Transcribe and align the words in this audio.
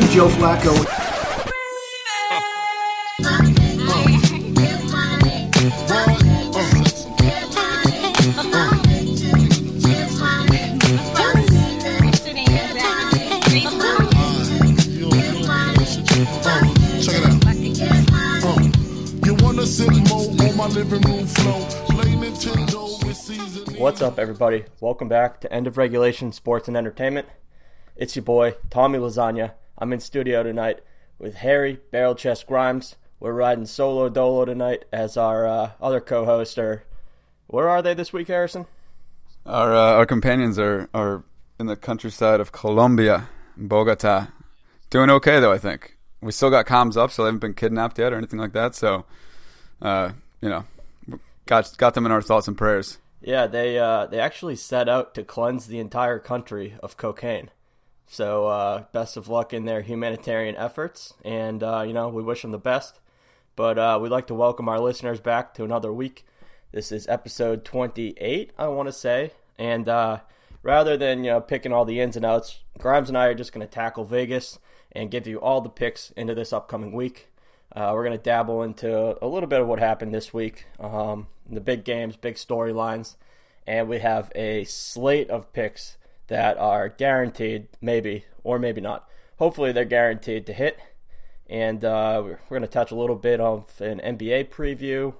think 0.00 0.12
Joe 0.12 0.28
Flacco. 0.28 0.86
What's 23.78 24.02
up, 24.02 24.18
everybody? 24.18 24.64
Welcome 24.80 25.08
back 25.08 25.40
to 25.40 25.52
End 25.52 25.66
of 25.66 25.76
Regulation 25.76 26.30
Sports 26.32 26.68
and 26.68 26.76
Entertainment. 26.76 27.26
It's 27.98 28.14
your 28.14 28.22
boy, 28.22 28.54
Tommy 28.70 28.96
Lasagna. 28.96 29.54
I'm 29.76 29.92
in 29.92 29.98
studio 29.98 30.44
tonight 30.44 30.78
with 31.18 31.34
Harry 31.34 31.80
Barrel 31.90 32.14
Chest 32.14 32.46
Grimes. 32.46 32.94
We're 33.18 33.32
riding 33.32 33.66
solo 33.66 34.08
dolo 34.08 34.44
tonight 34.44 34.84
as 34.92 35.16
our 35.16 35.44
uh, 35.44 35.70
other 35.80 36.00
co 36.00 36.24
hosts 36.24 36.56
are. 36.58 36.84
Where 37.48 37.68
are 37.68 37.82
they 37.82 37.94
this 37.94 38.12
week, 38.12 38.28
Harrison? 38.28 38.66
Our 39.44 39.74
uh, 39.74 39.94
our 39.94 40.06
companions 40.06 40.60
are 40.60 40.88
are 40.94 41.24
in 41.58 41.66
the 41.66 41.74
countryside 41.74 42.38
of 42.38 42.52
Colombia, 42.52 43.28
Bogota. 43.56 44.28
Doing 44.90 45.10
okay 45.10 45.40
though, 45.40 45.52
I 45.52 45.58
think. 45.58 45.96
We 46.20 46.30
still 46.30 46.50
got 46.50 46.66
comms 46.66 46.96
up, 46.96 47.10
so 47.10 47.24
they 47.24 47.26
haven't 47.26 47.40
been 47.40 47.54
kidnapped 47.54 47.98
yet 47.98 48.12
or 48.12 48.16
anything 48.16 48.38
like 48.38 48.52
that. 48.52 48.76
So, 48.76 49.06
uh, 49.82 50.12
you 50.40 50.48
know, 50.48 50.64
got 51.46 51.76
got 51.76 51.94
them 51.94 52.06
in 52.06 52.12
our 52.12 52.22
thoughts 52.22 52.46
and 52.46 52.56
prayers. 52.56 52.98
Yeah, 53.20 53.48
they 53.48 53.76
uh, 53.76 54.06
they 54.06 54.20
actually 54.20 54.54
set 54.54 54.88
out 54.88 55.16
to 55.16 55.24
cleanse 55.24 55.66
the 55.66 55.80
entire 55.80 56.20
country 56.20 56.76
of 56.80 56.96
cocaine. 56.96 57.50
So 58.10 58.46
uh, 58.46 58.84
best 58.90 59.18
of 59.18 59.28
luck 59.28 59.52
in 59.52 59.66
their 59.66 59.82
humanitarian 59.82 60.56
efforts, 60.56 61.12
and 61.26 61.62
uh, 61.62 61.84
you 61.86 61.92
know 61.92 62.08
we 62.08 62.22
wish 62.22 62.40
them 62.40 62.52
the 62.52 62.58
best. 62.58 63.00
But 63.54 63.78
uh, 63.78 63.98
we'd 64.00 64.08
like 64.08 64.26
to 64.28 64.34
welcome 64.34 64.66
our 64.68 64.80
listeners 64.80 65.20
back 65.20 65.52
to 65.54 65.64
another 65.64 65.92
week. 65.92 66.24
This 66.72 66.90
is 66.90 67.06
episode 67.06 67.66
28, 67.66 68.52
I 68.56 68.68
want 68.68 68.88
to 68.88 68.94
say, 68.94 69.32
and 69.58 69.86
uh, 69.90 70.20
rather 70.62 70.96
than 70.96 71.22
you 71.22 71.32
know 71.32 71.40
picking 71.42 71.70
all 71.70 71.84
the 71.84 72.00
ins 72.00 72.16
and 72.16 72.24
outs, 72.24 72.60
Grimes 72.78 73.10
and 73.10 73.18
I 73.18 73.26
are 73.26 73.34
just 73.34 73.52
going 73.52 73.66
to 73.66 73.72
tackle 73.72 74.04
Vegas 74.04 74.58
and 74.90 75.10
give 75.10 75.26
you 75.26 75.38
all 75.38 75.60
the 75.60 75.68
picks 75.68 76.10
into 76.12 76.34
this 76.34 76.52
upcoming 76.52 76.92
week. 76.92 77.28
Uh, 77.76 77.90
we're 77.92 78.04
going 78.04 78.16
to 78.16 78.22
dabble 78.22 78.62
into 78.62 79.22
a 79.22 79.28
little 79.28 79.48
bit 79.48 79.60
of 79.60 79.68
what 79.68 79.80
happened 79.80 80.14
this 80.14 80.32
week, 80.32 80.64
um, 80.80 81.26
the 81.46 81.60
big 81.60 81.84
games, 81.84 82.16
big 82.16 82.36
storylines, 82.36 83.16
and 83.66 83.86
we 83.86 83.98
have 83.98 84.32
a 84.34 84.64
slate 84.64 85.28
of 85.28 85.52
picks 85.52 85.97
that 86.28 86.56
are 86.58 86.88
guaranteed, 86.88 87.68
maybe 87.80 88.24
or 88.44 88.58
maybe 88.58 88.80
not. 88.80 89.08
Hopefully, 89.38 89.72
they're 89.72 89.84
guaranteed 89.84 90.46
to 90.46 90.52
hit. 90.52 90.78
And 91.50 91.84
uh, 91.84 92.20
we're 92.22 92.38
going 92.48 92.62
to 92.62 92.68
touch 92.68 92.90
a 92.90 92.96
little 92.96 93.16
bit 93.16 93.40
of 93.40 93.80
an 93.80 94.00
NBA 94.00 94.50
preview. 94.50 95.14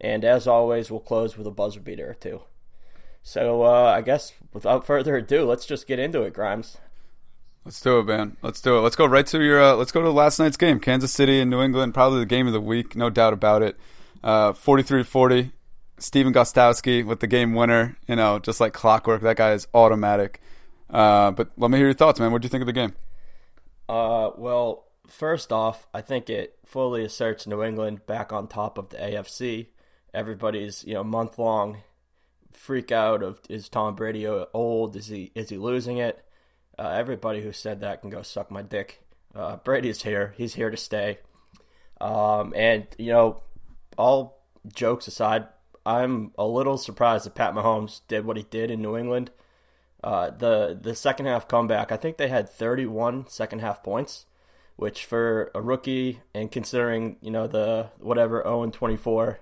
And 0.00 0.24
as 0.24 0.46
always, 0.46 0.90
we'll 0.90 1.00
close 1.00 1.36
with 1.36 1.46
a 1.46 1.52
buzzer 1.52 1.80
beater 1.80 2.10
or 2.10 2.14
two. 2.14 2.40
So 3.22 3.62
uh, 3.62 3.94
I 3.96 4.00
guess 4.00 4.32
without 4.52 4.86
further 4.86 5.16
ado, 5.16 5.44
let's 5.44 5.66
just 5.66 5.86
get 5.86 5.98
into 5.98 6.22
it, 6.22 6.32
Grimes. 6.32 6.78
Let's 7.64 7.80
do 7.80 7.98
it, 7.98 8.06
man. 8.06 8.36
Let's 8.42 8.60
do 8.60 8.78
it. 8.78 8.80
Let's 8.80 8.96
go 8.96 9.04
right 9.04 9.26
to 9.26 9.42
your. 9.42 9.62
Uh, 9.62 9.74
let's 9.74 9.92
go 9.92 10.00
to 10.00 10.10
last 10.10 10.38
night's 10.38 10.56
game, 10.56 10.80
Kansas 10.80 11.12
City 11.12 11.40
and 11.40 11.50
New 11.50 11.60
England. 11.60 11.92
Probably 11.92 12.20
the 12.20 12.26
game 12.26 12.46
of 12.46 12.54
the 12.54 12.60
week, 12.60 12.96
no 12.96 13.10
doubt 13.10 13.34
about 13.34 13.62
it. 13.62 13.78
Uh, 14.24 14.52
43-40. 14.52 15.52
Stephen 16.00 16.32
Gostkowski 16.32 17.04
with 17.04 17.20
the 17.20 17.26
game 17.26 17.54
winner. 17.54 17.96
You 18.08 18.16
know, 18.16 18.38
just 18.38 18.60
like 18.60 18.72
clockwork. 18.72 19.22
That 19.22 19.36
guy 19.36 19.52
is 19.52 19.68
automatic. 19.74 20.40
Uh, 20.88 21.30
but 21.30 21.50
let 21.56 21.70
me 21.70 21.78
hear 21.78 21.86
your 21.86 21.94
thoughts, 21.94 22.18
man. 22.18 22.32
What 22.32 22.42
do 22.42 22.46
you 22.46 22.50
think 22.50 22.62
of 22.62 22.66
the 22.66 22.72
game? 22.72 22.94
Uh, 23.88 24.30
well, 24.36 24.86
first 25.06 25.52
off, 25.52 25.86
I 25.94 26.00
think 26.00 26.28
it 26.28 26.58
fully 26.64 27.04
asserts 27.04 27.46
New 27.46 27.62
England 27.62 28.06
back 28.06 28.32
on 28.32 28.48
top 28.48 28.78
of 28.78 28.88
the 28.88 28.96
AFC. 28.96 29.68
Everybody's 30.12 30.84
you 30.84 30.94
know 30.94 31.04
month 31.04 31.38
long 31.38 31.78
freak 32.52 32.92
out 32.92 33.22
of 33.22 33.40
is 33.48 33.68
Tom 33.68 33.94
Brady 33.94 34.26
old? 34.26 34.96
Is 34.96 35.06
he 35.06 35.32
is 35.34 35.48
he 35.48 35.56
losing 35.56 35.98
it? 35.98 36.24
Uh, 36.78 36.88
everybody 36.88 37.42
who 37.42 37.52
said 37.52 37.80
that 37.80 38.00
can 38.00 38.10
go 38.10 38.22
suck 38.22 38.50
my 38.50 38.62
dick. 38.62 39.02
Uh, 39.34 39.56
Brady's 39.56 40.02
here. 40.02 40.34
He's 40.36 40.54
here 40.54 40.70
to 40.70 40.76
stay. 40.76 41.18
Um, 42.00 42.52
and 42.56 42.86
you 42.98 43.12
know, 43.12 43.42
all 43.98 44.42
jokes 44.72 45.06
aside, 45.06 45.46
I'm 45.84 46.32
a 46.38 46.46
little 46.46 46.76
surprised 46.76 47.26
that 47.26 47.34
Pat 47.34 47.54
Mahomes 47.54 48.00
did 48.08 48.24
what 48.24 48.36
he 48.36 48.42
did 48.44 48.70
in 48.70 48.82
New 48.82 48.96
England. 48.96 49.30
Uh, 50.02 50.30
the 50.30 50.78
the 50.80 50.94
second 50.94 51.26
half 51.26 51.48
comeback, 51.48 51.92
I 51.92 51.96
think 51.96 52.16
they 52.16 52.28
had 52.28 52.48
31 52.48 53.26
second 53.28 53.60
half 53.60 53.82
points, 53.82 54.26
which 54.76 55.04
for 55.04 55.50
a 55.54 55.60
rookie 55.60 56.20
and 56.34 56.50
considering 56.50 57.16
you 57.20 57.30
know 57.30 57.46
the 57.46 57.90
whatever 57.98 58.42
0 58.42 58.62
and 58.62 58.72
24 58.72 59.40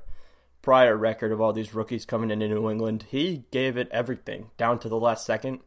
prior 0.63 0.97
record 0.97 1.33
of 1.33 1.41
all 1.41 1.53
these 1.53 1.75
rookies 1.75 2.05
coming 2.05 2.31
into 2.31 2.49
New 2.49 2.71
England, 2.71 3.07
he 3.09 3.45
gave 3.51 3.77
it 3.77 3.89
everything 3.91 4.51
down 4.57 4.79
to 4.81 4.89
the 4.89 4.99
last 4.99 5.25
second. 5.25 5.61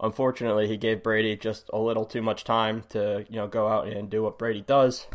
Unfortunately, 0.00 0.66
he 0.66 0.76
gave 0.76 1.02
Brady 1.02 1.36
just 1.36 1.70
a 1.72 1.78
little 1.78 2.04
too 2.04 2.22
much 2.22 2.44
time 2.44 2.84
to 2.90 3.24
you 3.28 3.36
know 3.36 3.46
go 3.46 3.68
out 3.68 3.86
and 3.86 4.10
do 4.10 4.22
what 4.22 4.38
Brady 4.38 4.62
does. 4.62 5.06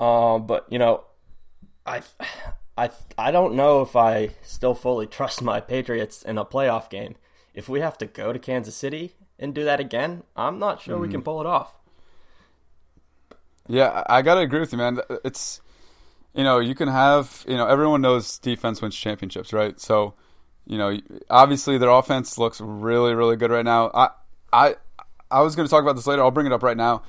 Um, 0.00 0.46
but 0.46 0.66
you 0.70 0.78
know, 0.78 1.04
I 1.86 2.02
I 2.78 2.90
I 3.18 3.30
don't 3.32 3.54
know 3.54 3.82
if 3.82 3.96
I 3.96 4.30
still 4.42 4.74
fully 4.74 5.06
trust 5.06 5.42
my 5.42 5.60
Patriots 5.60 6.22
in 6.22 6.38
a 6.38 6.44
playoff 6.44 6.88
game. 6.88 7.16
If 7.52 7.68
we 7.68 7.80
have 7.80 7.98
to 7.98 8.06
go 8.06 8.32
to 8.32 8.38
Kansas 8.38 8.76
City 8.76 9.14
and 9.38 9.52
do 9.52 9.64
that 9.64 9.80
again, 9.80 10.22
I'm 10.36 10.60
not 10.60 10.80
sure 10.80 10.94
mm-hmm. 10.94 11.02
we 11.02 11.08
can 11.08 11.22
pull 11.22 11.40
it 11.40 11.46
off. 11.46 11.74
Yeah, 13.66 14.04
I 14.08 14.22
gotta 14.22 14.42
agree 14.42 14.60
with 14.60 14.72
you, 14.72 14.78
man. 14.78 15.00
It's 15.24 15.60
you 16.34 16.44
know 16.44 16.60
you 16.60 16.76
can 16.76 16.88
have 16.88 17.44
you 17.48 17.56
know 17.56 17.66
everyone 17.66 18.00
knows 18.00 18.38
defense 18.38 18.80
wins 18.80 18.96
championships, 18.96 19.52
right? 19.52 19.78
So 19.80 20.14
you 20.64 20.78
know 20.78 20.96
obviously 21.28 21.78
their 21.78 21.90
offense 21.90 22.38
looks 22.38 22.60
really 22.60 23.14
really 23.14 23.36
good 23.36 23.50
right 23.50 23.64
now. 23.64 23.90
I 23.92 24.10
I 24.52 24.76
I 25.32 25.42
was 25.42 25.56
going 25.56 25.66
to 25.66 25.70
talk 25.70 25.82
about 25.82 25.96
this 25.96 26.06
later. 26.06 26.22
I'll 26.22 26.30
bring 26.30 26.46
it 26.46 26.52
up 26.52 26.62
right 26.62 26.76
now. 26.76 27.02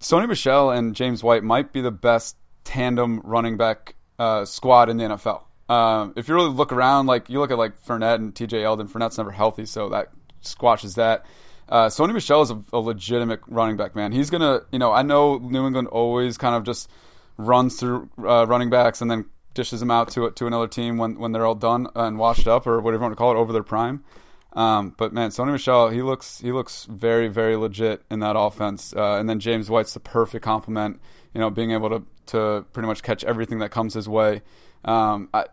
Sony 0.00 0.28
Michel 0.28 0.70
and 0.70 0.94
James 0.94 1.24
White 1.24 1.42
might 1.42 1.72
be 1.72 1.80
the 1.80 1.90
best 1.90 2.36
tandem 2.62 3.20
running 3.24 3.56
back 3.56 3.94
uh, 4.18 4.44
squad 4.44 4.88
in 4.88 4.96
the 4.96 5.04
NFL. 5.04 5.42
Um, 5.68 6.12
if 6.16 6.28
you 6.28 6.34
really 6.34 6.50
look 6.50 6.72
around, 6.72 7.06
like 7.06 7.30
you 7.30 7.40
look 7.40 7.50
at 7.50 7.58
like 7.58 7.82
Fournette 7.84 8.16
and 8.16 8.34
T.J. 8.34 8.58
Yeldon, 8.58 8.90
Fournette's 8.90 9.18
never 9.18 9.30
healthy, 9.30 9.64
so 9.64 9.88
that 9.90 10.10
squashes 10.42 10.96
that. 10.96 11.24
Uh, 11.68 11.86
Sony 11.86 12.12
Michel 12.12 12.42
is 12.42 12.50
a, 12.50 12.62
a, 12.74 12.78
legitimate 12.78 13.40
running 13.46 13.78
back, 13.78 13.96
man. 13.96 14.12
He's 14.12 14.28
gonna, 14.28 14.60
you 14.70 14.78
know, 14.78 14.92
I 14.92 15.02
know 15.02 15.38
New 15.38 15.66
England 15.66 15.88
always 15.88 16.36
kind 16.36 16.54
of 16.54 16.64
just 16.64 16.90
runs 17.38 17.80
through 17.80 18.10
uh, 18.18 18.46
running 18.46 18.68
backs 18.68 19.00
and 19.00 19.10
then 19.10 19.24
dishes 19.54 19.80
them 19.80 19.90
out 19.90 20.10
to 20.10 20.30
to 20.32 20.46
another 20.46 20.68
team 20.68 20.98
when 20.98 21.18
when 21.18 21.32
they're 21.32 21.46
all 21.46 21.54
done 21.54 21.86
and 21.94 22.18
washed 22.18 22.46
up 22.46 22.66
or 22.66 22.80
whatever 22.80 23.00
you 23.00 23.02
want 23.02 23.12
to 23.12 23.16
call 23.16 23.32
it 23.32 23.36
over 23.36 23.52
their 23.52 23.62
prime. 23.62 24.04
Um, 24.52 24.94
but 24.96 25.12
man, 25.12 25.30
Sony 25.30 25.52
Michel, 25.52 25.88
he 25.88 26.02
looks 26.02 26.40
he 26.40 26.52
looks 26.52 26.84
very 26.84 27.28
very 27.28 27.56
legit 27.56 28.02
in 28.10 28.20
that 28.20 28.36
offense. 28.36 28.92
Uh, 28.94 29.14
and 29.14 29.28
then 29.28 29.40
James 29.40 29.70
White's 29.70 29.94
the 29.94 30.00
perfect 30.00 30.44
complement. 30.44 31.00
You 31.32 31.40
know, 31.40 31.50
being 31.50 31.72
able 31.72 31.88
to 31.88 32.04
to 32.26 32.64
pretty 32.72 32.86
much 32.86 33.02
catch 33.02 33.24
everything 33.24 33.58
that 33.58 33.70
comes 33.70 33.94
his 33.94 34.08
way. 34.08 34.42
Um, 34.84 35.28
I, 35.32 35.46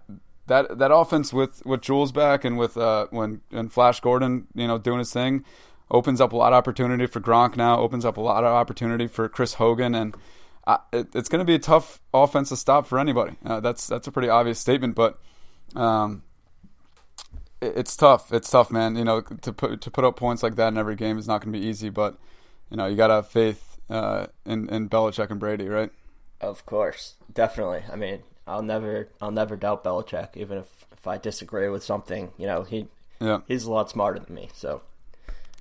that 0.47 0.79
that 0.79 0.93
offense 0.93 1.31
with 1.31 1.65
with 1.65 1.81
Jules 1.81 2.11
back 2.11 2.43
and 2.43 2.57
with 2.57 2.77
uh, 2.77 3.07
when 3.09 3.41
and 3.51 3.71
Flash 3.71 3.99
Gordon, 3.99 4.47
you 4.53 4.67
know, 4.67 4.77
doing 4.77 4.99
his 4.99 5.11
thing, 5.13 5.45
opens 5.89 6.19
up 6.19 6.33
a 6.33 6.37
lot 6.37 6.53
of 6.53 6.57
opportunity 6.57 7.05
for 7.05 7.19
Gronk 7.19 7.55
now. 7.55 7.79
Opens 7.79 8.05
up 8.05 8.17
a 8.17 8.21
lot 8.21 8.43
of 8.43 8.51
opportunity 8.51 9.07
for 9.07 9.29
Chris 9.29 9.55
Hogan, 9.55 9.95
and 9.95 10.15
uh, 10.67 10.77
it, 10.91 11.07
it's 11.15 11.29
going 11.29 11.39
to 11.39 11.45
be 11.45 11.55
a 11.55 11.59
tough 11.59 12.01
offense 12.13 12.49
to 12.49 12.57
stop 12.57 12.87
for 12.87 12.99
anybody. 12.99 13.37
Uh, 13.45 13.59
that's 13.59 13.87
that's 13.87 14.07
a 14.07 14.11
pretty 14.11 14.29
obvious 14.29 14.59
statement, 14.59 14.95
but 14.95 15.19
um, 15.75 16.23
it, 17.61 17.73
it's 17.77 17.95
tough. 17.95 18.33
It's 18.33 18.49
tough, 18.49 18.71
man. 18.71 18.95
You 18.95 19.05
know, 19.05 19.21
to 19.21 19.53
put 19.53 19.81
to 19.81 19.91
put 19.91 20.03
up 20.03 20.15
points 20.17 20.43
like 20.43 20.55
that 20.55 20.69
in 20.69 20.77
every 20.77 20.95
game 20.95 21.17
is 21.17 21.27
not 21.27 21.41
going 21.41 21.53
to 21.53 21.59
be 21.59 21.65
easy, 21.65 21.89
but 21.89 22.17
you 22.69 22.77
know, 22.77 22.87
you 22.87 22.95
got 22.95 23.07
to 23.07 23.15
have 23.15 23.27
faith 23.27 23.79
uh, 23.89 24.27
in 24.45 24.69
in 24.69 24.89
Belichick 24.89 25.29
and 25.29 25.39
Brady, 25.39 25.67
right? 25.67 25.91
Of 26.41 26.65
course, 26.65 27.15
definitely. 27.31 27.83
I 27.91 27.95
mean, 27.95 28.23
I'll 28.47 28.63
never 28.63 29.09
I'll 29.21 29.31
never 29.31 29.55
doubt 29.55 29.83
Belichick, 29.83 30.35
even 30.35 30.57
if, 30.57 30.85
if 30.91 31.07
I 31.07 31.17
disagree 31.17 31.69
with 31.69 31.83
something. 31.83 32.31
You 32.37 32.47
know, 32.47 32.63
he 32.63 32.87
yeah. 33.19 33.39
he's 33.47 33.65
a 33.65 33.71
lot 33.71 33.89
smarter 33.89 34.19
than 34.19 34.33
me. 34.33 34.49
So, 34.53 34.81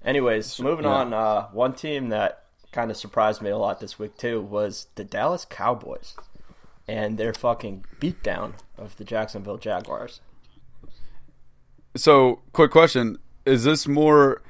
anyways, 0.04 0.58
moving 0.58 0.86
yeah. 0.86 0.92
on. 0.92 1.12
Uh, 1.12 1.48
one 1.48 1.74
team 1.74 2.08
that 2.08 2.44
kind 2.72 2.90
of 2.90 2.96
surprised 2.96 3.42
me 3.42 3.50
a 3.50 3.58
lot 3.58 3.80
this 3.80 3.98
week 3.98 4.16
too 4.16 4.40
was 4.40 4.86
the 4.94 5.04
Dallas 5.04 5.44
Cowboys 5.44 6.14
and 6.88 7.18
their 7.18 7.34
fucking 7.34 7.84
beatdown 8.00 8.54
of 8.78 8.96
the 8.96 9.04
Jacksonville 9.04 9.58
Jaguars. 9.58 10.20
So, 11.94 12.40
quick 12.52 12.70
question: 12.70 13.18
Is 13.44 13.64
this 13.64 13.86
more 13.86 14.40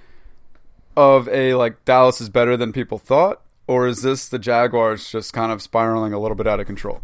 of 0.97 1.29
a 1.29 1.55
like 1.55 1.85
Dallas 1.85 2.21
is 2.21 2.29
better 2.29 2.57
than 2.57 2.73
people 2.73 2.99
thought, 2.99 3.43
or 3.71 3.87
is 3.87 4.03
this 4.03 4.29
the 4.29 4.39
Jaguars 4.41 5.09
just 5.09 5.33
kind 5.33 5.53
of 5.53 5.63
spiraling 5.63 6.13
a 6.13 6.19
little 6.19 6.35
bit 6.35 6.49
out 6.49 6.59
of 6.59 6.67
control? 6.67 7.01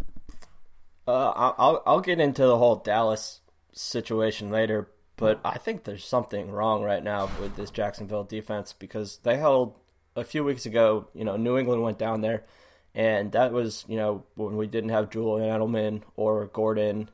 Uh, 1.07 1.31
I'll 1.31 1.81
I'll 1.87 2.01
get 2.01 2.19
into 2.19 2.45
the 2.45 2.59
whole 2.59 2.75
Dallas 2.75 3.39
situation 3.73 4.51
later, 4.51 4.89
but 5.17 5.39
I 5.45 5.59
think 5.59 5.85
there's 5.85 6.05
something 6.05 6.51
wrong 6.51 6.83
right 6.83 7.05
now 7.05 7.31
with 7.41 7.55
this 7.55 7.71
Jacksonville 7.71 8.25
defense 8.25 8.73
because 8.73 9.19
they 9.23 9.37
held 9.37 9.77
a 10.17 10.25
few 10.25 10.43
weeks 10.43 10.67
ago, 10.67 11.07
you 11.15 11.25
know, 11.25 11.37
New 11.37 11.57
England 11.57 11.83
went 11.83 11.99
down 11.99 12.21
there, 12.21 12.43
and 12.97 13.31
that 13.31 13.53
was 13.53 13.85
you 13.87 13.97
know 13.97 14.25
when 14.35 14.57
we 14.57 14.67
didn't 14.67 14.91
have 14.91 15.11
Julian 15.11 15.49
Edelman 15.49 16.03
or 16.17 16.47
Gordon, 16.47 17.09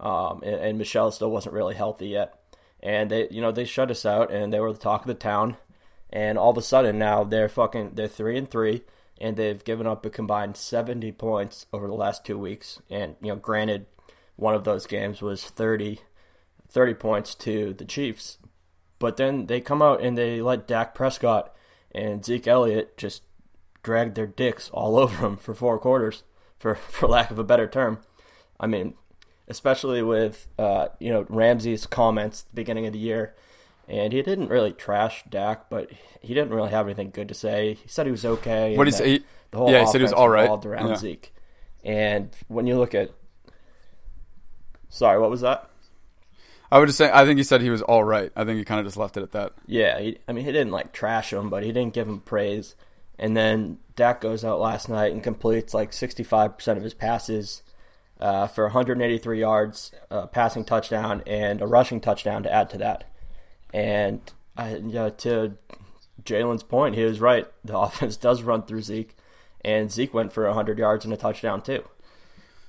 um, 0.00 0.42
and, 0.42 0.56
and 0.56 0.78
Michel 0.78 1.12
still 1.12 1.30
wasn't 1.30 1.54
really 1.54 1.76
healthy 1.76 2.08
yet, 2.08 2.34
and 2.82 3.08
they 3.08 3.28
you 3.30 3.42
know 3.42 3.52
they 3.52 3.64
shut 3.64 3.92
us 3.92 4.04
out, 4.04 4.32
and 4.32 4.52
they 4.52 4.58
were 4.58 4.72
the 4.72 4.78
talk 4.80 5.02
of 5.02 5.06
the 5.06 5.14
town, 5.14 5.56
and 6.10 6.38
all 6.38 6.50
of 6.50 6.56
a 6.56 6.62
sudden 6.62 6.98
now 6.98 7.24
they're 7.24 7.48
fucking 7.48 7.92
they're 7.94 8.08
three 8.08 8.38
and 8.38 8.50
three, 8.50 8.82
and 9.20 9.36
they've 9.36 9.64
given 9.64 9.86
up 9.86 10.04
a 10.04 10.10
combined 10.10 10.56
seventy 10.56 11.12
points 11.12 11.66
over 11.72 11.86
the 11.86 11.94
last 11.94 12.24
two 12.24 12.38
weeks, 12.38 12.80
and 12.90 13.16
you 13.20 13.28
know 13.28 13.36
granted, 13.36 13.86
one 14.36 14.54
of 14.54 14.64
those 14.64 14.86
games 14.86 15.20
was 15.20 15.44
30, 15.44 16.00
30 16.68 16.94
points 16.94 17.34
to 17.34 17.74
the 17.74 17.84
Chiefs, 17.84 18.38
but 18.98 19.16
then 19.16 19.46
they 19.46 19.60
come 19.60 19.82
out 19.82 20.00
and 20.02 20.16
they 20.16 20.40
let 20.40 20.66
Dak 20.66 20.94
Prescott 20.94 21.54
and 21.92 22.24
Zeke 22.24 22.46
Elliott 22.46 22.96
just 22.96 23.22
drag 23.82 24.14
their 24.14 24.26
dicks 24.26 24.70
all 24.70 24.96
over 24.98 25.22
them 25.22 25.36
for 25.36 25.54
four 25.54 25.78
quarters, 25.78 26.22
for 26.58 26.74
for 26.74 27.08
lack 27.08 27.30
of 27.30 27.38
a 27.38 27.44
better 27.44 27.66
term. 27.66 27.98
I 28.60 28.66
mean, 28.66 28.94
especially 29.46 30.02
with 30.02 30.48
uh, 30.58 30.88
you 30.98 31.12
know 31.12 31.26
Ramsey's 31.28 31.86
comments 31.86 32.42
at 32.42 32.48
the 32.50 32.54
beginning 32.54 32.86
of 32.86 32.92
the 32.92 32.98
year, 32.98 33.34
and 33.88 34.12
he 34.12 34.22
didn't 34.22 34.48
really 34.48 34.72
trash 34.72 35.24
Dak, 35.28 35.70
but 35.70 35.90
he 36.20 36.34
didn't 36.34 36.50
really 36.50 36.70
have 36.70 36.86
anything 36.86 37.10
good 37.10 37.28
to 37.28 37.34
say. 37.34 37.74
He 37.74 37.88
said 37.88 38.06
he 38.06 38.12
was 38.12 38.24
okay. 38.24 38.76
What 38.76 38.86
he 38.86 38.92
that? 38.92 39.22
The 39.50 39.58
whole 39.58 39.70
Yeah, 39.70 39.80
he 39.80 39.86
said 39.86 39.96
he 39.96 40.02
was 40.02 40.12
all 40.12 40.28
right. 40.28 40.48
around 40.48 40.88
Yeah. 40.88 40.96
Zeke, 40.96 41.32
and 41.84 42.30
when 42.48 42.66
you 42.66 42.78
look 42.78 42.94
at, 42.94 43.10
sorry, 44.90 45.18
what 45.18 45.30
was 45.30 45.40
that? 45.40 45.70
I 46.70 46.78
would 46.78 46.86
just 46.86 46.98
say 46.98 47.10
I 47.12 47.24
think 47.24 47.38
he 47.38 47.44
said 47.44 47.62
he 47.62 47.70
was 47.70 47.82
all 47.82 48.04
right. 48.04 48.30
I 48.36 48.44
think 48.44 48.58
he 48.58 48.64
kind 48.64 48.78
of 48.78 48.86
just 48.86 48.98
left 48.98 49.16
it 49.16 49.22
at 49.22 49.32
that. 49.32 49.54
Yeah, 49.66 49.98
he, 49.98 50.18
I 50.28 50.32
mean, 50.32 50.44
he 50.44 50.52
didn't 50.52 50.72
like 50.72 50.92
trash 50.92 51.32
him, 51.32 51.48
but 51.48 51.62
he 51.62 51.72
didn't 51.72 51.94
give 51.94 52.06
him 52.06 52.20
praise. 52.20 52.74
And 53.18 53.36
then 53.36 53.78
Dak 53.96 54.20
goes 54.20 54.44
out 54.44 54.60
last 54.60 54.88
night 54.88 55.12
and 55.12 55.22
completes 55.22 55.74
like 55.74 55.90
65% 55.90 56.76
of 56.76 56.82
his 56.82 56.94
passes 56.94 57.62
uh, 58.20 58.46
for 58.46 58.64
183 58.64 59.40
yards, 59.40 59.92
uh, 60.10 60.26
passing 60.26 60.64
touchdown, 60.64 61.22
and 61.26 61.60
a 61.60 61.66
rushing 61.66 62.00
touchdown 62.00 62.42
to 62.42 62.52
add 62.52 62.70
to 62.70 62.78
that. 62.78 63.04
And 63.72 64.20
I, 64.56 64.76
yeah, 64.76 65.10
to 65.10 65.56
Jalen's 66.24 66.62
point, 66.62 66.94
he 66.94 67.04
was 67.04 67.20
right. 67.20 67.46
The 67.64 67.78
offense 67.78 68.16
does 68.16 68.42
run 68.42 68.62
through 68.62 68.82
Zeke, 68.82 69.16
and 69.64 69.90
Zeke 69.90 70.14
went 70.14 70.32
for 70.32 70.46
100 70.46 70.78
yards 70.78 71.04
and 71.04 71.14
a 71.14 71.16
touchdown 71.16 71.62
too. 71.62 71.84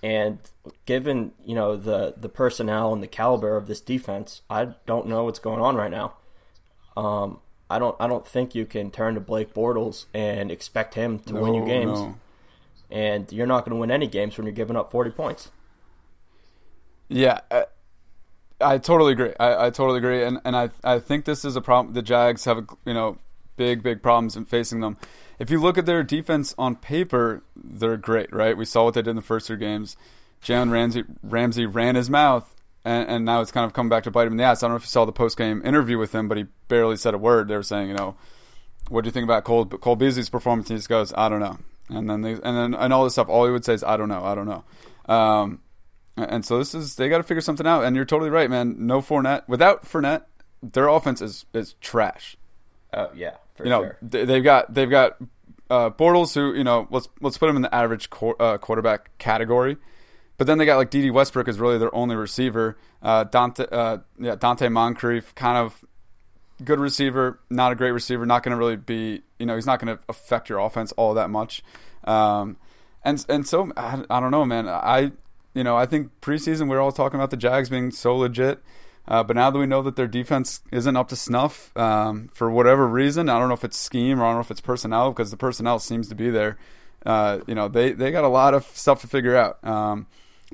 And 0.01 0.39
given 0.85 1.33
you 1.43 1.55
know 1.55 1.75
the 1.75 2.13
the 2.15 2.29
personnel 2.29 2.93
and 2.93 3.03
the 3.03 3.07
caliber 3.07 3.57
of 3.57 3.67
this 3.67 3.81
defense, 3.81 4.41
I 4.49 4.75
don't 4.85 5.07
know 5.07 5.25
what's 5.25 5.39
going 5.39 5.59
on 5.59 5.75
right 5.75 5.91
now. 5.91 6.13
Um, 6.95 7.39
I 7.69 7.79
don't 7.79 7.95
I 7.99 8.07
don't 8.07 8.25
think 8.25 8.55
you 8.55 8.65
can 8.65 8.91
turn 8.91 9.15
to 9.15 9.19
Blake 9.19 9.53
Bortles 9.53 10.05
and 10.13 10.51
expect 10.51 10.93
him 10.93 11.19
to 11.19 11.33
win 11.35 11.53
you 11.53 11.65
games. 11.65 11.99
no. 11.99 12.15
And 12.91 13.31
you're 13.31 13.45
not 13.45 13.65
going 13.65 13.75
to 13.75 13.79
win 13.79 13.91
any 13.91 14.07
games 14.07 14.35
when 14.35 14.47
you're 14.47 14.55
giving 14.55 14.75
up 14.75 14.89
40 14.91 15.11
points. 15.11 15.51
Yeah, 17.07 17.41
I, 18.61 18.77
totally 18.77 19.13
agree. 19.13 19.33
I, 19.39 19.67
I 19.67 19.69
totally 19.69 19.97
agree, 19.97 20.23
and 20.23 20.39
and 20.43 20.55
I 20.55 20.69
I 20.83 20.99
think 20.99 21.25
this 21.25 21.45
is 21.45 21.55
a 21.55 21.61
problem. 21.61 21.93
The 21.93 22.01
Jags 22.01 22.45
have 22.45 22.57
a, 22.57 22.65
you 22.85 22.93
know 22.93 23.17
big 23.57 23.83
big 23.83 24.01
problems 24.01 24.35
in 24.35 24.45
facing 24.45 24.79
them. 24.79 24.97
If 25.37 25.49
you 25.49 25.59
look 25.59 25.77
at 25.77 25.85
their 25.85 26.03
defense 26.03 26.55
on 26.57 26.75
paper, 26.75 27.43
they're 27.55 27.97
great, 27.97 28.33
right? 28.33 28.57
We 28.57 28.65
saw 28.65 28.85
what 28.85 28.93
they 28.93 29.01
did 29.01 29.11
in 29.11 29.15
the 29.15 29.21
first 29.21 29.47
three 29.47 29.57
games. 29.57 29.95
Jalen 30.43 30.71
Ramsey 30.71 31.03
Ramsey 31.21 31.65
ran 31.65 31.95
his 31.95 32.09
mouth, 32.09 32.55
and, 32.83 33.07
and 33.09 33.25
now 33.25 33.41
it's 33.41 33.51
kind 33.51 33.65
of 33.65 33.73
come 33.73 33.89
back 33.89 34.03
to 34.03 34.11
bite 34.11 34.27
him 34.27 34.33
in 34.33 34.37
the 34.37 34.43
ass. 34.43 34.63
I 34.63 34.67
don't 34.67 34.73
know 34.73 34.77
if 34.77 34.83
you 34.83 34.87
saw 34.87 35.05
the 35.05 35.11
post 35.11 35.37
game 35.37 35.61
interview 35.65 35.97
with 35.97 36.13
him, 36.13 36.27
but 36.27 36.37
he 36.37 36.45
barely 36.67 36.95
said 36.95 37.13
a 37.13 37.17
word. 37.17 37.47
They 37.47 37.55
were 37.55 37.63
saying, 37.63 37.89
you 37.89 37.95
know, 37.95 38.15
what 38.89 39.03
do 39.03 39.07
you 39.07 39.11
think 39.11 39.25
about 39.25 39.43
Cole 39.43 39.65
Cole 39.65 39.95
Beasley's 39.95 40.29
performance? 40.29 40.69
And 40.69 40.77
he 40.77 40.79
just 40.79 40.89
goes, 40.89 41.13
I 41.15 41.29
don't 41.29 41.41
know. 41.41 41.57
And 41.89 42.09
then 42.09 42.21
they, 42.21 42.31
and 42.31 42.41
then 42.43 42.73
and 42.73 42.93
all 42.93 43.03
this 43.03 43.13
stuff. 43.13 43.29
All 43.29 43.45
he 43.45 43.51
would 43.51 43.65
say 43.65 43.73
is, 43.73 43.83
I 43.83 43.97
don't 43.97 44.09
know, 44.09 44.23
I 44.23 44.35
don't 44.35 44.47
know. 44.47 45.13
Um, 45.13 45.59
and 46.23 46.45
so 46.45 46.57
this 46.57 46.73
is 46.73 46.95
they 46.95 47.09
got 47.09 47.17
to 47.17 47.23
figure 47.23 47.41
something 47.41 47.67
out. 47.67 47.83
And 47.83 47.95
you're 47.95 48.05
totally 48.05 48.29
right, 48.29 48.49
man. 48.49 48.87
No 48.87 49.01
Fournette. 49.01 49.47
Without 49.47 49.83
Fournette, 49.83 50.23
their 50.61 50.87
offense 50.87 51.21
is 51.21 51.45
is 51.53 51.73
trash. 51.81 52.37
Oh 52.93 53.09
yeah, 53.15 53.35
for 53.55 53.63
You 53.63 53.69
know, 53.69 53.83
sure. 53.83 53.97
they, 54.01 54.25
they've 54.25 54.43
got 54.43 54.73
they've 54.73 54.89
got 54.89 55.17
uh, 55.69 55.89
Bortles, 55.91 56.33
who 56.33 56.55
you 56.55 56.63
know, 56.63 56.87
let's 56.89 57.07
let's 57.21 57.37
put 57.37 57.49
him 57.49 57.55
in 57.55 57.61
the 57.61 57.73
average 57.73 58.09
uh, 58.39 58.57
quarterback 58.57 59.17
category. 59.17 59.77
But 60.37 60.47
then 60.47 60.57
they 60.57 60.65
got 60.65 60.77
like 60.77 60.89
Dede 60.89 61.11
Westbrook 61.11 61.47
is 61.47 61.59
really 61.59 61.77
their 61.77 61.93
only 61.93 62.15
receiver. 62.15 62.77
Uh, 63.01 63.25
Donte, 63.25 63.67
uh, 63.71 63.97
yeah, 64.17 64.35
Donte 64.35 64.71
Moncrief, 64.71 65.35
kind 65.35 65.57
of 65.57 65.83
good 66.63 66.79
receiver, 66.79 67.39
not 67.49 67.73
a 67.73 67.75
great 67.75 67.91
receiver. 67.91 68.25
Not 68.25 68.43
going 68.43 68.51
to 68.51 68.57
really 68.57 68.77
be, 68.77 69.21
you 69.37 69.45
know, 69.45 69.55
he's 69.55 69.65
not 69.65 69.79
going 69.79 69.97
to 69.97 70.03
affect 70.07 70.49
your 70.49 70.59
offense 70.59 70.93
all 70.93 71.13
that 71.15 71.29
much. 71.29 71.61
Um, 72.05 72.55
and 73.03 73.23
and 73.27 73.45
so 73.45 73.71
I, 73.75 74.03
I 74.09 74.19
don't 74.19 74.31
know, 74.31 74.45
man. 74.45 74.67
I 74.69 75.11
you 75.53 75.63
know 75.63 75.75
I 75.75 75.85
think 75.85 76.11
preseason 76.21 76.69
we 76.69 76.75
are 76.75 76.79
all 76.79 76.91
talking 76.91 77.19
about 77.19 77.31
the 77.31 77.37
Jags 77.37 77.69
being 77.69 77.91
so 77.91 78.15
legit. 78.15 78.61
Uh, 79.07 79.23
but 79.23 79.35
now 79.35 79.49
that 79.49 79.57
we 79.57 79.65
know 79.65 79.81
that 79.81 79.95
their 79.95 80.07
defense 80.07 80.61
isn't 80.71 80.95
up 80.95 81.07
to 81.07 81.15
snuff 81.15 81.75
um, 81.75 82.27
for 82.31 82.51
whatever 82.51 82.87
reason, 82.87 83.27
I 83.27 83.39
don't 83.39 83.47
know 83.47 83.55
if 83.55 83.63
it's 83.63 83.77
scheme 83.77 84.19
or 84.19 84.23
I 84.23 84.27
don't 84.27 84.35
know 84.35 84.41
if 84.41 84.51
it's 84.51 84.61
personnel 84.61 85.11
because 85.11 85.31
the 85.31 85.37
personnel 85.37 85.79
seems 85.79 86.09
to 86.09 86.15
be 86.15 86.29
there. 86.29 86.59
Uh, 87.03 87.39
you 87.47 87.55
know, 87.55 87.67
they, 87.67 87.91
they 87.91 88.11
got 88.11 88.23
a 88.23 88.27
lot 88.27 88.53
of 88.53 88.65
stuff 88.65 89.01
to 89.01 89.07
figure 89.07 89.35
out. 89.35 89.63
Um, 89.65 90.05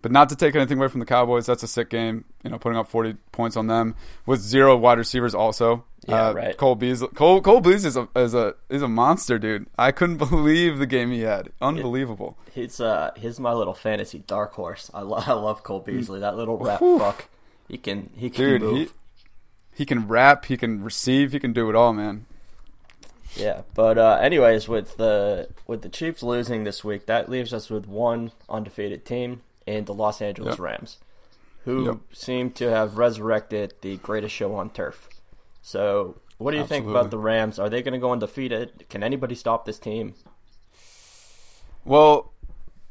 but 0.01 0.11
not 0.11 0.29
to 0.29 0.35
take 0.35 0.55
anything 0.55 0.77
away 0.77 0.87
from 0.89 0.99
the 0.99 1.05
Cowboys, 1.05 1.45
that's 1.45 1.63
a 1.63 1.67
sick 1.67 1.89
game. 1.89 2.25
You 2.43 2.49
know, 2.49 2.57
putting 2.59 2.77
up 2.77 2.87
40 2.87 3.15
points 3.31 3.55
on 3.57 3.67
them 3.67 3.95
with 4.25 4.39
zero 4.41 4.75
wide 4.77 4.97
receivers. 4.97 5.33
Also, 5.33 5.83
Yeah, 6.07 6.27
uh, 6.29 6.33
right. 6.33 6.57
Cole 6.57 6.75
Beasley, 6.75 7.07
Cole 7.15 7.41
Cole 7.41 7.61
Beasley 7.61 7.87
is 7.87 7.97
a 7.97 8.07
is 8.15 8.33
a 8.33 8.55
is 8.69 8.81
a 8.81 8.87
monster, 8.87 9.39
dude. 9.39 9.67
I 9.77 9.91
couldn't 9.91 10.17
believe 10.29 10.77
the 10.77 10.85
game 10.85 11.11
he 11.11 11.21
had. 11.21 11.49
Unbelievable. 11.61 12.37
He's 12.53 12.79
uh 12.79 13.11
he's 13.15 13.39
my 13.39 13.53
little 13.53 13.73
fantasy 13.73 14.19
dark 14.19 14.53
horse. 14.53 14.91
I, 14.93 15.01
lo- 15.01 15.17
I 15.25 15.33
love 15.33 15.63
Cole 15.63 15.79
Beasley. 15.79 16.19
That 16.19 16.35
little 16.35 16.57
rap 16.57 16.79
Whew. 16.81 16.99
fuck. 16.99 17.27
He 17.67 17.77
can 17.77 18.09
he 18.15 18.29
can 18.29 18.45
Dude, 18.45 18.61
move. 18.61 18.77
he 18.77 18.87
he 19.77 19.85
can 19.85 20.07
rap, 20.07 20.45
he 20.45 20.55
can 20.57 20.83
receive, 20.83 21.31
he 21.31 21.39
can 21.39 21.51
do 21.53 21.69
it 21.69 21.75
all, 21.75 21.91
man. 21.93 22.25
Yeah, 23.35 23.63
but 23.73 23.97
uh, 23.97 24.17
anyways, 24.21 24.67
with 24.69 24.95
the 24.97 25.49
with 25.67 25.81
the 25.81 25.89
Chiefs 25.89 26.23
losing 26.23 26.63
this 26.63 26.83
week, 26.85 27.05
that 27.07 27.27
leaves 27.27 27.53
us 27.53 27.69
with 27.69 27.85
one 27.87 28.31
undefeated 28.47 29.03
team 29.05 29.41
in 29.65 29.85
the 29.85 29.93
Los 29.93 30.21
Angeles 30.21 30.53
Yep. 30.53 30.59
Rams, 30.59 30.97
who 31.65 31.85
Yep. 31.85 31.97
seem 32.13 32.51
to 32.51 32.69
have 32.69 32.97
resurrected 32.97 33.73
the 33.81 33.97
greatest 33.97 34.33
show 34.35 34.55
on 34.55 34.69
turf. 34.69 35.09
So, 35.61 36.17
what 36.37 36.51
do 36.51 36.57
you 36.57 36.65
think 36.65 36.87
about 36.87 37.09
the 37.11 37.17
Rams? 37.17 37.57
Are 37.59 37.69
they 37.69 37.81
going 37.81 37.93
to 37.93 37.99
go 37.99 38.11
undefeated? 38.11 38.85
Can 38.89 39.03
anybody 39.03 39.35
stop 39.35 39.65
this 39.65 39.79
team? 39.79 40.13
Well, 41.83 42.31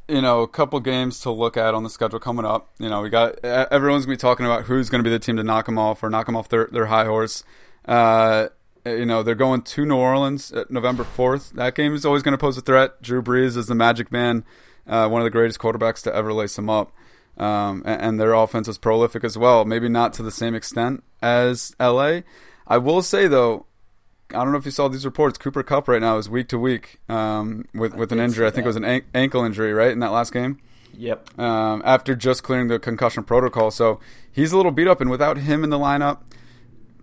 you 0.09 0.21
know, 0.21 0.43
a 0.43 0.49
couple 0.49 0.79
games 0.81 1.21
to 1.21 1.31
look 1.31 1.57
at 1.57 1.75
on 1.75 1.83
the 1.83 1.91
schedule 1.91 2.21
coming 2.21 2.45
up. 2.45 2.71
You 2.79 2.89
know, 2.89 3.01
we 3.01 3.09
got 3.11 3.43
everyone's 3.45 4.05
gonna 4.05 4.15
be 4.17 4.21
talking 4.21 4.45
about 4.47 4.65
who's 4.65 4.91
gonna 4.91 5.03
be 5.03 5.11
the 5.11 5.19
team 5.19 5.37
to 5.37 5.43
knock 5.43 5.67
them 5.67 5.79
off 5.79 6.03
or 6.03 6.11
knock 6.11 6.27
them 6.27 6.37
off 6.37 6.49
their 6.49 6.69
their 6.71 6.87
high 6.87 7.07
horse. 7.07 7.43
Uh, 7.87 8.49
you 8.85 9.07
know, 9.07 9.23
they're 9.23 9.35
going 9.35 9.63
to 9.63 9.87
New 9.87 9.97
Orleans 9.97 10.53
at 10.53 10.71
November 10.71 11.05
fourth. 11.05 11.53
That 11.53 11.75
game 11.75 11.95
is 11.95 12.05
always 12.05 12.23
going 12.23 12.33
to 12.33 12.39
pose 12.39 12.59
a 12.59 12.61
threat. 12.61 13.01
Drew 13.01 13.23
Brees 13.23 13.57
is 13.57 13.67
the 13.67 13.75
Magic 13.75 14.13
Man, 14.13 14.45
uh, 14.87 15.09
one 15.09 15.21
of 15.21 15.25
the 15.25 15.31
greatest 15.31 15.59
quarterbacks 15.59 16.03
to 16.03 16.15
ever 16.15 16.33
lace 16.33 16.57
them 16.57 16.71
up. 16.71 16.93
Um, 17.37 17.83
and, 17.85 18.01
and 18.01 18.21
their 18.21 18.33
offense 18.33 18.69
is 18.69 18.79
prolific 18.79 19.25
as 19.25 19.37
well. 19.37 19.65
Maybe 19.65 19.89
not 19.89 20.13
to 20.15 20.23
the 20.23 20.31
same 20.31 20.55
extent 20.55 21.03
as 21.23 21.75
LA. 21.81 22.21
I 22.67 22.79
will 22.79 23.03
say 23.03 23.27
though, 23.27 23.67
I 24.31 24.43
don't 24.43 24.53
know 24.53 24.59
if 24.59 24.65
you 24.65 24.71
saw 24.71 24.89
these 24.89 25.05
reports. 25.05 25.39
Cooper 25.39 25.63
Kupp 25.63 25.89
right 25.89 26.01
now 26.01 26.17
is 26.17 26.29
week 26.29 26.49
to 26.49 26.59
week 26.59 27.01
um, 27.09 27.67
with 27.75 27.95
with 27.95 28.13
an 28.13 28.21
injury. 28.21 28.47
I 28.47 28.51
think 28.51 28.65
it 28.65 28.69
was 28.69 28.77
an 28.77 28.85
an- 28.85 29.05
ankle 29.15 29.45
injury, 29.45 29.73
right, 29.73 29.93
in 29.93 30.01
that 30.01 30.13
last 30.13 30.33
game. 30.33 30.59
Yep. 30.97 31.39
Um, 31.39 31.83
after 31.85 32.15
just 32.15 32.43
clearing 32.43 32.69
the 32.69 32.79
concussion 32.79 33.25
protocol, 33.25 33.71
so 33.71 34.01
he's 34.33 34.53
a 34.53 34.57
little 34.57 34.73
beat 34.73 34.89
up. 34.89 35.01
And 35.01 35.11
without 35.11 35.39
him 35.39 35.65
in 35.65 35.71
the 35.71 35.79
lineup, 35.79 36.21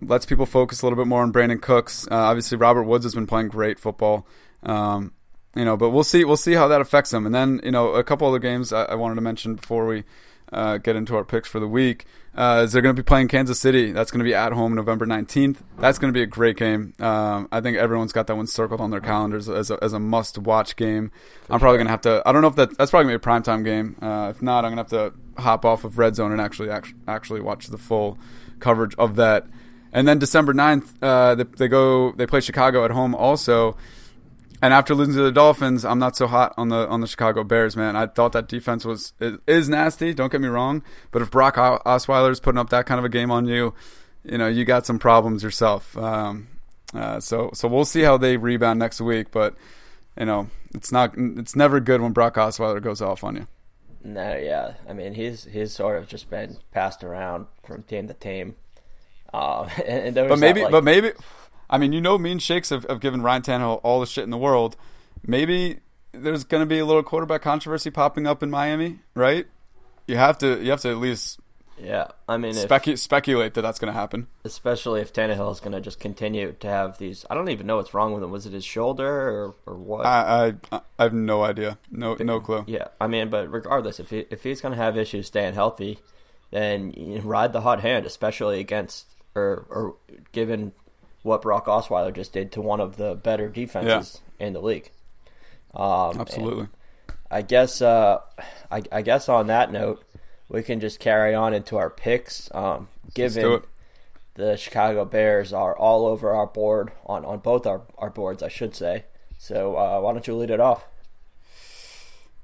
lets 0.00 0.26
people 0.26 0.46
focus 0.46 0.82
a 0.82 0.86
little 0.86 0.96
bit 0.96 1.06
more 1.06 1.22
on 1.22 1.32
Brandin 1.32 1.60
Cooks. 1.60 2.06
Uh, 2.10 2.16
obviously, 2.16 2.58
Robert 2.58 2.84
Woods 2.84 3.04
has 3.04 3.14
been 3.14 3.26
playing 3.26 3.48
great 3.48 3.78
football. 3.78 4.26
Um, 4.62 5.12
you 5.54 5.64
know, 5.64 5.76
but 5.76 5.90
we'll 5.90 6.04
see. 6.04 6.24
We'll 6.24 6.36
see 6.36 6.54
how 6.54 6.68
that 6.68 6.80
affects 6.80 7.12
him. 7.12 7.26
And 7.26 7.34
then, 7.34 7.60
you 7.62 7.70
know, 7.70 7.92
a 7.94 8.04
couple 8.04 8.26
other 8.28 8.38
games 8.38 8.72
I, 8.72 8.84
I 8.84 8.94
wanted 8.94 9.16
to 9.16 9.20
mention 9.20 9.54
before 9.56 9.86
we 9.86 10.04
uh, 10.52 10.78
get 10.78 10.96
into 10.96 11.16
our 11.16 11.24
picks 11.24 11.48
for 11.48 11.60
the 11.60 11.68
week 11.68 12.06
uh, 12.34 12.62
is 12.64 12.72
they're 12.72 12.82
going 12.82 12.94
to 12.94 13.02
be 13.02 13.06
playing 13.06 13.28
Kansas 13.28 13.58
City. 13.58 13.92
That's 13.92 14.10
going 14.10 14.20
to 14.20 14.24
be 14.24 14.34
at 14.34 14.52
home 14.52 14.74
November 14.74 15.06
nineteenth. 15.06 15.62
That's 15.78 15.98
going 15.98 16.12
to 16.12 16.16
be 16.16 16.22
a 16.22 16.26
great 16.26 16.56
game. 16.56 16.94
Um, 16.98 17.48
I 17.52 17.60
think 17.60 17.76
everyone's 17.76 18.12
got 18.12 18.26
that 18.26 18.36
one 18.36 18.46
circled 18.46 18.80
on 18.80 18.90
their 18.90 19.00
calendars 19.00 19.48
as 19.48 19.70
a, 19.70 19.78
as 19.82 19.92
a 19.92 19.98
must 19.98 20.38
watch 20.38 20.76
game. 20.76 21.10
I'm 21.50 21.60
probably 21.60 21.78
going 21.78 21.86
to 21.86 21.90
have 21.90 22.00
to. 22.02 22.22
I 22.24 22.32
don't 22.32 22.42
know 22.42 22.48
if 22.48 22.56
that 22.56 22.76
that's 22.78 22.90
probably 22.90 23.10
going 23.10 23.18
to 23.20 23.26
be 23.26 23.30
a 23.30 23.34
primetime 23.34 23.64
game. 23.64 23.96
Uh, 24.00 24.28
if 24.30 24.42
not, 24.42 24.64
I'm 24.64 24.74
going 24.74 24.84
to 24.86 24.96
have 24.96 25.12
to 25.12 25.42
hop 25.42 25.64
off 25.64 25.84
of 25.84 25.98
Red 25.98 26.16
Zone 26.16 26.32
and 26.32 26.40
actually 26.40 26.70
actually, 26.70 26.98
actually 27.06 27.40
watch 27.40 27.66
the 27.66 27.78
full 27.78 28.18
coverage 28.60 28.94
of 28.96 29.16
that. 29.16 29.46
And 29.94 30.08
then 30.08 30.18
December 30.18 30.54
9th, 30.54 30.94
uh, 31.02 31.34
they, 31.34 31.44
they 31.44 31.68
go 31.68 32.12
they 32.12 32.26
play 32.26 32.40
Chicago 32.40 32.84
at 32.84 32.90
home 32.90 33.14
also. 33.14 33.76
And 34.62 34.72
after 34.72 34.94
losing 34.94 35.14
to 35.16 35.22
the 35.22 35.32
Dolphins, 35.32 35.84
I'm 35.84 35.98
not 35.98 36.16
so 36.16 36.28
hot 36.28 36.54
on 36.56 36.68
the 36.68 36.88
on 36.88 37.00
the 37.00 37.08
Chicago 37.08 37.42
Bears, 37.44 37.76
man. 37.76 37.96
I 37.96 38.06
thought 38.06 38.32
that 38.32 38.46
defense 38.48 38.84
was 38.84 39.12
is, 39.20 39.38
is 39.46 39.68
nasty. 39.68 40.14
Don't 40.14 40.30
get 40.30 40.40
me 40.40 40.48
wrong, 40.48 40.84
but 41.10 41.20
if 41.20 41.30
Brock 41.32 41.56
Osweiler 41.56 42.30
is 42.30 42.38
putting 42.40 42.58
up 42.60 42.70
that 42.70 42.86
kind 42.86 42.98
of 43.00 43.04
a 43.04 43.08
game 43.08 43.30
on 43.32 43.46
you, 43.46 43.74
you 44.24 44.38
know 44.38 44.46
you 44.46 44.64
got 44.64 44.86
some 44.86 44.98
problems 45.00 45.42
yourself. 45.42 45.96
Um, 45.98 46.48
Uh, 46.94 47.18
so 47.20 47.50
so 47.54 47.66
we'll 47.68 47.86
see 47.86 48.02
how 48.02 48.18
they 48.18 48.36
rebound 48.36 48.78
next 48.78 49.00
week, 49.00 49.30
but 49.30 49.54
you 50.18 50.26
know 50.26 50.48
it's 50.74 50.92
not 50.92 51.14
it's 51.16 51.56
never 51.56 51.80
good 51.80 52.00
when 52.00 52.12
Brock 52.12 52.34
Osweiler 52.36 52.82
goes 52.82 53.00
off 53.02 53.24
on 53.24 53.36
you. 53.36 53.46
No, 54.04 54.36
yeah. 54.36 54.74
I 54.88 54.92
mean, 54.92 55.14
he's 55.14 55.44
he's 55.44 55.72
sort 55.72 55.96
of 55.98 56.08
just 56.08 56.28
been 56.30 56.58
passed 56.72 57.02
around 57.04 57.46
from 57.64 57.82
team 57.84 58.08
to 58.08 58.14
team. 58.14 58.56
Uh, 59.32 59.62
and, 59.86 60.16
and 60.16 60.28
but 60.28 60.38
maybe, 60.38 60.60
that, 60.60 60.64
like, 60.64 60.72
but 60.72 60.84
maybe, 60.84 61.12
I 61.72 61.78
mean, 61.78 61.92
you 61.92 62.00
know, 62.00 62.18
mean 62.18 62.38
Shakes 62.38 62.70
have, 62.70 62.84
have 62.84 63.00
given 63.00 63.22
Ryan 63.22 63.42
Tannehill 63.42 63.80
all 63.82 63.98
the 63.98 64.06
shit 64.06 64.22
in 64.22 64.30
the 64.30 64.38
world. 64.38 64.76
Maybe 65.26 65.80
there's 66.12 66.44
going 66.44 66.60
to 66.60 66.66
be 66.66 66.78
a 66.78 66.84
little 66.84 67.02
quarterback 67.02 67.42
controversy 67.42 67.90
popping 67.90 68.26
up 68.26 68.42
in 68.42 68.50
Miami, 68.50 69.00
right? 69.14 69.46
You 70.06 70.16
have 70.16 70.38
to, 70.38 70.62
you 70.62 70.70
have 70.70 70.82
to 70.82 70.90
at 70.90 70.98
least 70.98 71.40
yeah, 71.82 72.08
I 72.28 72.36
mean, 72.36 72.54
Specu- 72.54 72.92
if, 72.92 73.00
speculate 73.00 73.54
that 73.54 73.62
that's 73.62 73.78
going 73.78 73.92
to 73.92 73.98
happen. 73.98 74.28
Especially 74.44 75.00
if 75.00 75.12
Tannehill 75.12 75.50
is 75.52 75.60
going 75.60 75.72
to 75.72 75.80
just 75.80 75.98
continue 75.98 76.52
to 76.60 76.68
have 76.68 76.98
these. 76.98 77.24
I 77.28 77.34
don't 77.34 77.48
even 77.48 77.66
know 77.66 77.76
what's 77.76 77.94
wrong 77.94 78.12
with 78.12 78.22
him. 78.22 78.30
Was 78.30 78.46
it 78.46 78.52
his 78.52 78.64
shoulder 78.64 79.06
or, 79.06 79.54
or 79.66 79.74
what? 79.76 80.06
I, 80.06 80.54
I 80.70 80.80
I 80.98 81.02
have 81.02 81.14
no 81.14 81.42
idea. 81.42 81.78
No 81.90 82.14
no 82.14 82.40
clue. 82.40 82.64
Yeah, 82.66 82.88
I 83.00 83.06
mean, 83.06 83.30
but 83.30 83.50
regardless, 83.50 83.98
if 83.98 84.10
he 84.10 84.26
if 84.30 84.42
he's 84.42 84.60
going 84.60 84.72
to 84.72 84.82
have 84.82 84.96
issues 84.96 85.26
staying 85.26 85.54
healthy, 85.54 85.98
then 86.50 86.92
you 86.92 87.20
ride 87.20 87.52
the 87.52 87.62
hot 87.62 87.80
hand, 87.80 88.06
especially 88.06 88.60
against 88.60 89.06
or 89.34 89.66
or 89.68 89.96
given 90.32 90.72
what 91.22 91.42
Brock 91.42 91.66
Osweiler 91.66 92.14
just 92.14 92.32
did 92.32 92.52
to 92.52 92.60
one 92.60 92.80
of 92.80 92.96
the 92.96 93.14
better 93.14 93.48
defenses 93.48 94.20
yeah. 94.38 94.46
in 94.46 94.52
the 94.52 94.60
league. 94.60 94.90
Um, 95.74 96.20
Absolutely. 96.20 96.68
I 97.30 97.42
guess. 97.42 97.80
Uh, 97.80 98.20
I, 98.70 98.82
I 98.90 99.02
guess 99.02 99.28
on 99.28 99.46
that 99.48 99.70
note 99.70 100.04
we 100.48 100.62
can 100.62 100.80
just 100.80 101.00
carry 101.00 101.34
on 101.34 101.54
into 101.54 101.76
our 101.76 101.90
picks. 101.90 102.50
Um, 102.54 102.88
given 103.14 103.62
the 104.34 104.56
Chicago 104.56 105.04
Bears 105.04 105.52
are 105.52 105.76
all 105.76 106.06
over 106.06 106.32
our 106.32 106.46
board 106.46 106.92
on, 107.06 107.24
on 107.24 107.38
both 107.38 107.66
our, 107.66 107.82
our 107.98 108.10
boards, 108.10 108.42
I 108.42 108.48
should 108.48 108.74
say. 108.74 109.04
So 109.38 109.76
uh, 109.76 110.00
why 110.00 110.12
don't 110.12 110.26
you 110.26 110.34
lead 110.34 110.50
it 110.50 110.60
off? 110.60 110.84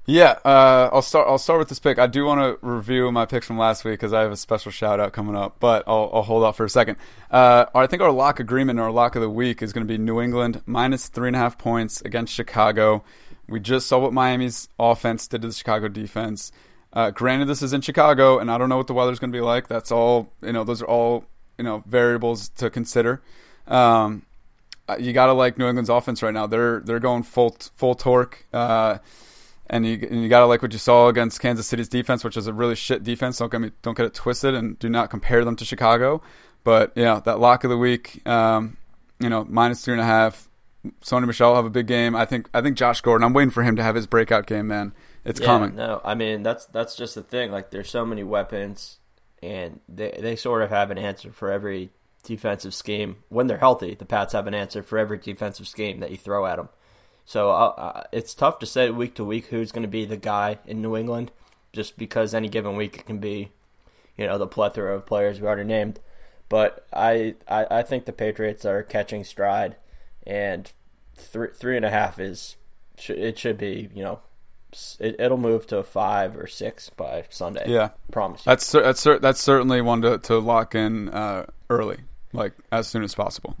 Yeah, 0.09 0.39
uh, 0.43 0.89
I'll 0.91 1.03
start. 1.03 1.27
I'll 1.27 1.37
start 1.37 1.59
with 1.59 1.69
this 1.69 1.77
pick. 1.77 1.99
I 1.99 2.07
do 2.07 2.25
want 2.25 2.41
to 2.41 2.67
review 2.67 3.11
my 3.11 3.27
picks 3.27 3.45
from 3.45 3.59
last 3.59 3.85
week 3.85 3.93
because 3.93 4.11
I 4.11 4.21
have 4.21 4.31
a 4.31 4.37
special 4.37 4.71
shout 4.71 4.99
out 4.99 5.13
coming 5.13 5.35
up, 5.35 5.57
but 5.59 5.83
I'll, 5.85 6.09
I'll 6.11 6.23
hold 6.23 6.43
off 6.43 6.57
for 6.57 6.65
a 6.65 6.69
second. 6.69 6.97
Uh, 7.29 7.65
I 7.75 7.85
think 7.85 8.01
our 8.01 8.11
lock 8.11 8.39
agreement, 8.39 8.79
our 8.79 8.89
lock 8.89 9.15
of 9.15 9.21
the 9.21 9.29
week, 9.29 9.61
is 9.61 9.71
going 9.71 9.85
to 9.85 9.87
be 9.87 9.99
New 9.99 10.19
England 10.19 10.63
minus 10.65 11.09
three 11.09 11.27
and 11.27 11.35
a 11.35 11.39
half 11.39 11.59
points 11.59 12.01
against 12.01 12.33
Chicago. 12.33 13.03
We 13.47 13.59
just 13.59 13.85
saw 13.85 13.99
what 13.99 14.11
Miami's 14.11 14.67
offense 14.79 15.27
did 15.27 15.43
to 15.43 15.49
the 15.49 15.53
Chicago 15.53 15.87
defense. 15.87 16.51
Uh, 16.91 17.11
granted, 17.11 17.45
this 17.45 17.61
is 17.61 17.71
in 17.71 17.81
Chicago, 17.81 18.39
and 18.39 18.49
I 18.49 18.57
don't 18.57 18.69
know 18.69 18.77
what 18.77 18.87
the 18.87 18.95
weather's 18.95 19.19
going 19.19 19.31
to 19.31 19.37
be 19.37 19.43
like. 19.43 19.67
That's 19.67 19.91
all 19.91 20.33
you 20.41 20.53
know. 20.53 20.63
Those 20.63 20.81
are 20.81 20.87
all 20.87 21.25
you 21.59 21.63
know 21.63 21.83
variables 21.85 22.49
to 22.57 22.71
consider. 22.71 23.21
Um, 23.67 24.25
uh, 24.87 24.97
you 24.99 25.13
got 25.13 25.27
to 25.27 25.33
like 25.33 25.59
New 25.59 25.67
England's 25.67 25.91
offense 25.91 26.23
right 26.23 26.33
now. 26.33 26.47
They're 26.47 26.79
they're 26.79 26.99
going 26.99 27.21
full 27.21 27.55
full 27.75 27.93
torque, 27.93 28.43
uh, 28.51 28.97
and 29.69 29.85
you 29.85 30.07
and 30.09 30.23
you 30.23 30.29
got 30.29 30.39
to 30.39 30.45
like 30.45 30.61
what 30.61 30.73
you 30.73 30.79
saw 30.79 31.07
against 31.07 31.39
Kansas 31.39 31.67
City's 31.67 31.89
defense, 31.89 32.23
which 32.23 32.37
is 32.37 32.47
a 32.47 32.53
really 32.53 32.75
shit 32.75 33.03
defense. 33.03 33.37
Don't 33.37 33.51
get 33.51 33.61
me 33.61 33.71
don't 33.81 33.95
get 33.95 34.05
it 34.05 34.13
twisted, 34.13 34.55
and 34.55 34.77
do 34.79 34.89
not 34.89 35.09
compare 35.09 35.45
them 35.45 35.55
to 35.57 35.65
Chicago. 35.65 36.21
But 36.63 36.93
yeah, 36.95 37.21
that 37.25 37.39
lock 37.39 37.63
of 37.63 37.69
the 37.69 37.77
week, 37.77 38.27
um, 38.27 38.77
you 39.19 39.29
know, 39.29 39.45
minus 39.47 39.83
three 39.83 39.93
and 39.93 40.01
a 40.01 40.05
half. 40.05 40.47
Sony 41.01 41.27
Michel 41.27 41.49
will 41.49 41.55
have 41.57 41.65
a 41.65 41.69
big 41.69 41.87
game. 41.87 42.15
I 42.15 42.25
think 42.25 42.49
I 42.53 42.61
think 42.61 42.77
Josh 42.77 43.01
Gordon. 43.01 43.25
I'm 43.25 43.33
waiting 43.33 43.51
for 43.51 43.63
him 43.63 43.75
to 43.75 43.83
have 43.83 43.95
his 43.95 44.07
breakout 44.07 44.47
game, 44.47 44.67
man. 44.67 44.93
It's 45.25 45.39
yeah, 45.39 45.45
coming. 45.45 45.75
No, 45.75 46.01
I 46.03 46.15
mean 46.15 46.41
that's 46.43 46.65
that's 46.67 46.95
just 46.95 47.15
the 47.15 47.23
thing. 47.23 47.51
Like 47.51 47.69
there's 47.69 47.89
so 47.89 48.05
many 48.05 48.23
weapons, 48.23 48.99
and 49.43 49.81
they 49.89 50.17
they 50.19 50.35
sort 50.35 50.61
of 50.61 50.69
have 50.69 50.89
an 50.89 50.97
answer 50.97 51.31
for 51.31 51.51
every 51.51 51.89
defensive 52.23 52.73
scheme 52.73 53.17
when 53.29 53.47
they're 53.47 53.57
healthy. 53.57 53.95
The 53.95 54.05
Pats 54.05 54.33
have 54.33 54.47
an 54.47 54.53
answer 54.53 54.81
for 54.83 54.97
every 54.97 55.17
defensive 55.17 55.67
scheme 55.67 55.99
that 55.99 56.11
you 56.11 56.17
throw 56.17 56.45
at 56.45 56.57
them. 56.57 56.69
So 57.29 57.51
uh, 57.51 57.73
uh, 57.77 58.03
it's 58.11 58.33
tough 58.33 58.57
to 58.57 58.65
say 58.65 58.89
week 58.89 59.13
to 59.13 59.23
week 59.23 59.45
who's 59.45 59.71
going 59.71 59.83
to 59.83 59.87
be 59.87 60.03
the 60.03 60.17
guy 60.17 60.57
in 60.65 60.81
New 60.81 60.97
England, 60.97 61.29
just 61.71 61.95
because 61.95 62.33
any 62.33 62.49
given 62.49 62.75
week 62.75 62.97
it 62.97 63.05
can 63.05 63.19
be, 63.19 63.51
you 64.17 64.25
know, 64.25 64.39
the 64.39 64.47
plethora 64.47 64.95
of 64.95 65.05
players 65.05 65.39
we 65.39 65.45
already 65.45 65.63
named. 65.63 65.99
But 66.49 66.87
I 66.91 67.35
I, 67.47 67.67
I 67.69 67.83
think 67.83 68.05
the 68.05 68.13
Patriots 68.13 68.65
are 68.65 68.81
catching 68.81 69.23
stride, 69.23 69.75
and 70.25 70.71
three 71.13 71.49
three 71.53 71.75
and 71.75 71.85
a 71.85 71.91
half 71.91 72.19
is 72.19 72.55
it 73.07 73.37
should 73.37 73.59
be 73.59 73.91
you 73.93 74.01
know 74.01 74.21
it, 74.99 75.29
will 75.29 75.37
move 75.37 75.67
to 75.67 75.83
five 75.83 76.35
or 76.35 76.47
six 76.47 76.89
by 76.89 77.25
Sunday. 77.29 77.65
Yeah, 77.67 77.89
promise. 78.11 78.43
You. 78.43 78.49
That's 78.49 78.71
that's 78.71 79.03
that's 79.03 79.39
certainly 79.39 79.81
one 79.81 80.01
to, 80.01 80.17
to 80.17 80.39
lock 80.39 80.73
in 80.73 81.09
uh, 81.09 81.45
early, 81.69 81.99
like 82.33 82.53
as 82.71 82.87
soon 82.87 83.03
as 83.03 83.13
possible. 83.13 83.55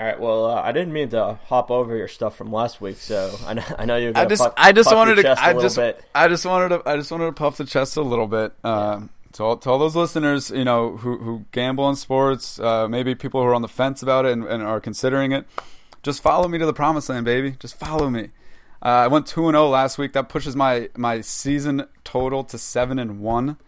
All 0.00 0.06
right. 0.06 0.18
Well, 0.18 0.46
uh, 0.46 0.62
I 0.62 0.72
didn't 0.72 0.94
mean 0.94 1.10
to 1.10 1.38
hop 1.44 1.70
over 1.70 1.94
your 1.94 2.08
stuff 2.08 2.34
from 2.34 2.50
last 2.50 2.80
week, 2.80 2.96
so 2.96 3.36
I 3.46 3.52
know, 3.52 3.64
I 3.78 3.84
know 3.84 3.96
you're. 3.98 4.16
I 4.16 4.24
just 4.24 4.40
puff, 4.40 4.54
I 4.56 4.72
just 4.72 4.90
wanted 4.90 5.16
to 5.16 5.38
I 5.38 5.52
just 5.52 5.76
bit. 5.76 6.02
I 6.14 6.26
just 6.26 6.46
wanted 6.46 6.70
to 6.70 6.88
I 6.88 6.96
just 6.96 7.10
wanted 7.10 7.26
to 7.26 7.32
puff 7.32 7.58
the 7.58 7.66
chest 7.66 7.98
a 7.98 8.02
little 8.02 8.26
bit. 8.26 8.54
Uh, 8.64 9.02
to 9.34 9.44
all, 9.44 9.56
to 9.58 9.68
all 9.68 9.78
those 9.78 9.94
listeners, 9.94 10.50
you 10.50 10.64
know, 10.64 10.96
who 10.96 11.18
who 11.18 11.44
gamble 11.52 11.86
in 11.90 11.96
sports, 11.96 12.58
uh, 12.58 12.88
maybe 12.88 13.14
people 13.14 13.42
who 13.42 13.46
are 13.46 13.54
on 13.54 13.60
the 13.60 13.68
fence 13.68 14.02
about 14.02 14.24
it 14.24 14.32
and, 14.32 14.44
and 14.44 14.62
are 14.62 14.80
considering 14.80 15.32
it, 15.32 15.44
just 16.02 16.22
follow 16.22 16.48
me 16.48 16.56
to 16.56 16.64
the 16.64 16.72
promised 16.72 17.10
land, 17.10 17.26
baby. 17.26 17.56
Just 17.60 17.74
follow 17.74 18.08
me. 18.08 18.30
Uh, 18.82 19.04
I 19.04 19.06
went 19.06 19.26
two 19.26 19.48
and 19.48 19.54
zero 19.54 19.66
oh 19.66 19.68
last 19.68 19.98
week. 19.98 20.14
That 20.14 20.30
pushes 20.30 20.56
my 20.56 20.88
my 20.96 21.20
season 21.20 21.86
total 22.04 22.42
to 22.44 22.56
seven 22.56 22.98
and 22.98 23.20
one. 23.20 23.58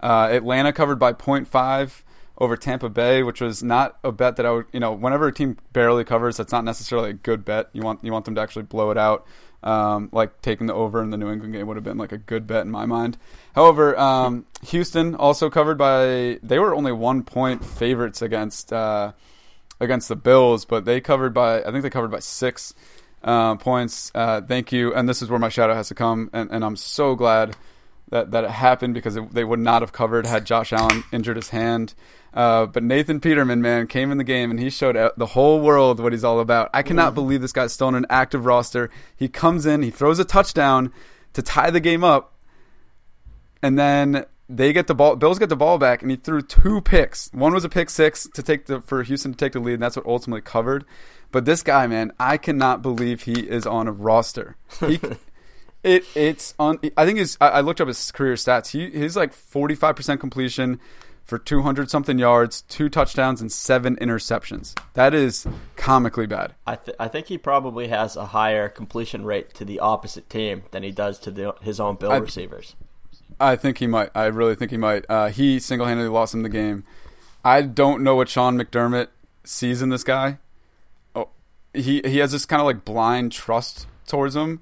Uh, 0.00 0.28
Atlanta 0.30 0.70
covered 0.70 0.98
by 0.98 1.14
0.5 1.14 2.02
over 2.38 2.56
Tampa 2.56 2.88
Bay, 2.88 3.22
which 3.22 3.40
was 3.40 3.62
not 3.62 3.98
a 4.04 4.12
bet 4.12 4.36
that 4.36 4.46
I 4.46 4.52
would. 4.52 4.66
You 4.72 4.80
know, 4.80 4.92
whenever 4.92 5.26
a 5.26 5.32
team 5.32 5.58
barely 5.72 6.04
covers, 6.04 6.36
that's 6.36 6.52
not 6.52 6.64
necessarily 6.64 7.10
a 7.10 7.14
good 7.14 7.44
bet. 7.44 7.68
You 7.72 7.82
want 7.82 8.04
you 8.04 8.12
want 8.12 8.24
them 8.24 8.34
to 8.36 8.40
actually 8.40 8.62
blow 8.64 8.90
it 8.90 8.98
out. 8.98 9.26
Um, 9.60 10.08
like 10.12 10.40
taking 10.40 10.68
the 10.68 10.74
over 10.74 11.02
in 11.02 11.10
the 11.10 11.16
New 11.16 11.32
England 11.32 11.52
game 11.52 11.66
would 11.66 11.76
have 11.76 11.82
been 11.82 11.98
like 11.98 12.12
a 12.12 12.18
good 12.18 12.46
bet 12.46 12.62
in 12.62 12.70
my 12.70 12.86
mind. 12.86 13.18
However, 13.56 13.98
um, 13.98 14.46
Houston 14.62 15.16
also 15.16 15.50
covered 15.50 15.76
by. 15.76 16.38
They 16.42 16.58
were 16.58 16.74
only 16.74 16.92
one 16.92 17.24
point 17.24 17.64
favorites 17.64 18.22
against 18.22 18.72
uh, 18.72 19.12
against 19.80 20.08
the 20.08 20.16
Bills, 20.16 20.64
but 20.64 20.84
they 20.84 21.00
covered 21.00 21.34
by. 21.34 21.60
I 21.62 21.72
think 21.72 21.82
they 21.82 21.90
covered 21.90 22.12
by 22.12 22.20
six 22.20 22.72
uh, 23.22 23.56
points. 23.56 24.12
Uh, 24.14 24.40
thank 24.42 24.72
you. 24.72 24.94
And 24.94 25.08
this 25.08 25.22
is 25.22 25.28
where 25.28 25.38
my 25.38 25.48
out 25.48 25.70
has 25.70 25.88
to 25.88 25.94
come. 25.94 26.30
And, 26.32 26.50
and 26.50 26.64
I'm 26.64 26.76
so 26.76 27.14
glad 27.14 27.56
that, 28.10 28.30
that 28.30 28.44
it 28.44 28.50
happened 28.50 28.94
because 28.94 29.16
it, 29.16 29.32
they 29.32 29.44
would 29.44 29.58
not 29.58 29.82
have 29.82 29.92
covered 29.92 30.26
had 30.26 30.44
Josh 30.44 30.72
Allen 30.72 31.04
injured 31.12 31.36
his 31.36 31.50
hand. 31.50 31.94
Uh, 32.32 32.66
but 32.66 32.82
Nathan 32.82 33.20
Peterman, 33.20 33.62
man, 33.62 33.86
came 33.86 34.10
in 34.12 34.18
the 34.18 34.24
game 34.24 34.50
and 34.50 34.60
he 34.60 34.70
showed 34.70 34.96
the 35.16 35.26
whole 35.26 35.60
world 35.60 36.00
what 36.00 36.12
he's 36.12 36.24
all 36.24 36.40
about. 36.40 36.70
I 36.72 36.82
cannot 36.82 37.14
believe 37.14 37.40
this 37.40 37.52
guy's 37.52 37.72
still 37.72 37.88
on 37.88 37.94
an 37.94 38.06
active 38.10 38.44
roster. 38.46 38.90
He 39.16 39.28
comes 39.28 39.66
in, 39.66 39.82
he 39.82 39.90
throws 39.90 40.18
a 40.18 40.24
touchdown 40.24 40.92
to 41.32 41.42
tie 41.42 41.70
the 41.70 41.80
game 41.80 42.04
up, 42.04 42.34
and 43.62 43.78
then 43.78 44.26
they 44.48 44.72
get 44.72 44.86
the 44.86 44.94
ball. 44.94 45.16
Bills 45.16 45.38
get 45.38 45.48
the 45.48 45.56
ball 45.56 45.78
back, 45.78 46.02
and 46.02 46.10
he 46.10 46.16
threw 46.16 46.40
two 46.40 46.80
picks. 46.80 47.30
One 47.32 47.52
was 47.52 47.64
a 47.64 47.68
pick 47.68 47.90
six 47.90 48.26
to 48.34 48.42
take 48.42 48.66
the 48.66 48.80
for 48.80 49.02
Houston 49.02 49.32
to 49.32 49.38
take 49.38 49.52
the 49.52 49.60
lead, 49.60 49.74
and 49.74 49.82
that's 49.82 49.96
what 49.96 50.06
ultimately 50.06 50.40
covered. 50.40 50.84
But 51.30 51.44
this 51.44 51.62
guy, 51.62 51.86
man, 51.86 52.12
I 52.18 52.38
cannot 52.38 52.80
believe 52.80 53.22
he 53.22 53.40
is 53.40 53.66
on 53.66 53.86
a 53.86 53.92
roster. 53.92 54.56
He, 54.80 54.98
it 55.88 56.04
it's 56.14 56.54
on. 56.58 56.78
I 56.96 57.06
think 57.06 57.18
his. 57.18 57.36
I 57.40 57.60
looked 57.60 57.80
up 57.80 57.88
his 57.88 58.10
career 58.12 58.34
stats. 58.34 58.70
He 58.70 58.90
he's 58.90 59.16
like 59.16 59.32
forty 59.32 59.74
five 59.74 59.96
percent 59.96 60.20
completion 60.20 60.80
for 61.24 61.38
two 61.38 61.62
hundred 61.62 61.90
something 61.90 62.18
yards, 62.18 62.62
two 62.62 62.88
touchdowns, 62.88 63.40
and 63.40 63.50
seven 63.50 63.96
interceptions. 63.96 64.78
That 64.94 65.14
is 65.14 65.46
comically 65.76 66.26
bad. 66.26 66.54
I 66.66 66.76
th- 66.76 66.96
I 66.98 67.08
think 67.08 67.26
he 67.26 67.38
probably 67.38 67.88
has 67.88 68.16
a 68.16 68.26
higher 68.26 68.68
completion 68.68 69.24
rate 69.24 69.54
to 69.54 69.64
the 69.64 69.80
opposite 69.80 70.30
team 70.30 70.62
than 70.70 70.82
he 70.82 70.90
does 70.90 71.18
to 71.20 71.30
the, 71.30 71.54
his 71.60 71.80
own 71.80 71.96
Bill 71.96 72.12
I, 72.12 72.16
receivers. 72.18 72.76
I 73.40 73.56
think 73.56 73.78
he 73.78 73.86
might. 73.86 74.10
I 74.14 74.26
really 74.26 74.54
think 74.54 74.70
he 74.70 74.76
might. 74.76 75.04
Uh, 75.08 75.28
he 75.28 75.58
single 75.58 75.86
handedly 75.86 76.10
lost 76.10 76.34
him 76.34 76.42
the 76.42 76.48
game. 76.48 76.84
I 77.44 77.62
don't 77.62 78.02
know 78.02 78.16
what 78.16 78.28
Sean 78.28 78.58
McDermott 78.58 79.08
sees 79.44 79.80
in 79.80 79.88
this 79.88 80.04
guy 80.04 80.38
Oh, 81.14 81.28
he 81.74 82.02
he 82.04 82.18
has 82.18 82.32
this 82.32 82.46
kind 82.46 82.60
of 82.60 82.66
like 82.66 82.84
blind 82.84 83.32
trust 83.32 83.86
towards 84.06 84.36
him. 84.36 84.60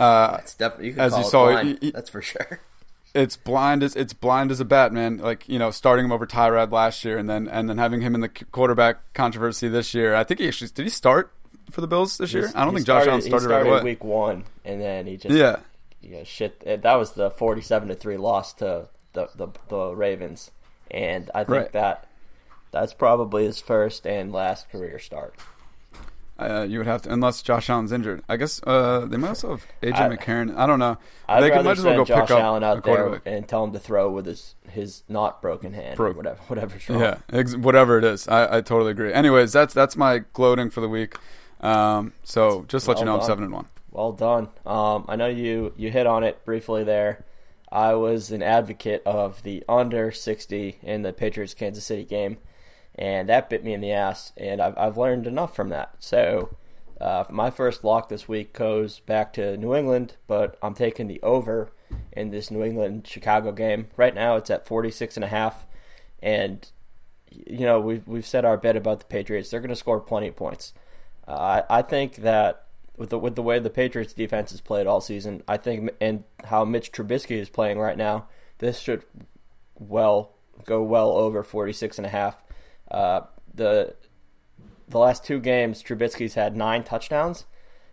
Uh, 0.00 0.38
That's 0.38 0.54
definitely 0.54 0.88
you 0.88 0.94
as 0.96 1.16
you 1.16 1.24
saw. 1.24 1.62
He, 1.62 1.78
he, 1.80 1.90
That's 1.90 2.10
for 2.10 2.22
sure. 2.22 2.60
It's 3.12 3.36
blind 3.36 3.82
as 3.82 3.96
it's 3.96 4.12
blind 4.12 4.52
as 4.52 4.60
a 4.60 4.64
bat, 4.64 4.92
man. 4.92 5.18
Like 5.18 5.48
you 5.48 5.58
know, 5.58 5.72
starting 5.72 6.04
him 6.04 6.12
over 6.12 6.28
Tyrod 6.28 6.70
last 6.70 7.04
year, 7.04 7.18
and 7.18 7.28
then 7.28 7.48
and 7.48 7.68
then 7.68 7.76
having 7.76 8.02
him 8.02 8.14
in 8.14 8.20
the 8.20 8.28
quarterback 8.28 9.14
controversy 9.14 9.66
this 9.66 9.94
year. 9.94 10.14
I 10.14 10.22
think 10.22 10.38
he 10.38 10.46
actually 10.46 10.70
did 10.72 10.84
he 10.84 10.90
start 10.90 11.32
for 11.72 11.80
the 11.80 11.88
Bills 11.88 12.18
this 12.18 12.32
year. 12.32 12.52
I 12.54 12.64
don't 12.64 12.72
think 12.72 12.84
started, 12.84 13.06
Josh 13.06 13.10
Allen 13.10 13.22
started, 13.22 13.46
started 13.46 13.64
right 13.64 13.66
away. 13.66 13.82
Week 13.82 14.04
one, 14.04 14.44
and 14.64 14.80
then 14.80 15.08
he 15.08 15.16
just 15.16 15.34
yeah, 15.34 15.56
yeah, 16.00 16.22
shit. 16.22 16.60
That 16.60 16.94
was 16.94 17.10
the 17.14 17.30
forty-seven 17.30 17.88
to 17.88 17.96
three 17.96 18.16
loss 18.16 18.52
to 18.54 18.86
the 19.12 19.28
the, 19.34 19.48
the 19.66 19.92
Ravens, 19.92 20.52
and 20.88 21.32
I 21.34 21.42
think 21.42 21.48
right. 21.48 21.72
that 21.72 22.06
that's 22.70 22.94
probably 22.94 23.44
his 23.44 23.60
first 23.60 24.06
and 24.06 24.30
last 24.32 24.70
career 24.70 25.00
start. 25.00 25.34
Uh, 26.40 26.62
you 26.62 26.78
would 26.78 26.86
have 26.86 27.02
to, 27.02 27.12
unless 27.12 27.42
Josh 27.42 27.68
Allen's 27.68 27.92
injured. 27.92 28.22
I 28.28 28.36
guess 28.36 28.60
uh, 28.66 29.04
they 29.06 29.16
might 29.16 29.28
also 29.28 29.50
have 29.50 29.66
AJ 29.82 29.94
I- 30.00 30.16
McCarron. 30.16 30.56
I 30.56 30.66
don't 30.66 30.78
know. 30.78 30.96
I'd 31.28 31.42
they 31.42 31.50
could 31.50 31.64
might 31.64 31.78
as 31.78 31.84
well 31.84 31.96
go 31.96 32.04
Josh 32.04 32.22
pick 32.28 32.30
up 32.30 32.42
Allen 32.42 32.62
a 32.62 32.66
out 32.66 32.84
there 32.84 33.20
and 33.26 33.46
tell 33.46 33.62
him 33.64 33.72
to 33.72 33.78
throw 33.78 34.10
with 34.10 34.26
his 34.26 34.54
his 34.70 35.02
not 35.08 35.42
broken 35.42 35.74
hand, 35.74 35.94
or 35.94 35.96
Broke. 35.96 36.16
whatever, 36.16 36.40
whatever's 36.48 36.88
wrong. 36.88 37.00
Yeah, 37.00 37.18
ex- 37.32 37.56
whatever 37.56 37.98
it 37.98 38.04
is, 38.04 38.26
I, 38.28 38.56
I 38.58 38.60
totally 38.62 38.90
agree. 38.92 39.12
Anyways, 39.12 39.52
that's 39.52 39.74
that's 39.74 39.96
my 39.96 40.22
gloating 40.32 40.70
for 40.70 40.80
the 40.80 40.88
week. 40.88 41.16
Um, 41.60 42.14
so 42.24 42.64
just 42.68 42.88
let 42.88 42.98
you 42.98 43.04
Well 43.04 43.16
know 43.16 43.20
I'm 43.20 43.26
seven 43.26 43.44
and 43.44 43.52
one. 43.52 43.66
Well 43.90 44.12
done. 44.12 44.48
Um, 44.64 45.04
I 45.08 45.16
know 45.16 45.26
you 45.26 45.72
you 45.76 45.90
hit 45.90 46.06
on 46.06 46.24
it 46.24 46.44
briefly 46.44 46.84
there. 46.84 47.24
I 47.72 47.94
was 47.94 48.30
an 48.32 48.42
advocate 48.42 49.02
of 49.06 49.42
the 49.44 49.62
under 49.68 50.10
60 50.10 50.78
in 50.82 51.02
the 51.02 51.12
Patriots 51.12 51.54
Kansas 51.54 51.84
City 51.84 52.04
game, 52.04 52.38
and 53.00 53.30
that 53.30 53.48
bit 53.48 53.64
me 53.64 53.72
in 53.72 53.80
the 53.80 53.92
ass. 53.92 54.32
And 54.36 54.60
I've 54.60 54.76
I've 54.78 54.98
learned 54.98 55.26
enough 55.26 55.56
from 55.56 55.70
that. 55.70 55.94
So 55.98 56.54
uh, 57.00 57.24
my 57.30 57.50
first 57.50 57.82
lock 57.82 58.10
this 58.10 58.28
week 58.28 58.52
goes 58.52 59.00
back 59.00 59.32
to 59.32 59.56
New 59.56 59.74
England, 59.74 60.16
but 60.26 60.58
I'm 60.62 60.74
taking 60.74 61.08
the 61.08 61.20
over 61.22 61.72
in 62.12 62.30
this 62.30 62.50
New 62.50 62.62
England 62.62 63.06
Chicago 63.06 63.52
game. 63.52 63.88
Right 63.96 64.14
now 64.14 64.36
it's 64.36 64.50
at 64.50 64.66
46 64.66 65.16
and 65.16 65.24
a 65.24 65.28
half, 65.28 65.64
and 66.22 66.70
you 67.30 67.64
know 67.64 67.80
we've 67.80 68.06
we've 68.06 68.26
said 68.26 68.44
our 68.44 68.58
bit 68.58 68.76
about 68.76 69.00
the 69.00 69.06
Patriots. 69.06 69.50
They're 69.50 69.60
going 69.60 69.70
to 69.70 69.76
score 69.76 69.98
plenty 69.98 70.28
of 70.28 70.36
points. 70.36 70.74
Uh, 71.26 71.62
I 71.70 71.78
I 71.78 71.82
think 71.82 72.16
that 72.16 72.66
with 72.98 73.08
the 73.08 73.18
with 73.18 73.34
the 73.34 73.42
way 73.42 73.58
the 73.58 73.70
Patriots 73.70 74.12
defense 74.12 74.50
has 74.50 74.60
played 74.60 74.86
all 74.86 75.00
season, 75.00 75.42
I 75.48 75.56
think 75.56 75.90
and 76.02 76.24
how 76.44 76.66
Mitch 76.66 76.92
Trubisky 76.92 77.38
is 77.38 77.48
playing 77.48 77.78
right 77.78 77.96
now, 77.96 78.28
this 78.58 78.78
should 78.78 79.04
well 79.78 80.34
go 80.66 80.82
well 80.82 81.12
over 81.12 81.42
46 81.42 81.96
and 81.96 82.06
a 82.06 82.10
half. 82.10 82.36
Uh, 82.90 83.22
the 83.54 83.94
the 84.88 84.98
last 84.98 85.24
two 85.24 85.38
games 85.38 85.82
Trubisky's 85.82 86.34
had 86.34 86.56
9 86.56 86.82
touchdowns, 86.82 87.44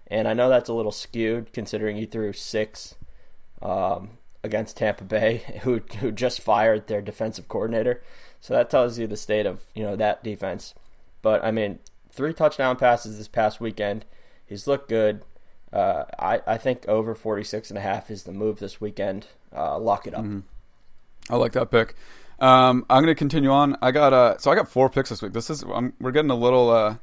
and 0.07 0.27
I 0.27 0.33
know 0.33 0.49
that's 0.49 0.69
a 0.69 0.73
little 0.73 0.91
skewed 0.91 1.53
considering 1.53 1.95
he 1.97 2.05
threw 2.05 2.33
6 2.33 2.95
um, 3.61 4.17
against 4.43 4.77
Tampa 4.77 5.03
Bay, 5.03 5.59
who 5.61 5.81
who 5.99 6.11
just 6.11 6.41
fired 6.41 6.87
their 6.87 7.01
defensive 7.01 7.47
coordinator. 7.47 8.01
So 8.39 8.53
that 8.53 8.69
tells 8.69 8.97
you 8.97 9.07
the 9.07 9.17
state 9.17 9.45
of 9.45 9.65
you 9.75 9.83
know 9.83 9.95
that 9.95 10.23
defense. 10.23 10.73
But 11.21 11.43
I 11.43 11.51
mean, 11.51 11.79
three 12.11 12.33
touchdown 12.33 12.77
passes 12.77 13.17
this 13.17 13.27
past 13.27 13.59
weekend. 13.59 14.05
He's 14.45 14.67
looked 14.67 14.89
good. 14.89 15.23
Uh, 15.71 16.05
I 16.17 16.41
I 16.47 16.57
think 16.57 16.87
over 16.87 17.13
46 17.13 17.69
and 17.69 17.77
a 17.77 17.81
half 17.81 18.09
is 18.09 18.23
the 18.23 18.31
move 18.31 18.59
this 18.59 18.79
weekend. 18.79 19.27
Uh, 19.55 19.77
lock 19.77 20.07
it 20.07 20.13
up. 20.13 20.25
I 21.29 21.35
like 21.35 21.53
that 21.53 21.71
pick. 21.71 21.95
Um, 22.39 22.85
I'm 22.89 23.03
going 23.03 23.13
to 23.13 23.15
continue 23.15 23.49
on. 23.49 23.77
I 23.81 23.91
got 23.91 24.13
uh, 24.13 24.37
so 24.37 24.51
I 24.51 24.55
got 24.55 24.69
four 24.69 24.89
picks 24.89 25.09
this 25.09 25.21
week. 25.21 25.33
This 25.33 25.49
is 25.49 25.63
I'm, 25.63 25.93
we're 25.99 26.11
getting 26.11 26.31
a 26.31 26.35
little 26.35 26.69
uh, 26.69 26.97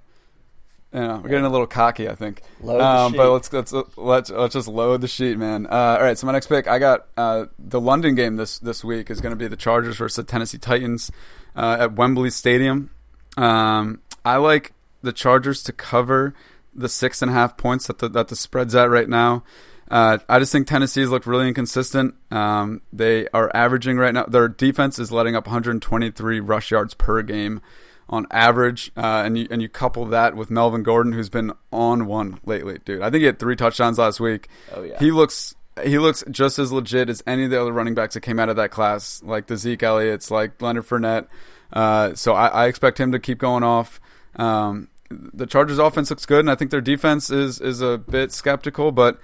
you 0.95 1.01
know, 1.01 1.21
we're 1.23 1.29
getting 1.29 1.45
a 1.45 1.51
little 1.51 1.67
cocky, 1.67 2.09
I 2.09 2.15
think. 2.15 2.41
Load 2.61 2.79
the 2.79 2.85
um, 2.85 3.13
sheet. 3.13 3.17
but 3.17 3.33
let's 3.33 3.53
let's 3.53 3.73
let's 3.97 4.31
let's 4.31 4.53
just 4.53 4.69
load 4.69 5.01
the 5.01 5.09
sheet, 5.09 5.37
man. 5.37 5.67
Uh, 5.67 5.97
all 5.99 6.03
right, 6.03 6.17
so 6.17 6.25
my 6.25 6.33
next 6.33 6.47
pick, 6.47 6.69
I 6.69 6.79
got 6.79 7.09
uh, 7.17 7.47
the 7.59 7.81
London 7.81 8.15
game 8.15 8.37
this 8.37 8.61
this 8.61 8.85
week 8.85 9.11
is 9.11 9.21
going 9.21 9.33
to 9.33 9.37
be 9.37 9.49
the 9.49 9.57
Chargers 9.57 9.97
versus 9.97 10.15
the 10.15 10.23
Tennessee 10.23 10.59
Titans 10.59 11.11
uh, 11.57 11.79
at 11.81 11.95
Wembley 11.95 12.31
Stadium. 12.31 12.91
Um, 13.37 14.03
I 14.25 14.37
like 14.37 14.73
the 15.03 15.13
Chargers 15.13 15.65
to 15.65 15.73
cover 15.73 16.33
the 16.73 16.89
six 16.89 17.23
and 17.23 17.31
a 17.31 17.35
half 17.35 17.57
points 17.57 17.89
that 17.89 17.99
the 17.99 18.09
that 18.11 18.29
the 18.29 18.37
spread's 18.37 18.77
at 18.77 18.89
right 18.89 19.09
now. 19.09 19.43
Uh, 19.91 20.19
I 20.29 20.39
just 20.39 20.51
think 20.51 20.67
Tennessee's 20.67 21.11
looked 21.11 21.27
really 21.27 21.49
inconsistent. 21.49 22.15
Um, 22.31 22.81
they 22.93 23.29
are 23.35 23.51
averaging 23.55 23.99
right 23.99 24.15
now. 24.15 24.25
Their 24.25 24.49
defense 24.49 24.99
is 24.99 25.13
letting 25.13 25.37
up 25.37 25.47
123 25.47 26.41
rush 26.41 26.71
yards 26.71 26.95
per 26.95 27.23
game 27.23 27.61
on 28.09 28.27
average, 28.31 28.93
uh, 28.97 29.23
and 29.25 29.39
you 29.39 29.47
and 29.51 29.63
you 29.63 29.69
couple 29.69 30.05
that 30.07 30.37
with 30.37 30.51
Melvin 30.51 30.83
Gordon, 30.83 31.13
who's 31.13 31.29
been 31.29 31.53
on 31.73 32.07
one 32.07 32.41
lately, 32.45 32.79
dude. 32.85 33.03
I 33.03 33.11
think 33.11 33.21
he 33.21 33.27
had 33.27 33.39
three 33.39 33.57
touchdowns 33.57 33.99
last 33.99 34.21
week. 34.21 34.49
Oh, 34.75 34.83
yeah. 34.83 34.99
he 34.99 35.11
looks 35.11 35.55
he 35.83 35.99
looks 35.99 36.23
just 36.31 36.59
as 36.59 36.71
legit 36.73 37.09
as 37.09 37.23
any 37.27 37.45
of 37.45 37.51
the 37.51 37.61
other 37.61 37.73
running 37.73 37.95
backs 37.95 38.15
that 38.15 38.21
came 38.21 38.39
out 38.39 38.49
of 38.49 38.57
that 38.57 38.71
class, 38.71 39.23
like 39.25 39.47
the 39.47 39.57
Zeke 39.57 39.83
Elliott's, 39.83 40.31
like 40.31 40.61
Leonard 40.61 40.87
Fournette. 40.87 41.27
Uh, 41.73 42.15
so 42.15 42.35
I, 42.35 42.47
I 42.49 42.67
expect 42.67 43.01
him 43.01 43.13
to 43.13 43.19
keep 43.19 43.39
going 43.39 43.65
off. 43.65 44.01
Um, 44.37 44.89
the 45.11 45.47
Chargers' 45.47 45.79
offense 45.79 46.11
looks 46.11 46.27
good, 46.27 46.41
and 46.41 46.51
I 46.51 46.55
think 46.55 46.71
their 46.71 46.81
defense 46.81 47.31
is 47.31 47.61
is 47.61 47.81
a 47.81 47.99
bit 47.99 48.33
skeptical, 48.33 48.93
but 48.93 49.19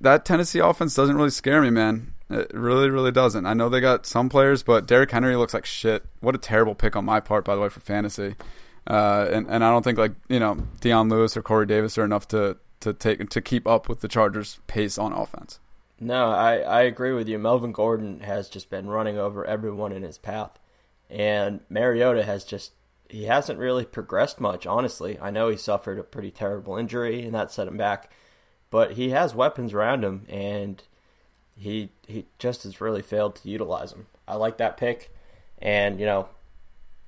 that 0.00 0.24
Tennessee 0.24 0.58
offense 0.58 0.94
doesn't 0.94 1.16
really 1.16 1.30
scare 1.30 1.62
me, 1.62 1.70
man. 1.70 2.14
It 2.30 2.50
really, 2.54 2.90
really 2.90 3.12
doesn't. 3.12 3.46
I 3.46 3.54
know 3.54 3.68
they 3.68 3.80
got 3.80 4.06
some 4.06 4.28
players, 4.28 4.62
but 4.62 4.86
Derrick 4.86 5.10
Henry 5.10 5.36
looks 5.36 5.54
like 5.54 5.66
shit. 5.66 6.04
What 6.20 6.34
a 6.34 6.38
terrible 6.38 6.74
pick 6.74 6.96
on 6.96 7.04
my 7.04 7.20
part, 7.20 7.44
by 7.44 7.54
the 7.54 7.60
way, 7.60 7.68
for 7.68 7.80
fantasy. 7.80 8.34
Uh, 8.86 9.28
and 9.30 9.46
and 9.48 9.64
I 9.64 9.70
don't 9.70 9.82
think 9.82 9.98
like 9.98 10.12
you 10.28 10.38
know 10.38 10.58
Dion 10.80 11.08
Lewis 11.08 11.36
or 11.36 11.42
Corey 11.42 11.66
Davis 11.66 11.96
are 11.96 12.04
enough 12.04 12.28
to 12.28 12.58
to 12.80 12.92
take 12.92 13.28
to 13.30 13.40
keep 13.40 13.66
up 13.66 13.88
with 13.88 14.00
the 14.00 14.08
Chargers' 14.08 14.60
pace 14.66 14.98
on 14.98 15.12
offense. 15.12 15.60
No, 16.00 16.30
I, 16.30 16.58
I 16.58 16.82
agree 16.82 17.12
with 17.12 17.28
you. 17.28 17.38
Melvin 17.38 17.72
Gordon 17.72 18.20
has 18.20 18.48
just 18.48 18.68
been 18.68 18.88
running 18.88 19.16
over 19.16 19.44
everyone 19.44 19.92
in 19.92 20.02
his 20.02 20.18
path. 20.18 20.58
And 21.08 21.60
Mariota 21.68 22.24
has 22.24 22.44
just 22.44 22.72
he 23.08 23.24
hasn't 23.24 23.58
really 23.58 23.84
progressed 23.84 24.40
much, 24.40 24.66
honestly. 24.66 25.18
I 25.20 25.30
know 25.30 25.48
he 25.48 25.56
suffered 25.56 25.98
a 25.98 26.02
pretty 26.02 26.30
terrible 26.30 26.76
injury 26.76 27.24
and 27.24 27.34
that 27.34 27.52
set 27.52 27.68
him 27.68 27.76
back. 27.76 28.10
But 28.74 28.94
he 28.94 29.10
has 29.10 29.36
weapons 29.36 29.72
around 29.72 30.02
him 30.02 30.26
and 30.28 30.82
he 31.56 31.90
he 32.08 32.26
just 32.40 32.64
has 32.64 32.80
really 32.80 33.02
failed 33.02 33.36
to 33.36 33.48
utilize 33.48 33.92
them. 33.92 34.08
I 34.26 34.34
like 34.34 34.56
that 34.56 34.76
pick 34.76 35.14
and 35.60 36.00
you 36.00 36.06
know 36.06 36.28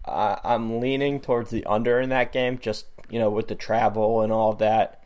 I, 0.05 0.39
I'm 0.45 0.79
leaning 0.79 1.21
towards 1.21 1.51
the 1.51 1.67
under 1.67 1.99
in 2.01 2.11
that 2.11 2.31
game, 2.31 2.59
just 2.59 2.87
you 3.11 3.19
know, 3.19 3.31
with 3.31 3.49
the 3.49 3.57
travel 3.57 4.21
and 4.21 4.33
all 4.33 4.53
that. 4.53 5.03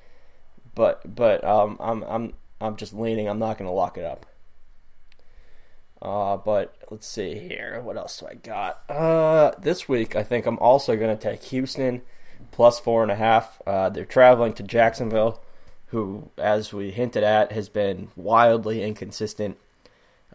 But 0.75 1.17
but 1.17 1.43
um, 1.45 1.79
I'm 1.81 2.03
I'm 2.03 2.35
I'm 2.61 2.77
just 2.77 2.93
leaning. 2.93 3.27
I'm 3.27 3.39
not 3.39 3.57
going 3.57 3.71
to 3.71 3.75
lock 3.75 3.97
it 3.97 4.05
up. 4.05 4.27
Uh, 6.03 6.37
but 6.37 6.77
let's 6.91 7.07
see 7.07 7.39
here. 7.39 7.81
What 7.83 7.97
else 7.97 8.19
do 8.19 8.27
I 8.27 8.35
got? 8.35 8.83
Uh, 8.87 9.53
this 9.59 9.89
week 9.89 10.15
I 10.15 10.25
think 10.25 10.45
I'm 10.45 10.59
also 10.59 10.95
going 10.95 11.17
to 11.17 11.23
take 11.23 11.43
Houston 11.45 12.03
plus 12.51 12.79
four 12.79 13.03
and 13.03 13.11
a 13.11 13.17
half. 13.17 13.63
Uh, 13.67 13.89
they're 13.89 14.05
traveling 14.05 14.53
to 14.53 14.63
Jacksonville, 14.63 15.41
who, 15.91 16.31
as 16.39 16.73
we 16.73 16.91
hinted 16.91 17.23
at, 17.23 17.53
has 17.53 17.69
been 17.69 18.09
wildly 18.17 18.83
inconsistent. 18.83 19.57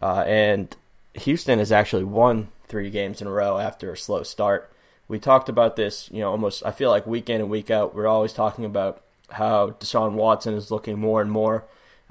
Uh, 0.02 0.24
and 0.28 0.76
Houston 1.14 1.60
has 1.60 1.72
actually 1.72 2.04
won 2.04 2.50
three 2.68 2.90
games 2.90 3.22
in 3.22 3.28
a 3.28 3.32
row 3.32 3.58
after 3.58 3.92
a 3.92 3.98
slow 3.98 4.24
start. 4.24 4.72
We 5.08 5.20
talked 5.20 5.50
about 5.50 5.76
this, 5.76 6.10
you 6.12 6.20
know, 6.20 6.32
almost. 6.32 6.66
I 6.66 6.72
feel 6.72 6.90
like 6.90 7.06
week 7.08 7.30
in 7.30 7.42
and 7.42 7.50
week 7.50 7.72
out, 7.72 7.96
we're 7.96 8.08
always 8.08 8.34
talking 8.34 8.66
about 8.66 9.02
how 9.30 9.72
Deshaun 9.72 10.14
Watson 10.14 10.54
is 10.56 10.72
looking 10.72 11.00
more 11.00 11.22
and 11.22 11.32
more 11.32 11.66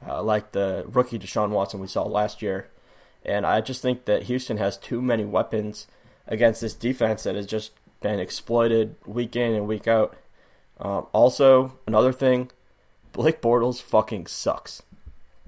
uh, 0.07 0.23
like 0.23 0.53
the 0.53 0.85
rookie 0.89 1.19
Deshaun 1.19 1.51
Watson 1.51 1.81
we 1.81 1.87
saw 1.87 2.03
last 2.05 2.43
year. 2.43 2.69
And 3.25 3.47
I 3.47 3.61
just 3.61 3.83
think 3.83 4.05
that 4.05 4.25
Houston 4.25 4.59
has 4.59 4.77
too 4.77 5.01
many 5.01 5.25
weapons 5.25 5.87
against 6.27 6.61
this 6.61 6.75
defense 6.75 7.25
that 7.25 7.35
has 7.35 7.47
just 7.47 7.73
been 8.01 8.21
exploited 8.21 8.97
week 9.07 9.35
in 9.35 9.55
and 9.55 9.67
week 9.67 9.89
out. 9.89 10.17
Um, 10.79 11.07
also, 11.13 11.79
another 11.87 12.13
thing, 12.13 12.51
Blake 13.15 13.41
Bortles 13.41 13.81
fucking 13.81 14.27
sucks. 14.27 14.83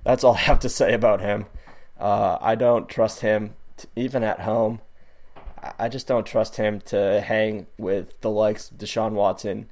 That's 0.04 0.24
all 0.24 0.34
I 0.34 0.38
have 0.38 0.60
to 0.60 0.68
say 0.68 0.94
about 0.94 1.20
him. 1.20 1.44
Uh, 2.00 2.38
I 2.40 2.54
don't 2.54 2.88
trust 2.88 3.20
him, 3.20 3.54
t 3.76 3.88
even 3.96 4.22
at 4.22 4.40
home. 4.40 4.80
I- 5.78 5.88
just 5.88 6.06
don't 6.06 6.24
trust 6.24 6.56
him 6.56 6.80
to 6.92 7.20
hang 7.20 7.66
with 7.76 8.20
the 8.20 8.30
likes 8.30 8.70
of 8.70 8.78
Deshaun 8.78 9.12
Watson, 9.12 9.68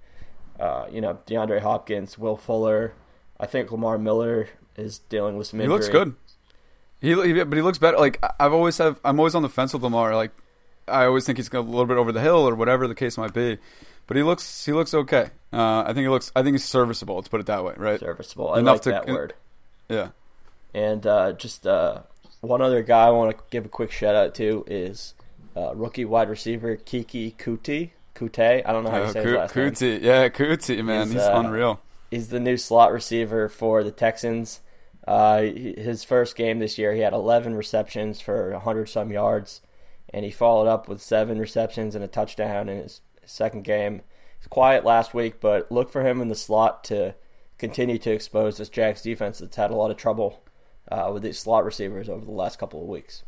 uh, 0.59 0.87
you 0.91 1.01
know, 1.01 1.19
DeAndre 1.27 1.61
Hopkins, 1.61 2.19
Will 2.19 2.37
Fuller. 2.37 2.95
I 3.39 3.47
think 3.47 3.71
Lamar 3.71 3.97
Miller 3.99 4.49
is 4.77 4.99
dealing 4.99 5.37
with 5.37 5.47
some 5.47 5.61
injury. 5.61 5.73
He 5.73 5.79
looks 5.79 5.89
good. 5.89 6.15
He, 7.01 7.09
he- 7.35 7.45
but 7.45 7.57
he 7.57 7.63
looks 7.63 7.79
better. 7.79 7.97
Like 7.99 8.23
I've 8.41 8.53
always 8.53 8.79
have, 8.79 8.99
I'm 9.05 9.21
always 9.21 9.35
on 9.37 9.43
the 9.43 9.49
fence 9.49 9.73
with 9.73 9.83
Lamar. 9.85 10.17
Like 10.17 10.33
I 10.89 11.05
always 11.05 11.25
think 11.27 11.39
he's 11.39 11.49
a 11.53 11.61
little 11.61 11.87
bit 11.87 11.97
over 11.97 12.11
the 12.11 12.21
hill 12.21 12.49
or 12.49 12.55
whatever 12.57 12.89
the 12.89 12.95
case 12.95 13.17
might 13.17 13.33
be. 13.35 13.59
But 14.07 14.17
he 14.17 14.23
looks 14.23 14.65
he 14.65 14.73
looks 14.73 14.93
okay. 14.95 15.31
Uh, 15.53 15.83
I 15.83 15.87
think 15.89 15.99
he 15.99 16.09
looks 16.09 16.31
I 16.37 16.43
think 16.43 16.55
he's 16.55 16.65
serviceable. 16.65 17.15
Let's 17.17 17.29
put 17.29 17.41
it 17.41 17.47
that 17.47 17.65
way, 17.65 17.75
right? 17.77 17.99
Serviceable. 18.01 18.51
I 18.53 18.59
Enough 18.61 18.75
like 18.77 18.83
to- 18.83 18.91
that 18.91 19.07
word. 19.09 19.35
Yeah. 19.89 20.09
And 20.75 21.07
uh, 21.07 21.33
just 21.33 21.67
uh, 21.67 22.01
one 22.41 22.61
other 22.61 22.83
guy 22.83 23.07
I 23.07 23.11
want 23.11 23.37
to 23.37 23.43
give 23.51 23.65
a 23.65 23.69
quick 23.69 23.91
shout 23.93 24.15
out 24.17 24.35
to 24.37 24.65
is 24.67 25.15
uh, 25.57 25.75
rookie 25.75 26.05
wide 26.05 26.29
receiver 26.29 26.77
Keke 26.77 27.37
Kuti. 27.37 27.91
Kute. 28.15 28.63
I 28.65 28.73
don't 28.73 28.85
know 28.85 28.91
how 28.91 28.99
you 28.99 29.05
Uh, 29.05 29.13
say 29.13 29.23
his 29.23 29.33
Ku- 29.33 29.39
last 29.39 29.57
name. 29.57 29.71
Kuti, 29.73 30.03
yeah, 30.03 30.29
Kuti, 30.29 30.85
man, 30.85 31.07
He's, 31.07 31.15
he's, 31.15 31.23
uh, 31.23 31.33
unreal. 31.37 31.81
He's 32.11 32.29
the 32.29 32.41
new 32.41 32.57
slot 32.57 32.93
receiver 32.93 33.49
for 33.49 33.83
the 33.85 33.91
Texans. 33.91 34.61
Uh, 35.07 35.43
his 35.43 36.03
first 36.05 36.35
game 36.37 36.59
this 36.61 36.79
year, 36.79 36.95
he 36.95 37.01
had 37.01 37.13
11 37.13 37.55
receptions 37.57 38.21
for 38.21 38.51
100 38.53 38.89
some 38.89 39.11
yards, 39.13 39.61
and 40.13 40.25
he 40.25 40.31
followed 40.31 40.69
up 40.69 40.89
with 40.89 41.03
seven 41.03 41.39
receptions 41.39 41.95
and 41.95 42.05
a 42.05 42.09
touchdown 42.09 42.69
in 42.69 42.79
his 42.83 43.01
second 43.27 43.65
game. 43.65 44.03
He's 44.39 44.47
quiet 44.49 44.85
last 44.85 45.15
week, 45.15 45.41
but 45.41 45.71
look 45.71 45.91
for 45.91 46.07
him 46.07 46.21
in 46.21 46.29
the 46.29 46.35
slot 46.35 46.85
to 46.85 47.15
continue 47.59 47.99
to 47.99 48.11
expose 48.11 48.59
this 48.59 48.69
Jags 48.69 49.03
defense 49.03 49.39
that's 49.39 49.57
had 49.57 49.71
a 49.71 49.77
lot 49.77 49.91
of 49.91 49.97
trouble 49.97 50.43
uh, 50.91 51.11
with 51.13 51.23
these 51.23 51.39
slot 51.39 51.65
receivers 51.65 52.09
over 52.09 52.25
the 52.25 52.31
last 52.31 52.59
couple 52.59 52.81
of 52.83 52.89
weeks. 52.89 53.23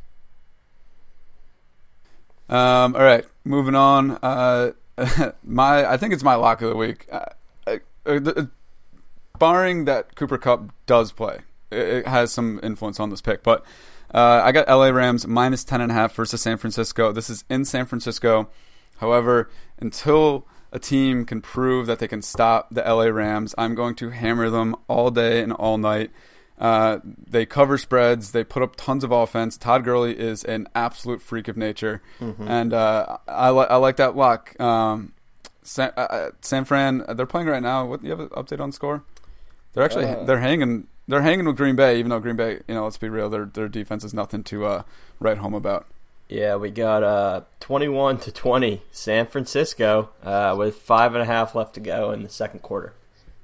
Um, 2.49 2.95
all 2.95 3.03
right, 3.03 3.25
moving 3.45 3.75
on. 3.75 4.19
Uh, 4.23 4.73
my, 5.45 5.91
I 5.91 5.97
think 5.97 6.13
it's 6.13 6.23
my 6.23 6.35
lock 6.35 6.63
of 6.63 6.71
the 6.71 6.77
week. 6.77 7.07
Uh, 7.11 7.25
I, 7.67 7.75
uh, 8.07 8.19
the, 8.21 8.51
barring 9.39 9.85
that 9.87 10.15
Cooper 10.15 10.39
Kupp 10.39 10.71
does 10.87 11.13
play, 11.13 11.41
it, 11.71 11.79
it 11.79 12.07
has 12.07 12.33
some 12.33 12.61
influence 12.63 13.01
on 13.01 13.11
this 13.11 13.21
pick. 13.21 13.43
But 13.43 13.65
uh, 14.15 14.43
I 14.45 14.53
got 14.53 14.69
LA 14.69 14.91
Rams 14.91 15.27
minus 15.27 15.65
ten 15.65 15.81
and 15.81 15.91
a 15.91 15.95
half 15.95 16.15
versus 16.15 16.41
San 16.41 16.57
Francisco. 16.57 17.11
This 17.11 17.29
is 17.29 17.45
in 17.51 17.65
San 17.65 17.85
Francisco. 17.87 18.49
However, 18.99 19.51
until 19.79 20.47
a 20.73 20.79
team 20.79 21.25
can 21.25 21.41
prove 21.41 21.87
that 21.87 21.99
they 21.99 22.09
can 22.09 22.23
stop 22.23 22.69
the 22.71 22.83
LA 22.83 23.05
Rams, 23.05 23.55
I'm 23.57 23.75
going 23.75 23.95
to 23.97 24.11
hammer 24.11 24.51
them 24.51 24.77
all 24.89 25.11
day 25.11 25.43
and 25.43 25.53
all 25.53 25.79
night. 25.79 26.11
Uh, 26.59 27.01
they 27.05 27.45
cover 27.45 27.77
spreads. 27.77 28.33
They 28.33 28.43
put 28.43 28.63
up 28.63 28.77
tons 28.77 29.05
of 29.05 29.13
offense. 29.13 29.59
Todd 29.59 29.85
Gurley 29.85 30.19
is 30.19 30.43
an 30.45 30.69
absolute 30.75 31.21
freak 31.21 31.49
of 31.49 31.57
nature, 31.57 32.03
mm-hmm. 32.19 32.49
and 32.49 32.73
uh, 32.73 33.19
I, 33.29 33.51
li- 33.51 33.67
I 33.69 33.77
like 33.77 33.97
that 33.97 34.17
lock. 34.17 34.59
Um, 34.59 35.13
San, 35.63 35.93
uh, 35.97 36.01
uh, 36.01 36.31
San 36.41 36.65
Fran, 36.65 37.05
they're 37.15 37.27
playing 37.27 37.49
right 37.49 37.63
now. 37.63 37.85
What 37.85 38.01
do 38.01 38.07
you 38.07 38.11
have 38.13 38.21
an 38.21 38.29
update 38.29 38.61
on 38.61 38.73
score? 38.73 39.05
They're 39.73 39.85
actually 39.85 40.07
uh, 40.07 40.25
they're 40.25 40.41
hanging 40.41 40.87
they're 41.09 41.23
hanging 41.23 41.45
with 41.45 41.57
Green 41.57 41.77
Bay, 41.77 41.99
even 41.99 42.09
though 42.09 42.21
Green 42.21 42.37
Bay, 42.37 42.61
you 42.67 42.75
know, 42.75 42.85
let's 42.85 42.99
be 42.99 43.09
real, 43.09 43.29
their 43.29 43.45
their 43.45 43.69
defense 43.69 44.05
is 44.05 44.15
nothing 44.15 44.43
to 44.45 44.65
uh, 44.65 44.83
write 45.21 45.39
home 45.39 45.55
about. 45.55 45.87
Yeah, 46.29 46.57
we 46.57 46.71
got 46.71 47.03
uh, 47.03 47.43
21 47.61 48.19
to 48.19 48.33
20 48.33 48.83
San 48.91 49.27
Francisco 49.27 50.11
uh, 50.23 50.55
with 50.59 50.77
five 50.77 51.15
and 51.15 51.23
a 51.23 51.27
half 51.27 51.55
left 51.55 51.75
to 51.75 51.81
go 51.81 52.11
in 52.11 52.23
the 52.23 52.29
second 52.29 52.61
quarter. 52.61 52.95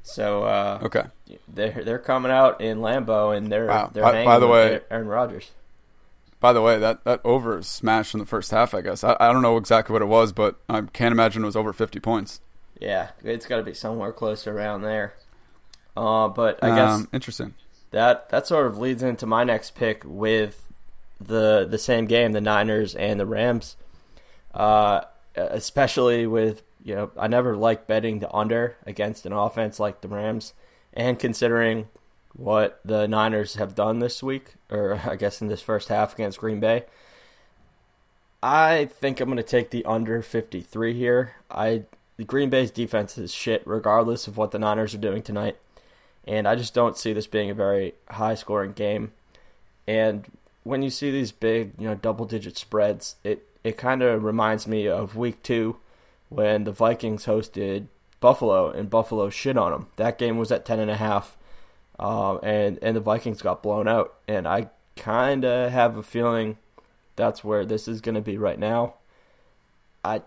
So 0.03 0.43
uh, 0.43 0.81
okay, 0.83 1.05
they're 1.47 1.85
they're 1.85 1.99
coming 1.99 2.33
out 2.33 2.61
in 2.61 2.79
Lambeau 2.79 3.37
and 3.37 3.53
they're 3.53 3.69
wow. 3.69 3.91
they're 3.93 4.03
by, 4.03 4.25
by 4.25 4.39
the 4.41 4.49
way, 4.49 4.81
Aaron 4.91 5.07
Rodgers. 5.07 5.53
By 6.41 6.53
the 6.53 6.61
way, 6.61 6.77
that, 6.81 7.05
that 7.05 7.21
over 7.25 7.59
is 7.59 7.69
smashed 7.69 8.15
in 8.15 8.19
the 8.19 8.27
first 8.27 8.51
half. 8.51 8.75
I 8.75 8.81
guess 8.81 9.05
I, 9.05 9.17
I 9.21 9.33
don't 9.33 9.43
know 9.43 9.57
exactly 9.57 9.93
what 9.93 10.03
it 10.03 10.07
was, 10.07 10.33
but 10.33 10.57
I 10.69 10.81
can't 10.81 11.13
imagine 11.13 11.45
it 11.45 11.47
was 11.47 11.55
over 11.55 11.73
fifty 11.73 12.01
points. 12.01 12.41
Yeah, 12.81 13.11
it's 13.23 13.47
got 13.47 13.59
to 13.59 13.63
be 13.63 13.75
somewhere 13.75 14.13
close 14.13 14.49
around 14.49 14.83
there. 14.83 15.15
Uh, 15.97 16.27
but 16.27 16.63
I 16.65 16.75
guess 16.75 16.91
um, 16.91 17.09
interesting. 17.13 17.55
That 17.93 18.29
that 18.31 18.49
sort 18.49 18.67
of 18.67 18.79
leads 18.79 19.05
into 19.05 19.25
my 19.25 19.45
next 19.45 19.77
pick 19.77 20.03
with 20.05 20.72
the 21.27 21.67
the 21.69 21.79
same 21.79 22.07
game, 22.07 22.33
the 22.33 22.41
Niners 22.41 22.95
and 22.95 23.19
the 23.19 23.27
Rams. 23.27 23.77
Uh, 24.55 25.03
especially 25.35 26.27
with 26.27 26.63
you 26.85 26.95
know, 26.95 27.11
I 27.17 27.29
never 27.29 27.57
like 27.57 27.87
betting 27.87 28.19
the 28.19 28.33
under 28.35 28.77
against 28.87 29.25
an 29.25 29.33
offense 29.33 29.79
like 29.79 30.01
the 30.01 30.09
Rams, 30.09 30.53
and 30.93 31.19
considering 31.19 31.89
what 32.35 32.81
the 32.85 33.07
Niners 33.07 33.55
have 33.57 33.75
done 33.75 33.99
this 33.99 34.23
week, 34.23 34.55
or 34.71 35.01
I 35.07 35.17
guess 35.17 35.41
in 35.41 35.49
this 35.49 35.63
first 35.63 35.89
half 35.89 36.15
against 36.15 36.39
Green 36.39 36.61
Bay, 36.61 36.85
I 38.43 38.87
think 38.87 39.21
I'm 39.21 39.29
going 39.29 39.37
to 39.37 39.43
take 39.43 39.71
the 39.71 39.85
under 39.85 40.23
53 40.23 40.95
here. 40.95 41.35
I 41.51 41.85
the 42.17 42.25
Green 42.25 42.51
Bay's 42.51 42.71
defense 42.71 43.17
is 43.17 43.33
shit, 43.33 43.63
regardless 43.65 44.27
of 44.27 44.37
what 44.37 44.51
the 44.51 44.59
Niners 44.59 44.95
are 44.95 44.99
doing 44.99 45.23
tonight, 45.23 45.57
and 46.27 46.49
I 46.49 46.57
just 46.57 46.75
don't 46.75 46.99
see 46.99 47.13
this 47.13 47.27
being 47.27 47.51
a 47.51 47.55
very 47.55 47.95
high 48.11 48.35
scoring 48.35 48.73
game. 48.73 49.13
And 49.87 50.27
when 50.65 50.83
you 50.83 50.91
see 50.91 51.11
these 51.11 51.33
big, 51.33 51.73
you 51.79 51.89
know, 51.89 51.95
double 51.95 52.25
digit 52.25 52.57
spreads, 52.57 53.17
it 53.25 53.49
it 53.65 53.77
kind 53.77 54.03
of 54.03 54.25
reminds 54.25 54.67
me 54.67 54.89
of 54.89 55.17
Week 55.17 55.43
Two 55.43 55.77
when 56.29 56.65
the 56.65 56.73
Vikings 56.73 57.27
hosted 57.27 57.87
Buffalo 58.21 58.71
and 58.71 58.91
Buffalo 58.91 59.31
shit 59.31 59.57
on 59.57 59.73
them. 59.73 59.89
That 59.97 60.19
game 60.19 60.39
was 60.39 60.53
at 60.53 60.65
ten 60.65 60.81
and 60.81 60.91
a 60.91 60.97
half, 60.97 61.37
uh, 61.99 62.37
and 62.39 62.79
and 62.83 62.97
the 62.97 63.01
Vikings 63.01 63.43
got 63.43 63.63
blown 63.63 63.89
out. 63.89 64.15
And 64.29 64.47
I 64.47 64.69
kind 64.97 65.45
of 65.45 65.73
have 65.73 65.97
a 65.97 66.03
feeling 66.03 66.59
that's 67.17 67.45
where 67.45 67.65
this 67.65 67.89
is 67.89 68.01
going 68.01 68.15
to 68.15 68.21
be 68.21 68.39
right 68.39 68.59
now. 68.59 68.95
I 70.05 70.23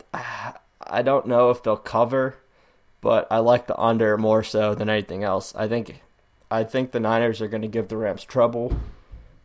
I 0.82 1.02
don't 1.02 1.28
know 1.28 1.50
if 1.50 1.64
they'll 1.64 1.78
cover, 1.78 2.38
but 3.02 3.28
I 3.32 3.40
like 3.40 3.68
the 3.68 3.80
under 3.80 4.18
more 4.18 4.44
so 4.44 4.76
than 4.76 4.90
anything 4.90 5.24
else. 5.24 5.54
I 5.56 5.68
think 5.68 6.02
I 6.52 6.64
think 6.64 6.92
the 6.92 7.00
Niners 7.00 7.42
are 7.42 7.48
going 7.48 7.62
to 7.62 7.68
give 7.68 7.88
the 7.88 7.98
Rams 7.98 8.24
trouble. 8.24 8.78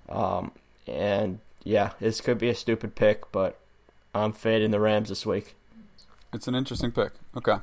Um, 0.09 0.53
and 0.91 1.39
yeah, 1.63 1.93
this 2.01 2.21
could 2.21 2.39
be 2.39 2.49
a 2.49 2.55
stupid 2.55 2.95
pick, 2.95 3.31
but 3.33 3.59
I'm 4.15 4.33
fading 4.33 4.71
the 4.71 4.81
Rams 4.81 5.09
this 5.09 5.25
week. 5.25 5.55
It's 6.33 6.49
an 6.49 6.55
interesting 6.55 6.93
pick. 6.93 7.13
Okay. 7.37 7.57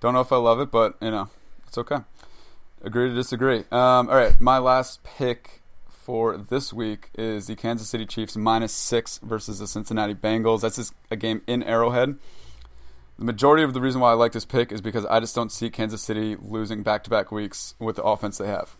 Don't 0.00 0.14
know 0.14 0.20
if 0.20 0.32
I 0.32 0.36
love 0.36 0.60
it, 0.60 0.70
but 0.70 0.96
you 1.00 1.10
know, 1.10 1.28
it's 1.66 1.78
okay. 1.78 1.98
Agree 2.82 3.08
to 3.08 3.14
disagree. 3.14 3.60
Um, 3.70 4.08
all 4.08 4.16
right, 4.16 4.40
my 4.40 4.58
last 4.58 5.04
pick 5.04 5.62
for 5.88 6.36
this 6.36 6.72
week 6.72 7.10
is 7.16 7.46
the 7.46 7.54
Kansas 7.54 7.88
City 7.88 8.04
Chiefs 8.04 8.36
minus 8.36 8.72
six 8.72 9.18
versus 9.22 9.60
the 9.60 9.68
Cincinnati 9.68 10.14
Bengals. 10.14 10.62
That's 10.62 10.92
a 11.10 11.16
game 11.16 11.42
in 11.46 11.62
Arrowhead. 11.62 12.16
The 13.18 13.24
majority 13.24 13.62
of 13.62 13.72
the 13.72 13.80
reason 13.80 14.00
why 14.00 14.10
I 14.10 14.14
like 14.14 14.32
this 14.32 14.44
pick 14.44 14.72
is 14.72 14.80
because 14.80 15.06
I 15.06 15.20
just 15.20 15.34
don't 15.34 15.52
see 15.52 15.70
Kansas 15.70 16.02
City 16.02 16.34
losing 16.34 16.82
back-to-back 16.82 17.30
weeks 17.30 17.76
with 17.78 17.96
the 17.96 18.02
offense 18.02 18.38
they 18.38 18.48
have. 18.48 18.74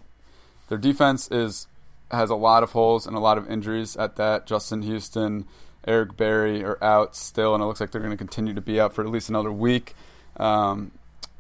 Their 0.69 0.79
defense 0.79 1.29
is 1.31 1.69
has 2.13 2.31
a 2.31 2.35
lot 2.35 2.63
of 2.63 2.73
holes 2.73 3.07
and 3.07 3.17
a 3.17 3.21
lot 3.21 3.39
of 3.39 3.51
injuries 3.51 3.97
at 3.97 4.17
that. 4.17 4.47
Justin 4.47 4.83
Houston, 4.83 5.47
Eric 5.87 6.17
Berry 6.17 6.65
are 6.65 6.83
out 6.83 7.17
still, 7.17 7.55
and 7.55 7.63
it 7.63 7.67
looks 7.67 7.81
like 7.81 7.91
they're 7.91 8.01
going 8.01 8.13
to 8.13 8.17
continue 8.17 8.55
to 8.55 8.61
be 8.61 8.81
out 8.81 8.95
for 8.95 9.03
at 9.03 9.11
least 9.11 9.29
another 9.29 9.53
week. 9.53 9.95
Um, 10.37 10.93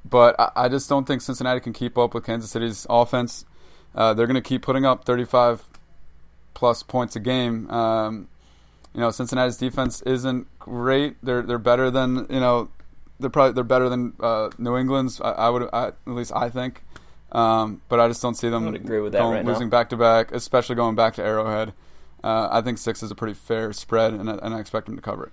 but 0.04 0.38
I, 0.38 0.50
I, 0.56 0.68
just 0.68 0.88
don't 0.88 1.06
think 1.06 1.22
Cincinnati 1.22 1.61
can 1.61 1.72
keep 1.72 1.96
up 1.96 2.12
with 2.12 2.24
Kansas 2.24 2.50
City's 2.50 2.87
offense. 2.90 3.44
Uh, 3.94 4.14
they're 4.14 4.26
going 4.26 4.42
to 4.42 4.46
keep 4.46 4.62
putting 4.62 4.85
up 4.85 5.04
35 5.04 5.62
plus 6.54 6.82
points 6.82 7.16
a 7.16 7.20
game. 7.20 7.70
Um, 7.70 8.28
you 8.94 9.00
know, 9.00 9.11
Cincinnati's 9.11 9.56
defense 9.56 10.02
isn't 10.02 10.46
great. 10.58 11.16
They're 11.22 11.42
they're 11.42 11.58
better 11.58 11.90
than 11.90 12.26
you 12.28 12.40
know, 12.40 12.68
they're 13.18 13.30
probably 13.30 13.52
they're 13.52 13.64
better 13.64 13.88
than 13.88 14.12
uh, 14.20 14.50
New 14.58 14.76
England's. 14.76 15.20
I, 15.20 15.30
I 15.30 15.48
would 15.48 15.68
I, 15.72 15.88
at 15.88 15.96
least 16.06 16.32
I 16.35 16.50
think. 16.50 16.82
Um, 17.32 17.80
but 17.88 17.98
I 17.98 18.08
just 18.08 18.20
don't 18.20 18.34
see 18.34 18.50
them 18.50 18.68
agree 18.74 19.00
with 19.00 19.12
that 19.12 19.20
going, 19.20 19.36
right 19.36 19.44
losing 19.44 19.70
back 19.70 19.88
to 19.90 19.96
back, 19.96 20.32
especially 20.32 20.76
going 20.76 20.94
back 20.94 21.14
to 21.14 21.22
Arrowhead. 21.22 21.72
Uh, 22.22 22.48
I 22.50 22.60
think 22.60 22.78
six 22.78 23.02
is 23.02 23.10
a 23.10 23.14
pretty 23.14 23.34
fair 23.34 23.72
spread, 23.72 24.12
and, 24.12 24.28
and 24.28 24.54
I 24.54 24.60
expect 24.60 24.86
them 24.86 24.96
to 24.96 25.02
cover 25.02 25.24
it. 25.24 25.32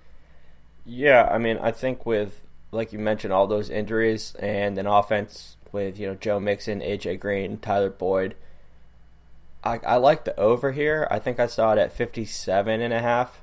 Yeah, 0.86 1.28
I 1.30 1.38
mean, 1.38 1.58
I 1.58 1.70
think 1.70 2.06
with 2.06 2.42
like 2.72 2.92
you 2.92 2.98
mentioned, 2.98 3.32
all 3.32 3.46
those 3.46 3.70
injuries 3.70 4.34
and 4.38 4.78
an 4.78 4.86
offense 4.86 5.56
with 5.72 5.98
you 5.98 6.06
know 6.06 6.14
Joe 6.14 6.40
Mixon, 6.40 6.80
AJ 6.80 7.20
Green, 7.20 7.58
Tyler 7.58 7.90
Boyd. 7.90 8.34
I, 9.62 9.80
I 9.86 9.96
like 9.96 10.24
the 10.24 10.38
over 10.38 10.72
here. 10.72 11.06
I 11.10 11.18
think 11.18 11.38
I 11.38 11.46
saw 11.46 11.72
it 11.72 11.78
at 11.78 11.92
57 11.92 12.80
and 12.80 12.94
a 12.94 13.00
half. 13.00 13.42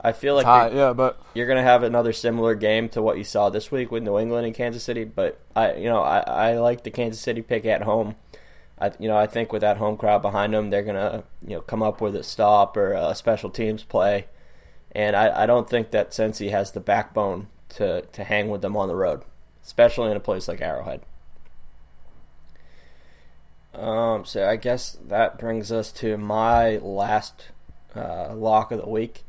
I 0.00 0.12
feel 0.12 0.36
like 0.36 0.46
high, 0.46 0.70
yeah, 0.70 0.92
but 0.92 1.20
you're 1.34 1.46
going 1.46 1.56
to 1.56 1.62
have 1.62 1.82
another 1.82 2.12
similar 2.12 2.54
game 2.54 2.88
to 2.90 3.02
what 3.02 3.18
you 3.18 3.24
saw 3.24 3.50
this 3.50 3.72
week 3.72 3.90
with 3.90 4.04
New 4.04 4.18
England 4.18 4.46
and 4.46 4.54
Kansas 4.54 4.84
City. 4.84 5.04
But 5.04 5.40
I, 5.56 5.74
you 5.74 5.88
know, 5.88 6.00
I, 6.02 6.18
I 6.20 6.58
like 6.58 6.84
the 6.84 6.90
Kansas 6.90 7.20
City 7.20 7.42
pick 7.42 7.64
at 7.66 7.82
home. 7.82 8.14
I, 8.78 8.92
you 9.00 9.08
know, 9.08 9.16
I 9.16 9.26
think 9.26 9.52
with 9.52 9.62
that 9.62 9.78
home 9.78 9.96
crowd 9.96 10.22
behind 10.22 10.54
them, 10.54 10.70
they're 10.70 10.84
going 10.84 10.94
to, 10.94 11.24
you 11.42 11.56
know, 11.56 11.62
come 11.62 11.82
up 11.82 12.00
with 12.00 12.14
a 12.14 12.22
stop 12.22 12.76
or 12.76 12.92
a 12.92 13.14
special 13.14 13.50
teams 13.50 13.82
play. 13.82 14.26
And 14.92 15.16
I, 15.16 15.42
I 15.42 15.46
don't 15.46 15.68
think 15.68 15.90
that 15.90 16.12
Cincy 16.12 16.50
has 16.50 16.70
the 16.70 16.80
backbone 16.80 17.48
to, 17.70 18.02
to 18.02 18.24
hang 18.24 18.50
with 18.50 18.62
them 18.62 18.76
on 18.76 18.88
the 18.88 18.94
road, 18.96 19.22
especially 19.64 20.12
in 20.12 20.16
a 20.16 20.20
place 20.20 20.46
like 20.46 20.60
Arrowhead. 20.60 21.02
Um, 23.74 24.24
so 24.24 24.48
I 24.48 24.56
guess 24.56 24.96
that 25.08 25.38
brings 25.38 25.70
us 25.70 25.92
to 25.92 26.16
my 26.16 26.76
last 26.76 27.48
uh, 27.94 28.32
lock 28.34 28.70
of 28.70 28.80
the 28.80 28.88
week. 28.88 29.24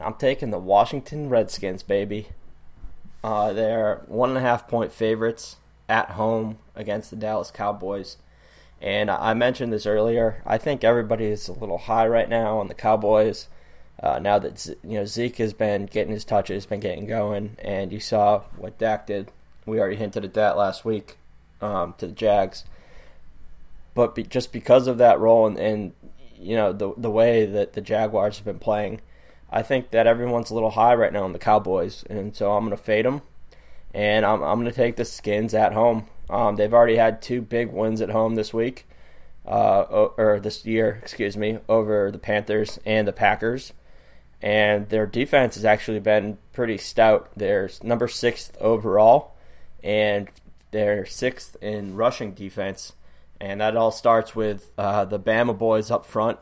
I'm 0.00 0.14
taking 0.14 0.50
the 0.50 0.58
Washington 0.58 1.28
Redskins, 1.28 1.82
baby. 1.82 2.28
Uh, 3.22 3.52
they're 3.52 4.02
one 4.06 4.30
and 4.30 4.38
a 4.38 4.42
half 4.42 4.68
point 4.68 4.92
favorites 4.92 5.56
at 5.88 6.10
home 6.10 6.58
against 6.74 7.10
the 7.10 7.16
Dallas 7.16 7.50
Cowboys. 7.50 8.16
And 8.80 9.10
I 9.10 9.32
mentioned 9.34 9.72
this 9.72 9.86
earlier. 9.86 10.42
I 10.44 10.58
think 10.58 10.84
everybody 10.84 11.26
is 11.26 11.48
a 11.48 11.52
little 11.52 11.78
high 11.78 12.06
right 12.06 12.28
now 12.28 12.58
on 12.58 12.68
the 12.68 12.74
Cowboys. 12.74 13.48
Uh, 14.02 14.18
now 14.18 14.38
that 14.38 14.66
you 14.82 14.98
know 14.98 15.06
Zeke 15.06 15.38
has 15.38 15.54
been 15.54 15.86
getting 15.86 16.12
his 16.12 16.24
touches, 16.24 16.66
been 16.66 16.80
getting 16.80 17.06
going, 17.06 17.56
and 17.60 17.92
you 17.92 18.00
saw 18.00 18.40
what 18.56 18.76
Dak 18.76 19.06
did. 19.06 19.30
We 19.64 19.78
already 19.78 19.96
hinted 19.96 20.24
at 20.24 20.34
that 20.34 20.58
last 20.58 20.84
week 20.84 21.16
um, 21.62 21.94
to 21.98 22.08
the 22.08 22.12
Jags. 22.12 22.64
But 23.94 24.14
be, 24.14 24.24
just 24.24 24.52
because 24.52 24.86
of 24.88 24.98
that 24.98 25.20
role 25.20 25.46
and, 25.46 25.56
and 25.56 25.92
you 26.36 26.56
know 26.56 26.72
the 26.72 26.92
the 26.96 27.10
way 27.10 27.46
that 27.46 27.72
the 27.72 27.80
Jaguars 27.80 28.36
have 28.36 28.44
been 28.44 28.58
playing, 28.58 29.00
I 29.54 29.62
think 29.62 29.92
that 29.92 30.08
everyone's 30.08 30.50
a 30.50 30.54
little 30.54 30.72
high 30.72 30.96
right 30.96 31.12
now 31.12 31.22
on 31.22 31.32
the 31.32 31.38
Cowboys, 31.38 32.02
and 32.10 32.34
so 32.34 32.50
I'm 32.50 32.64
going 32.64 32.76
to 32.76 32.82
fade 32.82 33.04
them, 33.04 33.22
and 33.94 34.26
I'm, 34.26 34.42
I'm 34.42 34.58
going 34.58 34.68
to 34.68 34.76
take 34.76 34.96
the 34.96 35.04
Skins 35.04 35.54
at 35.54 35.72
home. 35.72 36.08
Um, 36.28 36.56
they've 36.56 36.74
already 36.74 36.96
had 36.96 37.22
two 37.22 37.40
big 37.40 37.70
wins 37.70 38.00
at 38.00 38.10
home 38.10 38.34
this 38.34 38.52
week, 38.52 38.84
uh, 39.46 39.82
or 40.18 40.40
this 40.40 40.66
year, 40.66 40.98
excuse 41.00 41.36
me, 41.36 41.60
over 41.68 42.10
the 42.10 42.18
Panthers 42.18 42.80
and 42.84 43.06
the 43.06 43.12
Packers, 43.12 43.72
and 44.42 44.88
their 44.88 45.06
defense 45.06 45.54
has 45.54 45.64
actually 45.64 46.00
been 46.00 46.36
pretty 46.52 46.76
stout. 46.76 47.30
They're 47.36 47.70
number 47.80 48.08
sixth 48.08 48.56
overall, 48.60 49.36
and 49.84 50.28
they're 50.72 51.06
sixth 51.06 51.56
in 51.62 51.94
rushing 51.94 52.32
defense, 52.32 52.94
and 53.40 53.60
that 53.60 53.76
all 53.76 53.92
starts 53.92 54.34
with 54.34 54.72
uh, 54.76 55.04
the 55.04 55.20
Bama 55.20 55.56
boys 55.56 55.92
up 55.92 56.04
front 56.04 56.40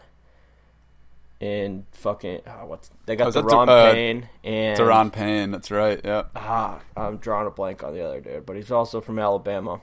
in 1.43 1.85
fucking 1.91 2.41
oh, 2.47 2.67
what's 2.67 2.89
they 3.05 3.17
got 3.17 3.35
oh, 3.37 3.43
Daron 3.43 3.69
uh, 3.69 3.93
Payne 3.93 4.29
and 4.45 4.79
Daron 4.79 5.13
Payne. 5.13 5.51
That's 5.51 5.73
right. 5.73 6.01
Yeah. 6.05 6.25
Ah, 6.37 6.81
I'm 6.97 7.17
drawing 7.17 7.49
a 7.49 7.51
blank 7.51 7.83
on 7.83 7.93
the 7.93 8.01
other 8.01 8.21
dude, 8.21 8.47
but 8.47 8.55
he's 8.55 8.71
also 8.71 9.01
from 9.01 9.19
Alabama. 9.19 9.81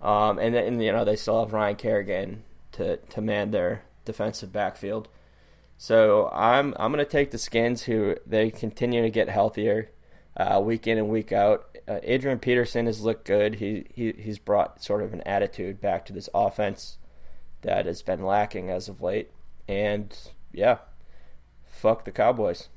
Um, 0.00 0.38
and 0.38 0.54
then 0.54 0.80
you 0.80 0.90
know 0.90 1.04
they 1.04 1.16
still 1.16 1.40
have 1.44 1.52
Ryan 1.52 1.76
Kerrigan 1.76 2.44
to 2.72 2.96
to 2.96 3.20
man 3.20 3.50
their 3.50 3.84
defensive 4.06 4.52
backfield. 4.52 5.08
So 5.76 6.30
I'm 6.32 6.74
I'm 6.78 6.90
gonna 6.90 7.04
take 7.04 7.30
the 7.30 7.38
Skins, 7.38 7.82
who 7.82 8.16
they 8.26 8.50
continue 8.50 9.02
to 9.02 9.10
get 9.10 9.28
healthier 9.28 9.90
uh, 10.34 10.62
week 10.64 10.86
in 10.86 10.96
and 10.96 11.10
week 11.10 11.30
out. 11.30 11.76
Uh, 11.86 11.98
Adrian 12.02 12.38
Peterson 12.38 12.86
has 12.86 13.02
looked 13.02 13.26
good. 13.26 13.56
He, 13.56 13.84
he 13.94 14.12
he's 14.12 14.38
brought 14.38 14.82
sort 14.82 15.02
of 15.02 15.12
an 15.12 15.20
attitude 15.22 15.82
back 15.82 16.06
to 16.06 16.14
this 16.14 16.30
offense 16.34 16.96
that 17.60 17.84
has 17.84 18.00
been 18.00 18.24
lacking 18.24 18.70
as 18.70 18.88
of 18.88 19.02
late. 19.02 19.30
And 19.68 20.16
yeah, 20.54 20.78
fuck 21.66 22.04
the 22.04 22.10
Cowboys. 22.10 22.68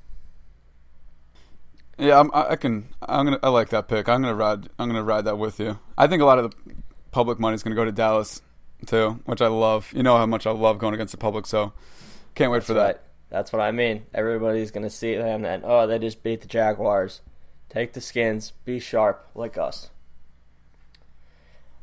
Yeah, 1.97 2.19
I'm, 2.19 2.29
I 2.33 2.55
can. 2.55 2.89
I'm 3.01 3.25
gonna. 3.25 3.39
I 3.41 3.49
like 3.49 3.69
that 3.69 3.87
pick. 3.87 4.07
I'm 4.07 4.21
gonna 4.21 4.35
ride. 4.35 4.69
I'm 4.77 4.87
gonna 4.87 5.03
ride 5.03 5.25
that 5.25 5.37
with 5.37 5.59
you. 5.59 5.79
I 5.97 6.07
think 6.07 6.21
a 6.21 6.25
lot 6.25 6.37
of 6.37 6.51
the 6.51 6.75
public 7.11 7.39
money 7.39 7.55
is 7.55 7.63
gonna 7.63 7.75
go 7.75 7.85
to 7.85 7.91
Dallas 7.91 8.41
too, 8.85 9.19
which 9.25 9.41
I 9.41 9.47
love. 9.47 9.91
You 9.95 10.03
know 10.03 10.17
how 10.17 10.25
much 10.25 10.45
I 10.45 10.51
love 10.51 10.77
going 10.77 10.93
against 10.93 11.11
the 11.11 11.17
public, 11.17 11.47
so 11.47 11.73
can't 12.35 12.51
wait 12.51 12.59
That's 12.59 12.67
for 12.67 12.75
right. 12.75 12.95
that. 12.95 13.03
That's 13.29 13.51
what 13.51 13.61
I 13.61 13.71
mean. 13.71 14.05
Everybody's 14.13 14.71
gonna 14.71 14.89
see 14.89 15.15
them 15.15 15.43
and 15.43 15.63
oh, 15.65 15.87
they 15.87 15.97
just 15.97 16.21
beat 16.21 16.41
the 16.41 16.47
Jaguars. 16.47 17.21
Take 17.69 17.93
the 17.93 18.01
skins. 18.01 18.53
Be 18.63 18.79
sharp 18.79 19.27
like 19.33 19.57
us. 19.57 19.89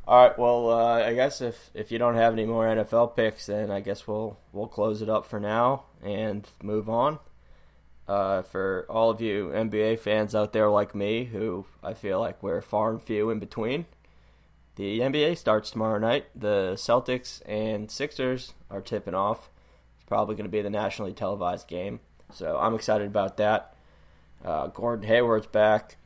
All 0.07 0.27
right. 0.29 0.39
Well, 0.39 0.71
uh, 0.71 1.03
I 1.03 1.15
guess 1.15 1.41
if 1.41 1.71
if 1.73 1.91
you 1.91 1.99
don't 1.99 2.17
have 2.17 2.35
any 2.35 2.45
more 2.45 2.67
NFL 2.67 3.17
picks, 3.17 3.47
then 3.47 3.71
I 3.71 3.81
guess 3.81 4.07
we'll 4.07 4.39
we'll 4.53 4.67
close 4.67 5.01
it 5.01 5.09
up 5.09 5.25
for 5.25 5.41
now 5.41 5.85
and 6.03 6.47
move 6.63 6.91
on. 6.91 7.21
Uh, 8.07 8.43
for 8.43 8.85
all 8.91 9.09
of 9.09 9.23
you 9.23 9.51
NBA 9.55 9.99
fans 9.99 10.35
out 10.35 10.53
there 10.53 10.69
like 10.69 10.95
me, 10.95 11.25
who 11.25 11.65
I 11.83 11.95
feel 11.95 12.21
like 12.21 12.43
we're 12.43 12.61
far 12.61 12.91
and 12.91 13.01
few 13.01 13.31
in 13.31 13.39
between, 13.39 13.87
the 14.77 15.01
NBA 15.01 15.39
starts 15.39 15.71
tomorrow 15.71 15.99
night. 15.99 16.27
The 16.35 16.73
Celtics 16.77 17.41
and 17.47 17.91
Sixers 17.91 18.53
are 18.71 18.83
tipping 18.83 19.15
off. 19.15 19.49
It's 19.97 20.07
probably 20.07 20.35
going 20.35 20.45
to 20.45 20.51
be 20.51 20.61
the 20.61 20.69
nationally 20.69 21.15
televised 21.15 21.67
game, 21.67 22.01
so 22.31 22.59
I'm 22.61 22.75
excited 22.75 23.07
about 23.07 23.39
that. 23.39 23.75
Uh, 24.45 24.67
Gordon 24.67 25.07
Hayward's 25.07 25.47
back. 25.47 25.97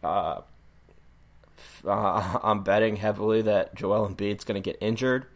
Uh, 1.87 2.39
I'm 2.43 2.63
betting 2.63 2.97
heavily 2.97 3.43
that 3.43 3.75
Joel 3.75 4.09
Embiid's 4.09 4.45
going 4.45 4.61
to 4.61 4.65
get 4.65 4.79
injured, 4.81 5.27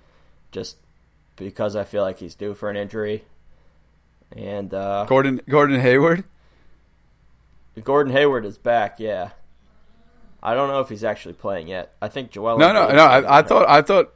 just 0.51 0.77
because 1.37 1.77
I 1.77 1.85
feel 1.85 2.03
like 2.03 2.19
he's 2.19 2.35
due 2.35 2.55
for 2.55 2.71
an 2.71 2.77
injury. 2.77 3.25
And 4.37 4.73
uh, 4.73 5.05
Gordon 5.09 5.41
Gordon 5.49 5.81
Hayward. 5.81 6.25
Gordon 7.83 8.13
Hayward 8.13 8.45
is 8.45 8.59
back. 8.59 8.99
Yeah, 8.99 9.31
I 10.43 10.55
don't 10.55 10.69
know 10.69 10.81
if 10.81 10.89
he's 10.89 11.05
actually 11.05 11.35
playing 11.35 11.69
yet. 11.69 11.95
I 12.01 12.09
think 12.09 12.31
Joel. 12.31 12.59
No, 12.59 12.73
no, 12.73 12.89
no. 12.89 13.05
I, 13.05 13.39
I 13.39 13.43
thought. 13.43 13.69
I 13.69 13.83
thought. 13.83 14.13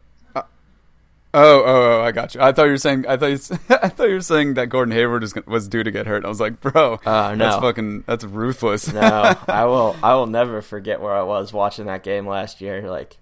Oh, 1.39 1.63
oh, 1.67 2.01
oh! 2.01 2.03
I 2.03 2.13
got 2.13 2.35
you. 2.35 2.41
I 2.41 2.53
thought 2.53 2.65
you 2.65 2.71
were 2.71 2.79
saying. 2.79 3.07
I 3.07 3.17
thought 3.19 3.27
you. 3.27 3.39
I 3.83 3.89
thought 3.91 4.09
you 4.09 4.15
were 4.15 4.21
saying 4.23 4.55
that 4.55 4.69
Gordon 4.71 4.93
Hayward 4.93 5.21
was 5.21 5.35
was 5.47 5.69
due 5.69 5.83
to 5.85 5.91
get 5.91 6.07
hurt. 6.07 6.25
I 6.25 6.29
was 6.29 6.41
like, 6.41 6.61
bro, 6.61 6.99
Uh, 7.05 7.35
no. 7.37 7.45
that's 7.45 7.57
fucking. 7.61 8.05
That's 8.07 8.25
ruthless. 8.25 8.91
no, 8.93 9.35
I 9.47 9.67
will. 9.67 9.95
I 10.03 10.15
will 10.15 10.27
never 10.27 10.63
forget 10.63 11.01
where 11.03 11.13
I 11.13 11.23
was 11.23 11.53
watching 11.53 11.85
that 11.87 12.03
game 12.03 12.27
last 12.27 12.63
year. 12.63 12.89
Like, 12.89 13.19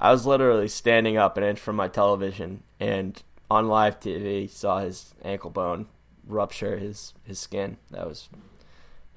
I 0.00 0.12
was 0.12 0.24
literally 0.26 0.68
standing 0.68 1.16
up 1.16 1.36
an 1.38 1.42
inch 1.44 1.58
from 1.58 1.74
my 1.74 1.88
television, 1.88 2.62
and 2.78 3.20
on 3.50 3.66
live 3.66 3.98
TV 3.98 4.48
saw 4.48 4.78
his 4.78 5.12
ankle 5.24 5.50
bone 5.50 5.86
rupture 6.24 6.76
his 6.78 7.14
his 7.24 7.40
skin. 7.40 7.78
That 7.90 8.06
was, 8.06 8.28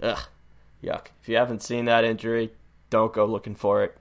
ugh, 0.02 0.24
yuck. 0.84 1.08
If 1.22 1.30
you 1.30 1.36
haven't 1.36 1.62
seen 1.62 1.86
that 1.86 2.04
injury, 2.04 2.52
don't 2.90 3.14
go 3.14 3.26
looking 3.26 3.56
for 3.56 3.84
it. 3.84 3.96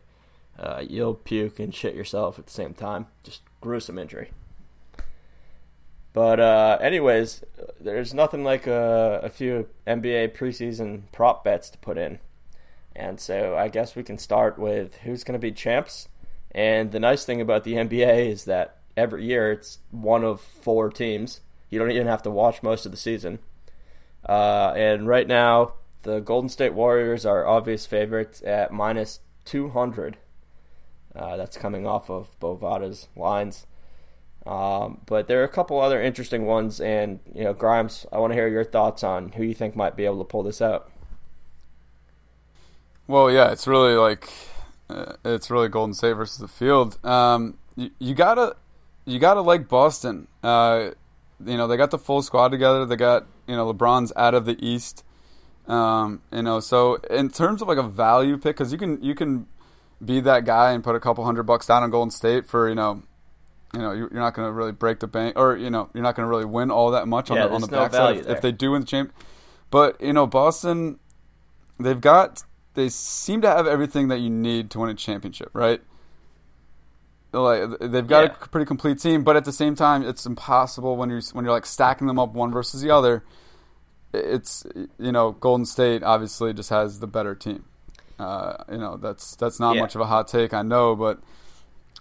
Uh, 0.59 0.83
you'll 0.89 1.15
puke 1.15 1.61
and 1.61 1.75
shit 1.75 1.95
yourself 1.95 2.39
at 2.39 2.47
the 2.47 2.53
same 2.53 2.73
time. 2.75 3.07
Just 3.23 3.43
gruesome 3.61 3.99
injury. 3.99 4.31
But 6.13 6.41
uh, 6.41 6.79
anyways, 6.81 7.45
there's 7.81 8.15
nothing 8.15 8.43
like 8.43 8.67
a, 8.67 9.21
a 9.23 9.29
few 9.29 9.69
NBA 9.87 10.37
preseason 10.37 11.03
prop 11.13 11.45
bets 11.45 11.71
to 11.71 11.79
put 11.79 11.99
in, 11.99 12.19
and 12.97 13.21
so 13.21 13.57
I 13.57 13.69
guess 13.69 13.95
we 13.95 14.03
can 14.03 14.19
start 14.19 14.59
with 14.59 14.97
who's 14.99 15.23
going 15.23 15.39
to 15.39 15.39
be 15.39 15.53
champs. 15.53 16.09
And 16.51 16.91
the 16.91 16.99
nice 16.99 17.25
thing 17.25 17.41
about 17.41 17.65
the 17.65 17.75
NBA 17.75 18.31
is 18.31 18.47
that 18.47 18.79
every 18.97 19.25
year 19.27 19.53
it's 19.53 19.79
one 19.91 20.25
of 20.25 20.41
four 20.41 20.91
teams. 20.91 21.41
You 21.71 21.79
don't 21.79 21.91
even 21.91 22.07
have 22.07 22.23
to 22.23 22.31
watch 22.31 22.63
most 22.63 22.87
of 22.87 22.91
the 22.91 22.99
season. 22.99 23.39
Uh, 24.27 24.73
and 24.75 25.07
right 25.07 25.29
now, 25.29 25.75
the 26.03 26.21
Golden 26.21 26.49
State 26.49 26.75
Warriors 26.75 27.27
are 27.27 27.47
obvious 27.47 27.87
favorites 27.87 28.43
at 28.45 28.73
minus 28.73 29.21
200. 29.45 30.17
Uh, 31.19 31.37
that's 31.37 31.57
coming 31.57 31.87
off 31.87 32.09
of 32.11 32.29
Bovada's 32.39 33.09
lines. 33.17 33.67
Um, 34.47 35.01
but 35.05 35.27
there 35.27 35.41
are 35.41 35.45
a 35.45 35.49
couple 35.49 35.81
other 35.81 36.01
interesting 36.01 36.47
ones, 36.47 36.81
and 36.81 37.21
you 37.35 37.45
know, 37.45 37.53
Grimes, 37.53 38.07
I 38.13 38.19
want 38.19 38.31
to 38.31 38.35
hear 38.35 38.49
your 38.49 38.65
thoughts 38.65 39.03
on 39.03 39.33
who 39.33 39.43
you 39.43 39.53
think 39.53 39.77
might 39.77 39.97
be 39.97 40.05
able 40.05 40.19
to 40.19 40.25
pull 40.25 40.43
this 40.43 40.63
out. 40.63 40.91
Well, 43.07 43.31
yeah, 43.31 43.51
it's 43.51 43.67
really 43.67 43.95
like 43.95 44.31
uh, 44.89 45.15
it's 45.25 45.51
really 45.51 45.69
Golden 45.69 45.93
State 45.93 46.15
versus 46.15 46.39
the 46.39 46.49
field. 46.49 47.05
Um, 47.05 47.59
you, 47.77 47.91
you 47.99 48.15
gotta 48.15 48.57
you 49.05 49.19
gotta 49.19 49.41
like 49.41 49.69
Boston. 49.69 50.29
Uh, 50.43 50.91
you 51.45 51.57
know 51.57 51.67
they 51.67 51.77
got 51.77 51.91
the 51.91 51.99
full 51.99 52.23
squad 52.23 52.49
together. 52.49 52.87
They 52.87 52.97
got 52.97 53.27
you 53.47 53.57
know 53.57 53.73
LeBron's 53.73 54.13
out 54.17 54.35
of 54.35 54.47
the 54.47 54.57
East. 54.65 55.05
Um, 55.67 56.23
you 56.33 56.43
know, 56.43 56.61
so 56.61 56.95
in 57.11 57.29
terms 57.29 57.61
of 57.61 57.69
like 57.69 57.77
a 57.79 57.83
value 57.83 58.39
pick, 58.39 58.57
because 58.57 58.73
you 58.73 58.79
can 58.79 59.03
you 59.03 59.15
can 59.15 59.47
be 60.05 60.21
that 60.21 60.45
guy 60.45 60.73
and 60.73 60.83
put 60.85 60.95
a 60.97 61.01
couple 61.01 61.25
hundred 61.25 61.45
bucks 61.45 61.67
down 61.67 61.83
on 61.83 61.91
Golden 61.91 62.11
State 62.11 62.47
for 62.47 62.69
you 62.69 62.75
know. 62.75 63.03
You 63.75 63.81
know, 63.81 63.93
you're 63.93 64.09
you're 64.11 64.21
not 64.23 64.33
going 64.33 64.49
to 64.49 64.53
really 64.53 64.73
break 64.73 65.01
the 65.01 65.07
bank, 65.07 65.39
or 65.39 65.55
you 65.55 65.69
know, 65.69 65.91
you're 65.93 66.03
not 66.03 66.17
going 66.17 66.25
to 66.25 66.31
really 66.31 66.47
win 66.47 66.71
all 66.71 66.91
that 66.93 67.07
much 67.07 67.31
on 67.31 67.37
Yeah, 67.37 67.49
the 67.49 67.53
on 67.53 67.61
the 67.61 67.67
no 67.67 67.77
backside 67.83 68.17
if, 68.17 68.27
if 68.27 68.41
they 68.41 68.51
do 68.51 68.71
win 68.71 68.81
the 68.81 68.87
champ. 68.87 69.13
But 69.71 70.01
you 70.01 70.15
know, 70.15 70.27
Boston, 70.27 70.99
they've 71.79 72.01
got 72.01 72.43
they 72.73 72.89
seem 72.89 73.43
to 73.43 73.49
have 73.49 73.67
everything 73.67 74.09
that 74.09 74.21
you 74.21 74.31
need 74.31 74.71
to 74.71 74.79
win 74.79 74.89
a 74.89 74.95
championship, 74.95 75.51
right? 75.53 75.83
Like 77.31 77.79
they've 77.81 78.07
got 78.07 78.25
Yeah. 78.25 78.37
a 78.43 78.49
pretty 78.49 78.65
complete 78.65 79.01
team, 79.01 79.23
but 79.23 79.37
at 79.37 79.45
the 79.45 79.53
same 79.53 79.75
time, 79.75 80.03
it's 80.03 80.25
impossible 80.25 80.97
when 80.97 81.11
you're 81.11 81.21
when 81.35 81.45
you're 81.45 81.53
like 81.53 81.67
stacking 81.67 82.07
them 82.07 82.19
up 82.19 82.33
one 82.33 82.51
versus 82.51 82.81
the 82.81 82.91
other. 82.91 83.23
It's 84.15 84.65
you 84.99 85.13
know 85.13 85.33
Golden 85.33 85.67
State 85.67 86.03
obviously 86.03 86.55
just 86.55 86.71
has 86.71 87.01
the 87.01 87.07
better 87.07 87.35
team. 87.35 87.67
Uh, 88.19 88.65
you 88.71 88.79
know 88.79 88.97
that's 88.97 89.37
that's 89.37 89.61
not 89.61 89.75
Yeah. 89.77 89.83
much 89.83 89.95
of 89.95 90.01
a 90.01 90.07
hot 90.07 90.29
take, 90.29 90.53
I 90.53 90.63
know, 90.63 90.97
but 90.97 91.21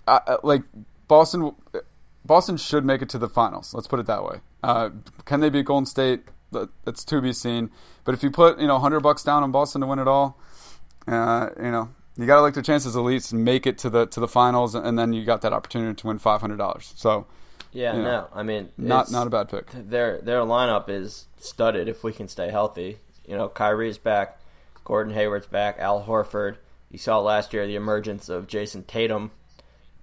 I, 0.07 0.19
I- 0.27 0.37
like 0.43 0.63
Boston, 1.07 1.53
Boston 2.25 2.57
should 2.57 2.83
make 2.85 3.01
it 3.01 3.09
to 3.09 3.17
the 3.17 3.29
finals. 3.29 3.73
Let's 3.73 3.87
put 3.87 3.99
it 3.99 4.05
that 4.07 4.23
way. 4.23 4.41
Uh, 4.63 4.89
can 5.25 5.39
they 5.39 5.49
beat 5.49 5.65
Golden 5.65 5.85
State? 5.85 6.23
That's 6.85 7.03
to 7.05 7.21
be 7.21 7.33
seen. 7.33 7.69
But 8.03 8.15
if 8.15 8.23
you 8.23 8.31
put 8.31 8.59
you 8.59 8.67
know 8.67 8.79
hundred 8.79 9.01
bucks 9.01 9.23
down 9.23 9.43
on 9.43 9.51
Boston 9.51 9.81
to 9.81 9.87
win 9.87 9.99
it 9.99 10.07
all, 10.07 10.39
uh, 11.07 11.49
you 11.57 11.71
know 11.71 11.89
you 12.17 12.25
got 12.25 12.37
to 12.37 12.41
like 12.41 12.55
their 12.55 12.63
chances 12.63 12.95
at 12.95 13.01
least 13.01 13.31
make 13.33 13.67
it 13.67 13.77
to 13.79 13.89
the 13.89 14.05
to 14.07 14.19
the 14.19 14.27
finals, 14.27 14.73
and 14.73 14.97
then 14.97 15.13
you 15.13 15.23
got 15.25 15.41
that 15.41 15.53
opportunity 15.53 15.93
to 16.01 16.07
win 16.07 16.17
five 16.17 16.41
hundred 16.41 16.57
dollars. 16.57 16.93
So 16.95 17.27
Yeah, 17.73 17.95
You 17.95 18.01
know, 18.01 18.11
no, 18.11 18.27
I 18.33 18.43
mean, 18.43 18.69
not 18.77 19.11
not 19.11 19.27
a 19.27 19.29
bad 19.29 19.49
pick. 19.49 19.69
their 19.71 20.19
their 20.21 20.39
lineup 20.39 20.89
is 20.89 21.27
studded 21.37 21.87
if 21.87 22.03
we 22.03 22.11
can 22.11 22.27
stay 22.27 22.49
healthy. 22.49 22.97
You 23.27 23.35
know, 23.37 23.49
Kyrie's 23.49 23.97
back, 23.97 24.39
Gordon 24.87 25.13
Hayward's 25.13 25.47
back, 25.47 25.79
Al 25.79 26.05
Horford. 26.05 26.55
You 26.89 26.97
saw 26.97 27.19
last 27.19 27.51
year 27.51 27.67
the 27.67 27.75
emergence 27.75 28.29
of 28.29 28.47
Jayson 28.47 28.83
Tatum, 28.87 29.31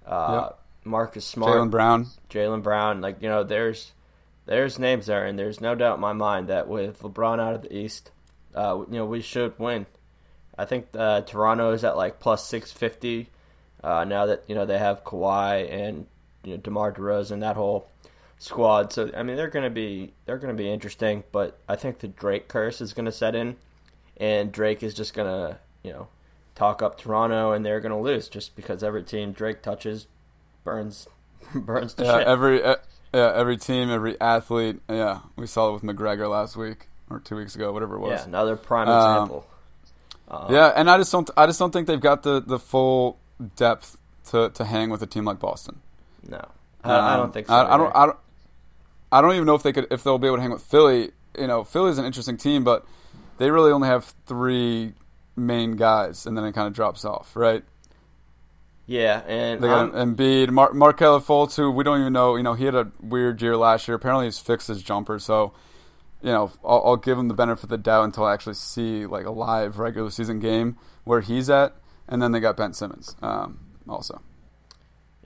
uh, 0.05 0.49
Marcus 0.83 1.25
Smart, 1.25 1.57
Jaylen 1.57 1.71
Brown. 1.71 2.05
Jaylen 2.29 2.61
Brown. 2.61 3.01
Like 3.01 3.19
you 3.19 3.27
know, 3.27 3.43
there's 3.43 3.93
there's 4.45 4.77
names 4.77 5.07
there, 5.07 5.25
and 5.25 5.39
there's 5.39 5.59
no 5.59 5.73
doubt 5.73 5.95
in 5.95 6.01
my 6.01 6.13
mind 6.13 6.49
that 6.49 6.67
with 6.67 6.99
LeBron 6.99 7.39
out 7.39 7.55
of 7.55 7.63
the 7.63 7.75
East, 7.75 8.11
uh, 8.53 8.83
you 8.87 8.99
know, 8.99 9.07
we 9.07 9.21
should 9.21 9.57
win. 9.57 9.87
I 10.55 10.65
think 10.65 10.89
uh, 10.93 11.21
Toronto 11.21 11.71
is 11.71 11.83
at 11.83 11.97
like 11.97 12.19
plus 12.19 12.45
six 12.47 12.71
fifty 12.71 13.31
uh, 13.83 14.03
now 14.03 14.27
that 14.27 14.43
you 14.45 14.53
know 14.53 14.67
they 14.67 14.77
have 14.77 15.03
Kawhi 15.03 15.67
and 15.67 16.05
you 16.43 16.51
know 16.51 16.57
Demar 16.57 16.93
Derozan 16.93 17.39
that 17.39 17.55
whole 17.55 17.89
squad. 18.37 18.93
So 18.93 19.09
I 19.17 19.23
mean 19.23 19.35
they're 19.35 19.49
gonna 19.49 19.71
be 19.71 20.13
they're 20.25 20.37
gonna 20.37 20.53
be 20.53 20.69
interesting, 20.69 21.23
but 21.31 21.59
I 21.67 21.75
think 21.75 21.97
the 21.97 22.07
Drake 22.07 22.47
curse 22.47 22.81
is 22.81 22.93
gonna 22.93 23.11
set 23.11 23.33
in, 23.33 23.55
and 24.17 24.51
Drake 24.51 24.83
is 24.83 24.93
just 24.93 25.13
gonna 25.13 25.59
you 25.83 25.91
know 25.91 26.07
talk 26.55 26.81
up 26.81 26.97
Toronto, 26.97 27.51
and 27.51 27.65
they're 27.65 27.79
gonna 27.81 27.99
lose 27.99 28.27
just 28.29 28.55
because 28.55 28.83
every 28.83 29.03
team 29.03 29.31
Drake 29.31 29.61
touches 29.61 30.07
burns 30.63 31.07
burns 31.55 31.93
to 31.95 32.03
Yeah, 32.03 32.19
shit. 32.19 32.27
every 32.27 32.63
uh, 32.63 32.75
yeah 33.13 33.31
every 33.35 33.57
team, 33.57 33.89
every 33.89 34.19
athlete. 34.19 34.79
Yeah, 34.89 35.19
we 35.35 35.47
saw 35.47 35.69
it 35.69 35.73
with 35.73 35.83
McGregor 35.83 36.29
last 36.29 36.55
week 36.55 36.87
or 37.09 37.19
two 37.19 37.35
weeks 37.35 37.55
ago, 37.55 37.71
whatever 37.71 37.95
it 37.95 37.99
was. 37.99 38.19
yeah, 38.21 38.25
another 38.25 38.55
prime 38.55 38.87
Um, 38.87 38.95
example. 39.23 39.47
Um, 40.27 40.53
Yeah, 40.53 40.67
and 40.75 40.89
I 40.89 40.97
just 40.97 41.11
don't. 41.11 41.29
I 41.37 41.45
just 41.45 41.59
don't 41.59 41.71
think 41.71 41.87
they've 41.87 41.99
got 42.01 42.23
the, 42.23 42.41
the 42.41 42.57
full 42.57 43.19
depth 43.55 43.97
to, 44.31 44.49
to 44.49 44.65
hang 44.65 44.89
with 44.89 45.03
a 45.03 45.05
team 45.05 45.23
like 45.25 45.39
Boston. 45.39 45.81
No, 46.27 46.43
I, 46.83 47.13
I 47.13 47.15
don't 47.17 47.25
Um, 47.25 47.31
think 47.31 47.47
so. 47.47 47.53
I, 47.53 47.75
I 47.75 47.77
don't. 47.77 47.95
I 47.95 48.05
don't. 48.07 48.17
I 49.11 49.21
don't 49.21 49.33
even 49.33 49.45
know 49.45 49.53
if 49.55 49.61
they 49.63 49.71
could 49.71 49.87
if 49.91 50.03
they'll 50.03 50.17
be 50.17 50.25
able 50.27 50.37
to 50.37 50.41
hang 50.41 50.51
with 50.51 50.63
Philly. 50.63 51.11
You 51.37 51.45
know, 51.47 51.63
Philly's 51.63 51.97
an 51.99 52.05
interesting 52.05 52.37
team, 52.37 52.63
but 52.63 52.85
they 53.37 53.51
really 53.51 53.71
only 53.71 53.87
have 53.87 54.13
three 54.25 54.93
main 55.35 55.75
guys, 55.75 56.25
and 56.25 56.37
then 56.37 56.45
it 56.45 56.53
kind 56.53 56.67
of 56.67 56.73
drops 56.73 57.05
off, 57.05 57.35
right? 57.35 57.63
Yeah, 58.87 59.21
and 59.27 59.63
They 59.63 59.67
got 59.67 59.93
Embiid, 59.93 60.51
Mar- 60.51 60.73
Markelle 60.73 61.19
Fultz, 61.19 61.55
who 61.55 61.71
we 61.71 61.83
don't 61.83 62.01
even 62.01 62.13
know. 62.13 62.35
You 62.35 62.43
know, 62.43 62.53
he 62.53 62.65
had 62.65 62.75
a 62.75 62.91
weird 63.01 63.41
year 63.41 63.57
last 63.57 63.87
year. 63.87 63.95
Apparently, 63.95 64.25
he's 64.25 64.37
fixed 64.37 64.67
his 64.67 64.83
jumper. 64.83 65.17
So, 65.17 65.53
you 66.21 66.31
know, 66.31 66.51
I'll, 66.63 66.83
I'll 66.85 66.97
give 66.97 67.17
him 67.17 67.27
the 67.27 67.33
benefit 67.33 67.63
of 67.63 67.69
the 67.69 67.79
doubt 67.79 68.05
until 68.05 68.25
I 68.25 68.33
actually 68.33 68.53
see 68.53 69.07
like 69.07 69.25
a 69.25 69.31
live 69.31 69.79
regular 69.79 70.11
season 70.11 70.39
game 70.39 70.77
where 71.03 71.21
he's 71.21 71.49
at. 71.49 71.75
And 72.07 72.21
then 72.21 72.31
they 72.31 72.39
got 72.39 72.57
Ben 72.57 72.73
Simmons, 72.73 73.15
um, 73.23 73.59
also. 73.89 74.21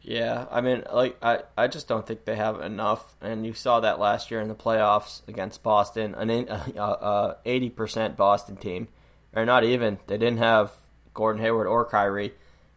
Yeah, 0.01 0.45
I 0.49 0.61
mean, 0.61 0.83
like 0.91 1.17
I, 1.21 1.41
I 1.57 1.67
just 1.67 1.87
don't 1.87 2.07
think 2.07 2.23
they 2.25 2.35
have 2.35 2.61
enough, 2.61 3.15
and 3.21 3.45
you 3.45 3.53
saw 3.53 3.79
that 3.81 3.99
last 3.99 4.31
year 4.31 4.39
in 4.39 4.47
the 4.47 4.55
playoffs 4.55 5.21
against 5.27 5.61
Boston, 5.61 6.15
an 6.15 6.29
in- 6.29 6.49
uh, 6.77 7.35
eighty 7.45 7.69
percent 7.69 8.15
Boston 8.15 8.55
team, 8.55 8.87
or 9.35 9.45
not 9.45 9.63
even. 9.63 9.99
They 10.07 10.17
didn't 10.17 10.39
have 10.39 10.71
Gordon 11.13 11.41
Hayward 11.41 11.67
or 11.67 11.83
Kyrie, 11.85 12.33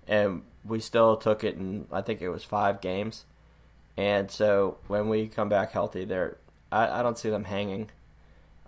and 0.08 0.42
we 0.64 0.80
still 0.80 1.16
took 1.16 1.44
it 1.44 1.54
in. 1.56 1.86
I 1.92 2.02
think 2.02 2.20
it 2.22 2.28
was 2.28 2.42
five 2.44 2.80
games, 2.80 3.24
and 3.96 4.30
so 4.30 4.78
when 4.88 5.08
we 5.08 5.28
come 5.28 5.48
back 5.48 5.70
healthy, 5.72 6.04
they're 6.04 6.38
I, 6.72 7.00
I 7.00 7.02
don't 7.02 7.18
see 7.18 7.30
them 7.30 7.44
hanging. 7.44 7.90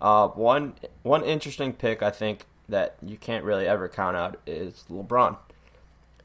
Uh, 0.01 0.29
one 0.29 0.75
one 1.03 1.25
interesting 1.25 1.73
pick 1.73 2.03
I 2.03 2.11
think 2.11 2.47
that 2.69 2.97
you 3.03 3.17
can't 3.17 3.45
really 3.45 3.67
ever 3.67 3.89
count 3.89 4.17
out 4.17 4.39
is 4.47 4.85
LeBron. 4.89 5.37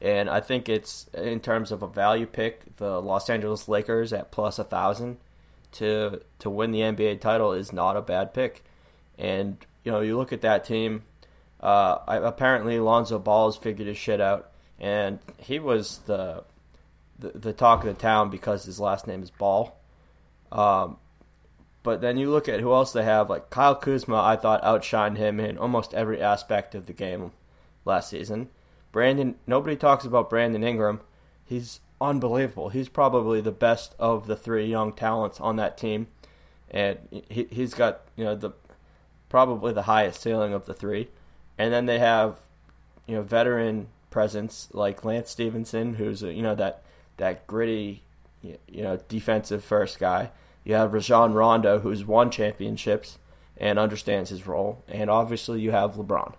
And 0.00 0.30
I 0.30 0.40
think 0.40 0.68
it's 0.68 1.08
in 1.12 1.40
terms 1.40 1.70
of 1.72 1.82
a 1.82 1.86
value 1.86 2.26
pick, 2.26 2.76
the 2.76 3.00
Los 3.00 3.28
Angeles 3.28 3.68
Lakers 3.68 4.12
at 4.12 4.30
plus 4.30 4.58
a 4.58 4.64
thousand 4.64 5.18
to 5.72 6.22
to 6.38 6.50
win 6.50 6.72
the 6.72 6.80
NBA 6.80 7.20
title 7.20 7.52
is 7.52 7.72
not 7.72 7.96
a 7.96 8.02
bad 8.02 8.32
pick. 8.32 8.64
And 9.18 9.58
you 9.84 9.92
know, 9.92 10.00
you 10.00 10.16
look 10.16 10.32
at 10.32 10.40
that 10.42 10.64
team. 10.64 11.02
Uh, 11.60 11.98
apparently, 12.06 12.80
Lonzo 12.80 13.18
Ball 13.18 13.48
has 13.48 13.56
figured 13.56 13.86
his 13.86 13.98
shit 13.98 14.20
out, 14.20 14.50
and 14.78 15.18
he 15.36 15.58
was 15.58 15.98
the, 16.06 16.44
the 17.18 17.32
the 17.34 17.52
talk 17.52 17.80
of 17.80 17.94
the 17.94 18.00
town 18.00 18.30
because 18.30 18.64
his 18.64 18.80
last 18.80 19.06
name 19.06 19.22
is 19.22 19.30
Ball. 19.30 19.76
Um, 20.50 20.96
but 21.82 22.00
then 22.00 22.16
you 22.16 22.30
look 22.30 22.48
at 22.48 22.60
who 22.60 22.72
else 22.72 22.92
they 22.92 23.04
have, 23.04 23.28
like 23.28 23.50
Kyle 23.50 23.74
Kuzma. 23.74 24.22
I 24.22 24.36
thought 24.36 24.62
outshined 24.62 25.18
him 25.18 25.38
in 25.38 25.58
almost 25.58 25.92
every 25.92 26.22
aspect 26.22 26.74
of 26.74 26.86
the 26.86 26.92
game 26.94 27.32
last 27.84 28.08
season. 28.08 28.48
Brandon, 28.92 29.36
nobody 29.46 29.76
talks 29.76 30.04
about 30.04 30.30
Brandon 30.30 30.64
Ingram. 30.64 31.00
He's 31.44 31.80
unbelievable. 32.00 32.70
He's 32.70 32.88
probably 32.88 33.40
the 33.40 33.52
best 33.52 33.94
of 33.98 34.26
the 34.26 34.36
three 34.36 34.66
young 34.66 34.92
talents 34.92 35.40
on 35.40 35.56
that 35.56 35.76
team, 35.76 36.08
and 36.70 36.98
he 37.28 37.46
he's 37.50 37.74
got 37.74 38.02
you 38.16 38.24
know 38.24 38.34
the 38.34 38.50
probably 39.28 39.72
the 39.72 39.82
highest 39.82 40.20
ceiling 40.20 40.52
of 40.52 40.66
the 40.66 40.74
three. 40.74 41.08
And 41.58 41.72
then 41.72 41.86
they 41.86 41.98
have 41.98 42.36
you 43.06 43.16
know 43.16 43.22
veteran 43.22 43.88
presence 44.10 44.68
like 44.72 45.04
Lance 45.04 45.30
Stephenson, 45.30 45.94
who's 45.94 46.22
you 46.22 46.42
know 46.42 46.54
that 46.54 46.82
that 47.16 47.46
gritty 47.46 48.02
you 48.42 48.82
know 48.82 48.98
defensive 49.08 49.62
first 49.64 49.98
guy. 49.98 50.30
You 50.64 50.74
have 50.74 50.92
Rajon 50.92 51.32
Rondo, 51.32 51.80
who's 51.80 52.04
won 52.04 52.30
championships 52.30 53.18
and 53.56 53.78
understands 53.78 54.30
his 54.30 54.46
role, 54.46 54.82
and 54.88 55.10
obviously 55.10 55.60
you 55.60 55.70
have 55.70 55.94
LeBron. 55.94 56.34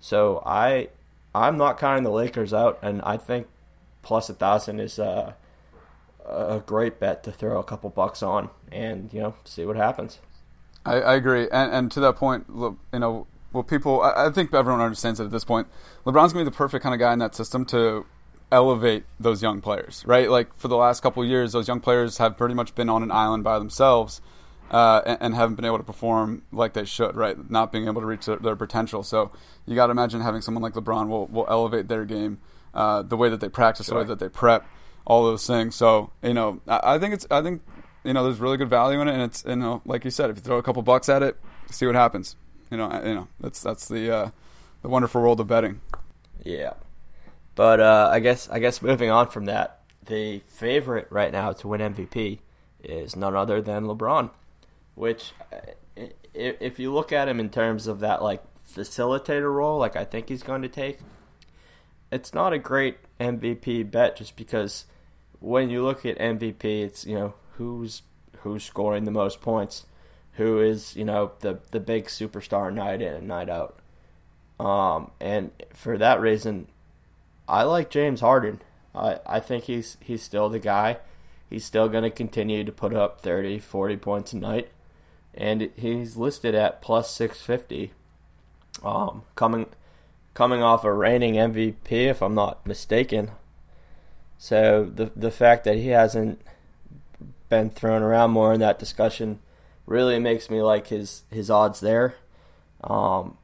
So 0.00 0.42
I 0.44 0.88
I'm 1.34 1.56
not 1.56 1.78
counting 1.78 2.04
the 2.04 2.10
Lakers 2.10 2.52
out, 2.52 2.78
and 2.82 3.00
I 3.02 3.16
think 3.16 3.46
plus 4.02 4.28
a 4.28 4.34
thousand 4.34 4.80
is 4.80 4.98
uh, 4.98 5.32
a 6.26 6.62
great 6.64 6.98
bet 6.98 7.22
to 7.24 7.32
throw 7.32 7.58
a 7.58 7.64
couple 7.64 7.90
bucks 7.90 8.22
on, 8.22 8.50
and 8.72 9.12
you 9.12 9.20
know 9.20 9.34
see 9.44 9.64
what 9.64 9.76
happens. 9.76 10.18
I, 10.84 10.94
I 11.00 11.14
agree, 11.14 11.48
and, 11.50 11.72
and 11.72 11.92
to 11.92 12.00
that 12.00 12.16
point, 12.16 12.54
look, 12.54 12.78
you 12.92 12.98
know, 12.98 13.26
well, 13.52 13.62
people, 13.62 14.00
I, 14.00 14.26
I 14.26 14.30
think 14.30 14.52
everyone 14.54 14.80
understands 14.80 15.20
it 15.20 15.24
at 15.24 15.30
this 15.30 15.44
point. 15.44 15.68
LeBron's 16.04 16.32
gonna 16.32 16.44
be 16.44 16.50
the 16.50 16.56
perfect 16.56 16.82
kind 16.82 16.94
of 16.94 16.98
guy 16.98 17.12
in 17.12 17.18
that 17.18 17.34
system 17.34 17.64
to 17.66 18.06
elevate 18.52 19.04
those 19.18 19.42
young 19.42 19.60
players, 19.60 20.02
right? 20.06 20.30
Like 20.30 20.56
for 20.56 20.68
the 20.68 20.76
last 20.76 21.02
couple 21.02 21.24
years, 21.24 21.52
those 21.52 21.68
young 21.68 21.80
players 21.80 22.18
have 22.18 22.36
pretty 22.36 22.54
much 22.54 22.74
been 22.74 22.88
on 22.88 23.02
an 23.02 23.10
island 23.10 23.44
by 23.44 23.58
themselves. 23.58 24.20
Uh, 24.70 25.02
and, 25.04 25.18
and, 25.20 25.34
haven't 25.34 25.56
been 25.56 25.64
able 25.64 25.78
to 25.78 25.84
perform 25.84 26.42
like 26.52 26.74
they 26.74 26.84
should, 26.84 27.16
right? 27.16 27.50
Not 27.50 27.72
being 27.72 27.86
able 27.86 28.02
to 28.02 28.06
reach 28.06 28.26
their, 28.26 28.36
their 28.36 28.54
potential. 28.54 29.02
So 29.02 29.32
you 29.66 29.74
got 29.74 29.86
to 29.86 29.90
imagine 29.90 30.20
having 30.20 30.42
someone 30.42 30.62
like 30.62 30.74
LeBron 30.74 31.08
will, 31.08 31.26
will 31.26 31.46
elevate 31.48 31.88
their 31.88 32.04
game, 32.04 32.38
uh, 32.72 33.02
the 33.02 33.16
way 33.16 33.28
that 33.30 33.40
they 33.40 33.48
practice, 33.48 33.86
Sure. 33.86 33.96
the 33.96 34.04
way 34.04 34.06
that 34.06 34.20
they 34.20 34.28
prep, 34.28 34.64
all 35.04 35.24
those 35.24 35.44
things. 35.44 35.74
So 35.74 36.12
you 36.22 36.34
know, 36.34 36.60
I, 36.68 36.94
I 36.94 36.98
think 37.00 37.14
it's, 37.14 37.26
I 37.32 37.42
think 37.42 37.62
you 38.04 38.12
know, 38.12 38.24
there's 38.24 38.38
really 38.38 38.56
good 38.56 38.70
value 38.70 39.00
in 39.00 39.08
it, 39.08 39.12
and 39.12 39.22
it's, 39.22 39.44
you 39.44 39.56
know, 39.56 39.82
like 39.84 40.04
you 40.04 40.10
said, 40.10 40.30
if 40.30 40.36
you 40.36 40.42
throw 40.42 40.58
a 40.58 40.62
couple 40.62 40.82
bucks 40.82 41.08
at 41.08 41.22
it, 41.22 41.36
see 41.70 41.86
what 41.86 41.94
happens. 41.94 42.36
You 42.70 42.76
know, 42.76 43.02
you 43.04 43.14
know, 43.14 43.28
that's 43.40 43.60
that's 43.62 43.88
the 43.88 44.14
uh, 44.14 44.30
the 44.82 44.88
wonderful 44.88 45.20
world 45.20 45.40
of 45.40 45.48
betting. 45.48 45.80
Yeah, 46.44 46.74
but 47.54 47.80
uh, 47.80 48.08
I 48.12 48.20
guess 48.20 48.48
I 48.48 48.60
guess 48.60 48.80
moving 48.80 49.10
on 49.10 49.28
from 49.28 49.46
that, 49.46 49.80
the 50.04 50.40
favorite 50.46 51.08
right 51.10 51.32
now 51.32 51.52
to 51.52 51.68
win 51.68 51.80
MVP 51.80 52.38
is 52.82 53.16
none 53.16 53.34
other 53.34 53.60
than 53.60 53.84
LeBron, 53.84 54.30
which 54.94 55.32
uh, 55.52 56.06
if 56.34 56.78
you 56.78 56.92
look 56.92 57.12
at 57.12 57.28
him 57.28 57.40
in 57.40 57.50
terms 57.50 57.86
of 57.86 58.00
that 58.00 58.22
like 58.22 58.42
facilitator 58.68 59.52
role, 59.52 59.78
like 59.78 59.96
I 59.96 60.04
think 60.04 60.28
he's 60.28 60.42
going 60.42 60.62
to 60.62 60.68
take, 60.68 60.98
it's 62.10 62.34
not 62.34 62.52
a 62.52 62.58
great 62.58 62.98
MVP 63.18 63.90
bet 63.90 64.16
just 64.16 64.36
because 64.36 64.86
when 65.40 65.70
you 65.70 65.82
look 65.82 66.04
at 66.04 66.18
MVP, 66.18 66.64
it's 66.64 67.06
you 67.06 67.14
know 67.14 67.34
who's 67.56 68.02
who's 68.38 68.64
scoring 68.64 69.04
the 69.04 69.10
most 69.10 69.40
points, 69.40 69.86
who 70.32 70.60
is 70.60 70.96
you 70.96 71.04
know 71.04 71.32
the 71.40 71.60
the 71.70 71.80
big 71.80 72.06
superstar 72.06 72.72
night 72.72 73.02
in 73.02 73.14
and 73.14 73.28
night 73.28 73.48
out. 73.48 73.78
Um, 74.58 75.10
and 75.20 75.50
for 75.72 75.96
that 75.98 76.20
reason, 76.20 76.68
I 77.48 77.62
like 77.62 77.90
James 77.90 78.20
Harden. 78.20 78.60
I, 78.94 79.18
I 79.26 79.40
think 79.40 79.64
he's 79.64 79.96
he's 80.00 80.22
still 80.22 80.48
the 80.48 80.58
guy. 80.58 80.98
He's 81.48 81.64
still 81.64 81.88
going 81.88 82.04
to 82.04 82.10
continue 82.10 82.62
to 82.62 82.70
put 82.70 82.94
up 82.94 83.22
30, 83.22 83.58
40 83.58 83.96
points 83.96 84.32
a 84.32 84.36
night. 84.36 84.70
And 85.40 85.70
he's 85.74 86.16
listed 86.16 86.54
at 86.54 86.82
plus 86.82 87.10
650. 87.10 87.92
Um, 88.84 89.22
coming 89.34 89.66
coming 90.34 90.62
off 90.62 90.84
a 90.84 90.92
reigning 90.92 91.34
MVP, 91.34 91.90
if 91.90 92.22
I'm 92.22 92.34
not 92.34 92.66
mistaken. 92.66 93.30
So 94.38 94.84
the 94.94 95.10
the 95.16 95.30
fact 95.30 95.64
that 95.64 95.76
he 95.76 95.88
hasn't 95.88 96.40
been 97.48 97.70
thrown 97.70 98.02
around 98.02 98.30
more 98.30 98.52
in 98.52 98.60
that 98.60 98.78
discussion 98.78 99.40
really 99.86 100.18
makes 100.18 100.50
me 100.50 100.62
like 100.62 100.88
his 100.88 101.24
his 101.30 101.50
odds 101.50 101.80
there. 101.80 102.14
Um, 102.84 103.36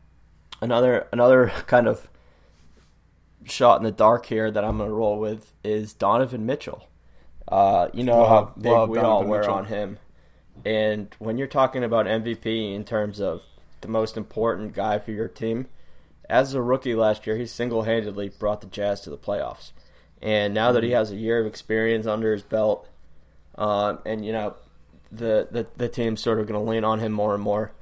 another 0.60 1.06
another 1.12 1.48
kind 1.66 1.88
of 1.88 2.08
shot 3.44 3.78
in 3.78 3.84
the 3.84 3.92
dark 3.92 4.26
here 4.26 4.50
that 4.50 4.64
I'm 4.64 4.76
going 4.78 4.90
to 4.90 4.94
roll 4.94 5.18
with 5.18 5.52
is 5.64 5.92
Donovan 5.92 6.44
Mitchell. 6.46 6.88
Uh, 7.48 7.88
you 7.94 8.02
know 8.04 8.20
Love- 8.22 8.28
how 8.28 8.60
big 8.60 8.88
we 8.90 8.98
all 8.98 9.24
were 9.24 9.40
Mitchell. 9.40 9.54
on 9.54 9.64
him, 9.66 9.98
and 10.64 11.14
when 11.18 11.38
you're 11.38 11.46
talking 11.46 11.84
about 11.84 12.06
MVP 12.06 12.74
in 12.74 12.84
terms 12.84 13.20
of 13.20 13.42
the 13.80 13.88
most 13.88 14.16
important 14.16 14.72
guy 14.74 14.98
for 14.98 15.12
your 15.12 15.28
team, 15.28 15.66
as 16.28 16.54
a 16.54 16.62
rookie 16.62 16.94
last 16.94 17.26
year, 17.26 17.36
he 17.36 17.46
single-handedly 17.46 18.30
brought 18.38 18.60
the 18.60 18.66
Jazz 18.66 19.00
to 19.02 19.10
the 19.10 19.18
playoffs. 19.18 19.72
And 20.22 20.54
now 20.54 20.72
that 20.72 20.82
he 20.82 20.90
Mm-hmm. 20.90 20.96
has 20.98 21.10
a 21.12 21.16
year 21.16 21.40
of 21.40 21.46
experience 21.46 22.06
under 22.06 22.32
his 22.32 22.42
belt, 22.42 22.88
um, 23.56 23.98
and 24.06 24.24
you 24.24 24.32
know 24.32 24.54
the 25.12 25.46
the, 25.50 25.66
the 25.76 25.88
team's 25.88 26.20
sort 26.22 26.40
of 26.40 26.46
going 26.46 26.58
to 26.64 26.70
lean 26.70 26.84
on 26.84 27.00
him 27.00 27.12
more 27.12 27.34
and 27.34 27.42
more. 27.42 27.72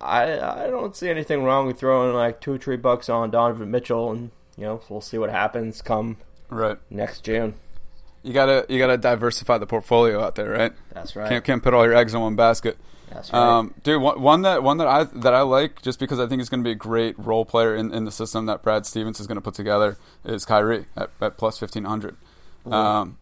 I 0.00 0.38
I 0.64 0.66
don't 0.68 0.94
see 0.96 1.08
anything 1.08 1.42
wrong 1.44 1.66
with 1.66 1.78
throwing 1.78 2.14
like 2.14 2.40
two 2.40 2.52
or 2.54 2.58
three 2.58 2.76
bucks 2.76 3.08
on 3.08 3.30
Donovan 3.30 3.70
Mitchell, 3.70 4.10
and 4.12 4.30
you 4.56 4.64
know 4.64 4.80
we'll 4.88 5.00
see 5.00 5.18
what 5.18 5.30
happens 5.30 5.82
come 5.82 6.18
Right. 6.48 6.78
next 6.88 7.24
June. 7.24 7.54
You 8.24 8.32
gotta 8.32 8.66
you 8.68 8.78
gotta 8.78 8.96
diversify 8.96 9.58
the 9.58 9.66
portfolio 9.66 10.20
out 10.22 10.34
there, 10.34 10.50
right? 10.50 10.72
That's 10.92 11.14
right. 11.14 11.28
Can't 11.28 11.44
can't 11.44 11.62
put 11.62 11.74
all 11.74 11.84
your 11.84 11.94
eggs 11.94 12.14
in 12.14 12.20
one 12.20 12.36
basket. 12.36 12.78
That's 13.10 13.30
right. 13.32 13.58
Um, 13.58 13.74
dude, 13.82 14.00
one, 14.00 14.20
one 14.20 14.42
that 14.42 14.62
one 14.62 14.78
that 14.78 14.86
I 14.86 15.04
that 15.04 15.34
I 15.34 15.42
like 15.42 15.82
just 15.82 16.00
because 16.00 16.18
I 16.18 16.26
think 16.26 16.40
he's 16.40 16.48
going 16.48 16.64
to 16.64 16.66
be 16.66 16.72
a 16.72 16.74
great 16.74 17.18
role 17.18 17.44
player 17.44 17.76
in, 17.76 17.92
in 17.92 18.06
the 18.06 18.10
system 18.10 18.46
that 18.46 18.62
Brad 18.62 18.86
Stevens 18.86 19.20
is 19.20 19.26
going 19.26 19.36
to 19.36 19.42
put 19.42 19.54
together 19.54 19.98
is 20.24 20.44
Kyrie 20.44 20.86
at, 20.96 21.10
at 21.20 21.36
plus 21.36 21.58
fifteen 21.58 21.84
hundred. 21.84 22.16
Um, 22.64 23.18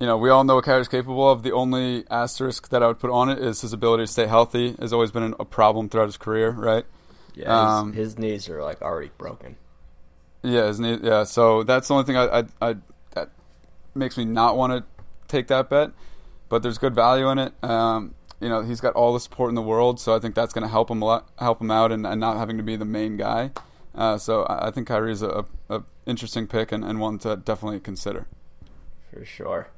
you 0.00 0.06
know, 0.06 0.16
we 0.16 0.30
all 0.30 0.42
know 0.42 0.54
what 0.54 0.64
Kyrie's 0.64 0.88
capable 0.88 1.30
of. 1.30 1.42
The 1.42 1.52
only 1.52 2.04
asterisk 2.10 2.70
that 2.70 2.82
I 2.82 2.86
would 2.86 2.98
put 2.98 3.10
on 3.10 3.28
it 3.28 3.38
is 3.38 3.60
his 3.60 3.74
ability 3.74 4.04
to 4.04 4.06
stay 4.06 4.26
healthy. 4.26 4.74
Has 4.80 4.92
always 4.92 5.10
been 5.10 5.34
a 5.38 5.44
problem 5.44 5.90
throughout 5.90 6.06
his 6.06 6.16
career, 6.16 6.50
right? 6.50 6.86
yeah, 7.34 7.44
his, 7.44 7.72
um, 7.72 7.92
his 7.92 8.18
knees 8.18 8.48
are 8.48 8.62
like 8.62 8.82
already 8.82 9.10
broken. 9.18 9.56
Yeah, 10.42 10.66
his 10.66 10.80
knee, 10.80 10.98
yeah. 11.02 11.24
So 11.24 11.62
that's 11.62 11.88
the 11.88 11.94
only 11.94 12.04
thing 12.04 12.16
I, 12.16 12.40
I, 12.40 12.44
I 12.60 12.76
makes 13.94 14.16
me 14.16 14.24
not 14.24 14.56
want 14.56 14.72
to 14.72 14.84
take 15.28 15.48
that 15.48 15.70
bet. 15.70 15.90
But 16.48 16.62
there's 16.62 16.78
good 16.78 16.94
value 16.94 17.30
in 17.30 17.38
it. 17.38 17.52
Um, 17.64 18.14
you 18.40 18.48
know, 18.48 18.60
he's 18.60 18.80
got 18.80 18.94
all 18.94 19.14
the 19.14 19.20
support 19.20 19.48
in 19.48 19.54
the 19.54 19.62
world, 19.62 20.00
so 20.00 20.14
I 20.14 20.18
think 20.18 20.34
that's 20.34 20.52
going 20.52 20.62
to 20.62 20.68
help 20.68 20.90
him 20.90 21.00
a 21.00 21.04
lot, 21.04 21.28
help 21.38 21.60
him 21.60 21.70
out, 21.70 21.92
and, 21.92 22.06
and 22.06 22.20
not 22.20 22.36
having 22.36 22.56
to 22.58 22.62
be 22.62 22.76
the 22.76 22.84
main 22.84 23.16
guy. 23.16 23.52
Uh, 23.94 24.18
so 24.18 24.46
I, 24.48 24.70
think 24.70 24.88
Kyrie 24.88 25.12
is 25.12 25.22
a, 25.22 25.44
a 25.68 25.82
interesting 26.06 26.46
pick 26.46 26.72
and, 26.72 26.84
and 26.84 26.98
one 26.98 27.18
to 27.20 27.36
definitely 27.36 27.80
consider. 27.80 28.26
for 29.12 29.24
sure. 29.24 29.68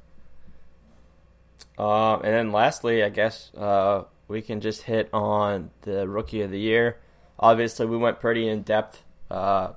Um, 1.77 2.21
and 2.23 2.33
then 2.33 2.51
lastly, 2.51 3.03
I 3.03 3.09
guess 3.09 3.51
uh, 3.55 4.03
we 4.27 4.41
can 4.41 4.61
just 4.61 4.83
hit 4.83 5.09
on 5.13 5.71
the 5.81 6.07
rookie 6.07 6.41
of 6.41 6.51
the 6.51 6.59
year. 6.59 6.97
Obviously, 7.37 7.85
we 7.85 7.97
went 7.97 8.19
pretty 8.19 8.47
in 8.47 8.61
depth 8.61 9.03
uh, 9.29 9.73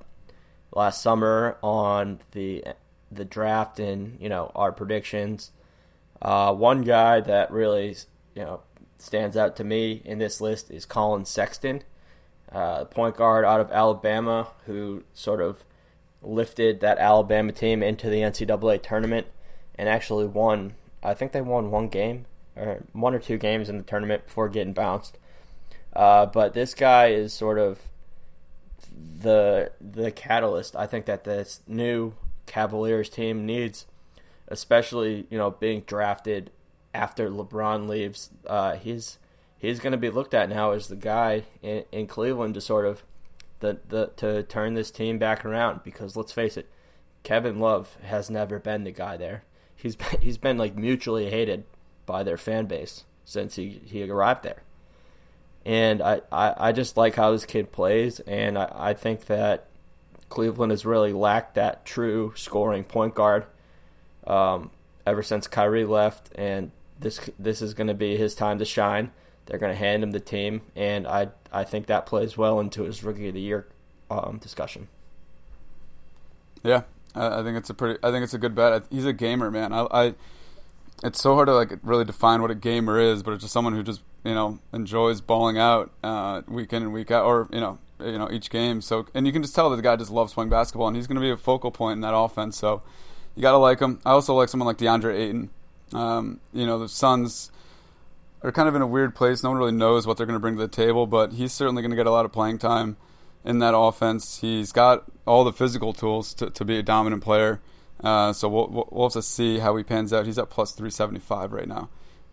last 0.73 1.01
summer 1.01 1.57
on 1.61 2.19
the 2.31 2.63
the 3.11 3.25
draft 3.25 3.79
and 3.79 4.19
you 4.19 4.29
know 4.29 4.51
our 4.55 4.71
predictions. 4.71 5.51
Uh, 6.21 6.53
one 6.53 6.81
guy 6.81 7.19
that 7.21 7.51
really 7.51 7.95
you 8.35 8.43
know 8.43 8.61
stands 8.97 9.37
out 9.37 9.55
to 9.55 9.63
me 9.63 10.01
in 10.05 10.19
this 10.19 10.41
list 10.41 10.69
is 10.69 10.85
Collin 10.85 11.25
Sexton, 11.25 11.83
uh, 12.51 12.85
point 12.85 13.15
guard 13.15 13.45
out 13.45 13.61
of 13.61 13.71
Alabama, 13.71 14.49
who 14.65 15.03
sort 15.13 15.41
of 15.41 15.63
lifted 16.21 16.81
that 16.81 16.97
Alabama 16.97 17.51
team 17.51 17.81
into 17.81 18.09
the 18.09 18.19
NCAA 18.19 18.81
tournament 18.81 19.27
and 19.75 19.87
actually 19.87 20.25
won. 20.25 20.75
I 21.01 21.13
think 21.13 21.31
they 21.31 21.41
won 21.41 21.71
one 21.71 21.87
game 21.87 22.25
or 22.57 22.83
one 22.91 23.15
or 23.15 23.19
two 23.19 23.37
games 23.37 23.69
in 23.69 23.77
the 23.77 23.83
tournament 23.83 24.25
before 24.25 24.49
getting 24.49 24.73
bounced. 24.73 25.17
Uh, 25.93 26.25
but 26.25 26.53
this 26.53 26.73
guy 26.73 27.07
is 27.07 27.33
sort 27.33 27.57
of 27.57 27.79
the 29.21 29.71
the 29.79 30.11
catalyst. 30.11 30.75
I 30.75 30.85
think 30.85 31.05
that 31.05 31.23
this 31.23 31.61
new 31.67 32.13
Cavaliers 32.49 33.09
team 33.09 33.45
needs, 33.45 33.85
especially 34.47 35.27
you 35.29 35.37
know 35.37 35.51
being 35.51 35.81
drafted 35.81 36.51
after 36.93 37.29
LeBron 37.29 37.87
leaves. 37.87 38.31
Uh, 38.45 38.75
he's 38.75 39.19
he's 39.57 39.79
going 39.79 39.91
to 39.91 39.97
be 39.97 40.09
looked 40.09 40.33
at 40.33 40.49
now 40.49 40.71
as 40.71 40.87
the 40.87 40.95
guy 40.95 41.43
in, 41.61 41.85
in 41.91 42.07
Cleveland 42.07 42.55
to 42.55 42.61
sort 42.61 42.85
of 42.85 43.03
the, 43.59 43.79
the 43.87 44.07
to 44.17 44.43
turn 44.43 44.73
this 44.73 44.89
team 44.91 45.19
back 45.19 45.45
around. 45.45 45.83
Because 45.83 46.17
let's 46.17 46.31
face 46.31 46.57
it, 46.57 46.67
Kevin 47.23 47.59
Love 47.59 47.95
has 48.01 48.29
never 48.29 48.57
been 48.59 48.83
the 48.83 48.91
guy 48.91 49.15
there. 49.15 49.43
He's 49.75 49.95
been, 49.95 50.19
he's 50.21 50.39
been 50.39 50.57
like 50.57 50.75
mutually 50.75 51.29
hated 51.29 51.65
by 52.07 52.23
their 52.23 52.37
fan 52.37 52.65
base 52.65 53.05
since 53.25 53.55
he, 53.55 53.81
he 53.85 54.09
arrived 54.09 54.43
there. 54.43 54.63
And 55.65 56.01
I, 56.01 56.21
I, 56.31 56.55
I 56.57 56.71
just 56.71 56.97
like 56.97 57.15
how 57.15 57.31
this 57.31 57.45
kid 57.45 57.71
plays, 57.71 58.19
and 58.21 58.57
I, 58.57 58.71
I 58.73 58.93
think 58.95 59.25
that 59.25 59.68
Cleveland 60.29 60.71
has 60.71 60.85
really 60.85 61.13
lacked 61.13 61.55
that 61.55 61.85
true 61.85 62.33
scoring 62.35 62.83
point 62.83 63.15
guard 63.15 63.45
um, 64.27 64.71
ever 65.05 65.23
since 65.23 65.47
Kyrie 65.47 65.85
left, 65.85 66.29
and 66.35 66.71
this 66.99 67.29
this 67.37 67.61
is 67.61 67.73
going 67.73 67.87
to 67.87 67.93
be 67.93 68.15
his 68.15 68.35
time 68.35 68.59
to 68.59 68.65
shine. 68.65 69.11
They're 69.45 69.59
going 69.59 69.73
to 69.73 69.79
hand 69.79 70.03
him 70.03 70.11
the 70.11 70.19
team, 70.19 70.61
and 70.75 71.07
I 71.07 71.29
I 71.51 71.63
think 71.63 71.87
that 71.87 72.05
plays 72.05 72.37
well 72.37 72.59
into 72.59 72.83
his 72.83 73.03
rookie 73.03 73.29
of 73.29 73.33
the 73.33 73.41
year 73.41 73.67
um, 74.11 74.39
discussion. 74.41 74.87
Yeah, 76.63 76.83
I 77.15 77.41
think 77.41 77.57
it's 77.57 77.69
a 77.69 77.73
pretty. 77.73 77.99
I 78.03 78.11
think 78.11 78.23
it's 78.23 78.33
a 78.33 78.37
good 78.37 78.53
bet. 78.53 78.85
He's 78.91 79.05
a 79.05 79.13
gamer, 79.13 79.49
man. 79.49 79.73
I, 79.73 79.87
I 79.91 80.15
it's 81.03 81.21
so 81.21 81.33
hard 81.35 81.47
to 81.47 81.53
like 81.53 81.79
really 81.81 82.05
define 82.05 82.41
what 82.41 82.51
a 82.51 82.55
gamer 82.55 82.99
is, 82.99 83.23
but 83.23 83.33
it's 83.33 83.43
just 83.43 83.53
someone 83.53 83.73
who 83.73 83.83
just 83.83 84.01
you 84.23 84.33
know 84.33 84.59
enjoys 84.73 85.21
balling 85.21 85.57
out 85.57 85.91
uh, 86.03 86.41
week 86.47 86.73
in 86.73 86.83
and 86.83 86.93
week 86.93 87.09
out, 87.09 87.25
or 87.25 87.47
you 87.51 87.59
know 87.59 87.79
you 87.99 88.17
know 88.17 88.29
each 88.31 88.49
game. 88.49 88.81
So 88.81 89.05
and 89.13 89.25
you 89.25 89.33
can 89.33 89.41
just 89.41 89.55
tell 89.55 89.69
that 89.69 89.75
the 89.75 89.81
guy 89.81 89.95
just 89.95 90.11
loves 90.11 90.33
playing 90.33 90.49
basketball, 90.49 90.87
and 90.87 90.95
he's 90.95 91.07
going 91.07 91.15
to 91.15 91.21
be 91.21 91.31
a 91.31 91.37
focal 91.37 91.71
point 91.71 91.97
in 91.97 92.01
that 92.01 92.15
offense. 92.15 92.57
So 92.57 92.81
you 93.35 93.41
got 93.41 93.51
to 93.51 93.57
like 93.57 93.79
him. 93.79 93.99
I 94.05 94.11
also 94.11 94.33
like 94.35 94.49
someone 94.49 94.67
like 94.67 94.77
DeAndre 94.77 95.17
Ayton. 95.17 95.49
Um, 95.93 96.39
you 96.53 96.65
know 96.65 96.79
the 96.79 96.89
Suns 96.89 97.51
are 98.41 98.51
kind 98.51 98.69
of 98.69 98.75
in 98.75 98.81
a 98.81 98.87
weird 98.87 99.15
place. 99.15 99.43
No 99.43 99.49
one 99.49 99.59
really 99.59 99.71
knows 99.71 100.07
what 100.07 100.17
they're 100.17 100.25
going 100.25 100.35
to 100.35 100.41
bring 100.41 100.55
to 100.55 100.61
the 100.61 100.67
table, 100.67 101.07
but 101.07 101.33
he's 101.33 101.51
certainly 101.51 101.81
going 101.81 101.91
to 101.91 101.97
get 101.97 102.07
a 102.07 102.11
lot 102.11 102.25
of 102.25 102.31
playing 102.31 102.57
time 102.57 102.97
in 103.43 103.59
that 103.59 103.75
offense. 103.75 104.39
He's 104.39 104.71
got 104.71 105.05
all 105.25 105.43
the 105.43 105.53
physical 105.53 105.93
tools 105.93 106.33
to, 106.35 106.49
to 106.51 106.65
be 106.65 106.77
a 106.77 106.83
dominant 106.83 107.23
player. 107.23 107.59
Uh, 108.01 108.31
so 108.31 108.47
we'll, 108.47 108.87
we'll 108.91 109.07
have 109.07 109.13
to 109.13 109.21
see 109.21 109.59
how 109.59 109.75
he 109.75 109.83
pans 109.83 110.13
out. 110.13 110.25
He's 110.25 110.37
at 110.37 110.49
plus 110.49 110.71
375 110.71 111.51
right 111.51 111.67
now. 111.67 111.89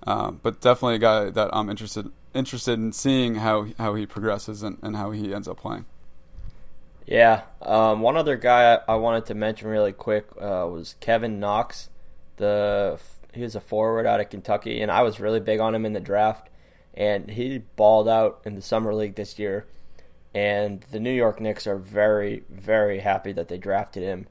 Um, 0.06 0.40
but 0.42 0.60
definitely 0.60 0.96
a 0.96 0.98
guy 0.98 1.30
that 1.30 1.50
I'm 1.52 1.68
interested 1.68 2.10
interested 2.34 2.78
in 2.78 2.92
seeing 2.92 3.36
how 3.36 3.66
how 3.78 3.94
he 3.94 4.06
progresses 4.06 4.62
and, 4.62 4.78
and 4.82 4.96
how 4.96 5.10
he 5.10 5.34
ends 5.34 5.48
up 5.48 5.58
playing. 5.58 5.86
Yeah, 7.06 7.42
um, 7.62 8.00
one 8.00 8.16
other 8.16 8.36
guy 8.36 8.80
I 8.88 8.96
wanted 8.96 9.26
to 9.26 9.34
mention 9.34 9.68
really 9.68 9.92
quick 9.92 10.26
uh, 10.40 10.66
was 10.70 10.96
Kevin 11.00 11.40
Knox. 11.40 11.88
The 12.36 12.98
he 13.32 13.42
was 13.42 13.54
a 13.54 13.60
forward 13.60 14.06
out 14.06 14.20
of 14.20 14.30
Kentucky, 14.30 14.80
and 14.80 14.90
I 14.90 15.02
was 15.02 15.20
really 15.20 15.40
big 15.40 15.60
on 15.60 15.74
him 15.74 15.84
in 15.84 15.92
the 15.92 16.00
draft. 16.00 16.48
And 16.94 17.30
he 17.30 17.58
balled 17.76 18.08
out 18.08 18.40
in 18.46 18.54
the 18.54 18.62
summer 18.62 18.94
league 18.94 19.16
this 19.16 19.38
year, 19.38 19.66
and 20.34 20.80
the 20.92 21.00
New 21.00 21.12
York 21.12 21.40
Knicks 21.40 21.66
are 21.66 21.76
very 21.76 22.44
very 22.48 23.00
happy 23.00 23.32
that 23.32 23.48
they 23.48 23.58
drafted 23.58 24.02
him 24.02 24.26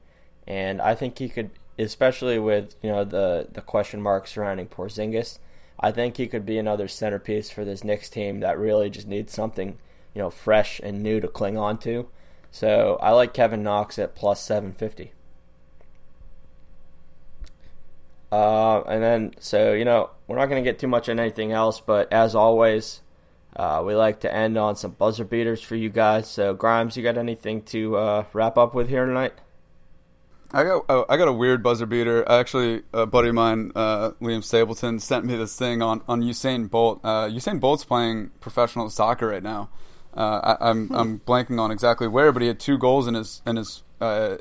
and 0.46 0.80
I 0.80 0.94
think 0.94 1.18
he 1.18 1.28
could, 1.28 1.50
especially 1.78 2.38
with 2.38 2.76
you 2.82 2.90
know 2.90 3.04
the 3.04 3.48
the 3.50 3.60
question 3.60 4.00
marks 4.00 4.32
surrounding 4.32 4.68
Porzingis. 4.68 5.38
I 5.78 5.92
think 5.92 6.16
he 6.16 6.26
could 6.26 6.46
be 6.46 6.58
another 6.58 6.88
centerpiece 6.88 7.50
for 7.50 7.64
this 7.64 7.84
Knicks 7.84 8.08
team 8.08 8.40
that 8.40 8.58
really 8.58 8.90
just 8.90 9.06
needs 9.06 9.32
something 9.32 9.78
you 10.14 10.22
know 10.22 10.30
fresh 10.30 10.80
and 10.82 11.02
new 11.02 11.20
to 11.20 11.28
cling 11.28 11.58
on 11.58 11.78
to. 11.78 12.08
So 12.50 12.98
I 13.02 13.10
like 13.12 13.34
Kevin 13.34 13.62
Knox 13.62 13.98
at 13.98 14.14
plus 14.14 14.40
seven 14.40 14.72
fifty. 14.72 15.12
Uh, 18.32 18.80
and 18.82 19.02
then, 19.02 19.34
so 19.38 19.72
you 19.72 19.84
know, 19.84 20.10
we're 20.26 20.36
not 20.36 20.46
going 20.46 20.62
to 20.62 20.68
get 20.68 20.78
too 20.78 20.88
much 20.88 21.08
on 21.08 21.20
anything 21.20 21.52
else, 21.52 21.80
but 21.80 22.12
as 22.12 22.34
always, 22.34 23.00
uh, 23.54 23.82
we 23.86 23.94
like 23.94 24.20
to 24.20 24.34
end 24.34 24.58
on 24.58 24.74
some 24.74 24.90
buzzer 24.90 25.24
beaters 25.24 25.62
for 25.62 25.76
you 25.76 25.88
guys. 25.88 26.28
So, 26.28 26.52
Grimes, 26.52 26.96
you 26.96 27.02
got 27.02 27.16
anything 27.16 27.62
to 27.62 27.96
uh, 27.96 28.24
wrap 28.32 28.58
up 28.58 28.74
with 28.74 28.88
here 28.88 29.06
tonight? 29.06 29.34
I 30.52 30.64
got 30.64 30.84
oh, 30.88 31.04
I 31.08 31.16
got 31.16 31.28
a 31.28 31.32
weird 31.32 31.62
buzzer 31.62 31.86
beater. 31.86 32.28
Actually, 32.28 32.82
a 32.92 33.06
buddy 33.06 33.28
of 33.28 33.34
mine, 33.34 33.72
uh, 33.74 34.12
Liam 34.20 34.44
Stapleton, 34.44 34.98
sent 35.00 35.24
me 35.24 35.36
this 35.36 35.56
thing 35.56 35.82
on, 35.82 36.02
on 36.08 36.22
Usain 36.22 36.70
Bolt. 36.70 37.00
Uh, 37.02 37.26
Usain 37.26 37.58
Bolt's 37.58 37.84
playing 37.84 38.30
professional 38.40 38.88
soccer 38.88 39.26
right 39.26 39.42
now. 39.42 39.68
Uh, 40.16 40.56
I, 40.60 40.70
am 40.70 40.78
I'm, 40.78 40.88
hmm. 40.88 40.94
I'm 40.94 41.20
blanking 41.20 41.60
on 41.60 41.70
exactly 41.70 42.08
where, 42.08 42.32
but 42.32 42.42
he 42.42 42.48
had 42.48 42.60
two 42.60 42.78
goals 42.78 43.06
in 43.06 43.14
his 43.14 43.42
in 43.46 43.56
his 43.56 43.82
uh, 44.00 44.36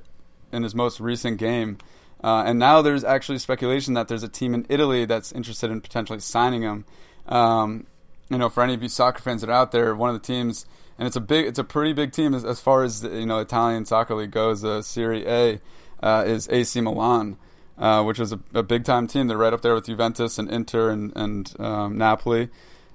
in 0.51 0.63
his 0.63 0.75
most 0.75 0.99
recent 0.99 1.37
game. 1.37 1.79
Uh, 2.23 2.43
and 2.45 2.57
now 2.59 2.81
there's 2.81 3.03
actually 3.03 3.39
speculation 3.39 3.93
that 3.95 4.07
there's 4.07 4.23
a 4.23 4.29
team 4.29 4.53
in 4.53 4.65
Italy 4.69 5.05
that's 5.05 5.31
interested 5.31 5.69
in 5.69 5.81
potentially 5.81 6.19
signing 6.19 6.61
him. 6.61 6.85
Um, 7.27 7.87
you 8.29 8.37
know, 8.37 8.49
for 8.49 8.63
any 8.63 8.73
of 8.73 8.81
you 8.81 8.89
soccer 8.89 9.21
fans 9.21 9.41
that 9.41 9.49
are 9.49 9.53
out 9.53 9.71
there, 9.71 9.95
one 9.95 10.09
of 10.09 10.15
the 10.19 10.25
teams, 10.25 10.65
and 10.97 11.07
it's 11.07 11.15
a 11.15 11.21
big, 11.21 11.45
it's 11.45 11.59
a 11.59 11.63
pretty 11.63 11.93
big 11.93 12.13
team 12.13 12.33
as, 12.33 12.45
as 12.45 12.59
far 12.59 12.83
as 12.83 13.03
you 13.03 13.25
know 13.25 13.39
Italian 13.39 13.85
soccer 13.85 14.15
league 14.15 14.31
goes, 14.31 14.85
Serie 14.87 15.27
A 15.27 15.59
uh, 16.05 16.23
is 16.25 16.47
AC 16.49 16.79
Milan, 16.81 17.37
uh, 17.77 18.03
which 18.03 18.19
is 18.19 18.31
a, 18.31 18.39
a 18.53 18.63
big 18.63 18.85
time 18.85 19.07
team. 19.07 19.27
They're 19.27 19.37
right 19.37 19.51
up 19.51 19.61
there 19.61 19.73
with 19.73 19.87
Juventus 19.87 20.37
and 20.37 20.49
Inter 20.49 20.91
and, 20.91 21.11
and 21.15 21.53
um, 21.59 21.97
Napoli. 21.97 22.49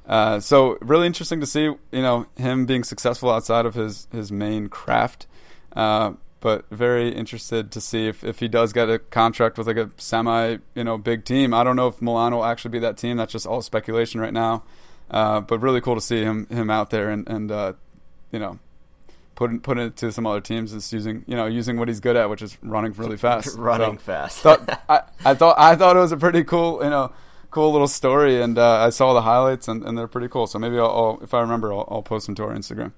Uh, 0.07 0.41
so 0.41 0.79
really 0.81 1.07
interesting 1.07 1.41
to 1.41 1.47
see, 1.47 1.63
you 1.63 1.79
know, 1.93 2.27
him 2.37 2.67
being 2.67 2.85
successful 2.85 3.31
outside 3.31 3.67
of 3.67 3.75
his, 3.75 4.07
his 4.13 4.31
main 4.31 4.69
craft. 4.69 5.27
Uh, 5.75 6.13
but 6.41 6.65
very 6.71 7.11
interested 7.11 7.71
to 7.73 7.81
see 7.81 8.07
if, 8.07 8.25
if 8.25 8.39
he 8.39 8.49
does 8.49 8.73
get 8.73 8.89
a 8.89 8.99
contract 8.99 9.59
with 9.59 9.67
like 9.67 9.77
a 9.77 9.91
semi, 9.99 10.57
you 10.75 10.85
know, 10.85 10.97
big 10.97 11.25
team. 11.25 11.53
I 11.53 11.65
don't 11.65 11.77
know 11.77 11.89
if 11.89 12.01
Milan 12.01 12.35
will 12.35 12.45
actually 12.45 12.71
be 12.71 12.79
that 12.79 12.97
team. 12.97 13.19
That's 13.19 13.33
just 13.33 13.47
all 13.47 13.61
speculation 13.61 14.21
right 14.21 14.33
now. 14.33 14.63
Uh, 15.11 15.41
but 15.41 15.59
really 15.59 15.81
cool 15.81 15.97
to 15.97 16.01
see 16.01 16.23
him 16.23 16.47
him 16.47 16.71
out 16.71 16.91
there 16.91 17.11
and 17.11 17.29
and 17.29 17.51
uh, 17.51 17.73
you 18.31 18.39
know 18.39 18.61
put 19.41 19.63
put 19.63 19.79
it 19.79 19.97
to 19.97 20.13
some 20.13 20.27
other 20.27 20.41
teams 20.41 20.75
is 20.75 20.93
using 20.93 21.25
you 21.27 21.35
know 21.35 21.47
using 21.47 21.79
what 21.79 21.89
he's 21.89 21.99
good 21.99 22.15
at, 22.15 22.29
which 22.29 22.43
is 22.43 22.59
running 22.63 22.93
really 22.93 23.17
fast. 23.29 23.57
running 23.57 23.99
so, 23.99 24.05
fast. 24.05 24.39
thought, 24.41 24.81
I, 24.89 25.03
I 25.25 25.35
thought 25.35 25.59
I 25.59 25.75
thought 25.75 25.97
it 25.97 26.01
was 26.01 26.13
a 26.13 26.19
pretty 26.19 26.45
cool 26.45 26.85
you 26.85 26.91
know 26.91 27.11
cool 27.51 27.73
little 27.73 27.89
story, 27.89 28.41
and 28.41 28.59
uh, 28.59 28.77
I 28.81 28.91
saw 28.91 29.15
the 29.15 29.23
highlights, 29.23 29.67
and, 29.67 29.83
and 29.83 29.97
they're 29.97 30.07
pretty 30.07 30.29
cool. 30.29 30.47
So 30.47 30.59
maybe 30.59 30.79
I'll, 30.79 30.91
I'll 30.91 31.21
if 31.23 31.33
I 31.33 31.41
remember, 31.41 31.73
I'll, 31.73 31.89
I'll, 31.91 32.03
post 32.03 32.27
them 32.27 32.35
to 32.37 32.45
our 32.45 32.55
Instagram. 32.55 32.93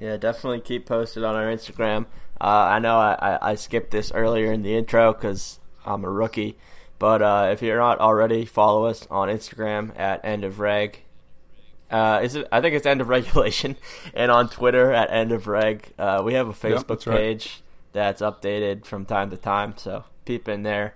Yeah, 0.00 0.16
definitely 0.16 0.62
keep 0.62 0.86
posted 0.86 1.22
on 1.22 1.36
our 1.36 1.46
Instagram. 1.46 2.06
Uh, 2.40 2.46
I 2.46 2.78
know 2.78 2.96
I, 2.96 3.16
I, 3.20 3.50
I, 3.50 3.54
skipped 3.54 3.92
this 3.92 4.10
earlier 4.10 4.50
in 4.50 4.62
the 4.62 4.74
intro 4.74 5.12
because 5.12 5.60
I'm 5.84 6.02
a 6.02 6.10
rookie, 6.10 6.56
but 6.98 7.22
uh, 7.22 7.50
if 7.52 7.62
you're 7.62 7.78
not 7.78 8.00
already, 8.00 8.46
follow 8.46 8.86
us 8.86 9.06
on 9.10 9.28
Instagram 9.28 9.96
at 9.96 10.24
end 10.24 10.42
of 10.44 10.58
reg 10.58 11.04
uh, 11.92 12.20
is 12.22 12.34
it? 12.36 12.48
I 12.50 12.62
think 12.62 12.74
it's 12.74 12.86
end 12.86 13.02
of 13.02 13.08
regulation, 13.08 13.76
and 14.14 14.30
on 14.30 14.48
Twitter 14.48 14.90
at 14.92 15.10
end 15.10 15.30
of 15.30 15.46
reg. 15.46 15.92
Uh, 15.98 16.22
we 16.24 16.34
have 16.34 16.48
a 16.48 16.52
Facebook 16.52 16.70
yep, 16.70 16.88
that's 16.88 17.04
page 17.04 17.46
right. 17.46 17.62
that's 17.92 18.22
updated 18.22 18.86
from 18.86 19.04
time 19.04 19.28
to 19.30 19.36
time, 19.36 19.74
so 19.76 20.04
peep 20.24 20.48
in 20.48 20.62
there. 20.62 20.94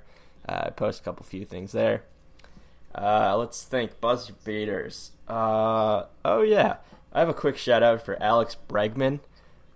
Uh, 0.48 0.62
I 0.66 0.70
post 0.70 1.02
a 1.02 1.04
couple 1.04 1.24
few 1.26 1.44
things 1.44 1.72
there. 1.72 2.04
Uh, 2.94 3.36
let's 3.36 3.62
think 3.62 4.00
buzzer 4.00 4.32
beaters. 4.44 5.10
Uh, 5.28 6.04
oh 6.24 6.40
yeah, 6.40 6.76
I 7.12 7.18
have 7.18 7.28
a 7.28 7.34
quick 7.34 7.58
shout 7.58 7.82
out 7.82 8.00
for 8.00 8.20
Alex 8.22 8.56
Bregman. 8.66 9.20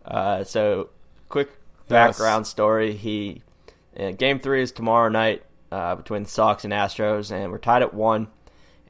Uh, 0.06 0.42
so 0.42 0.88
quick 1.28 1.50
background 1.88 2.42
yes. 2.42 2.48
story. 2.48 2.94
He 2.94 3.42
game 4.16 4.38
three 4.38 4.62
is 4.62 4.72
tomorrow 4.72 5.10
night 5.10 5.42
between 5.68 6.22
the 6.22 6.30
Sox 6.30 6.64
and 6.64 6.72
Astros, 6.72 7.30
and 7.30 7.52
we're 7.52 7.58
tied 7.58 7.82
at 7.82 7.92
one 7.92 8.28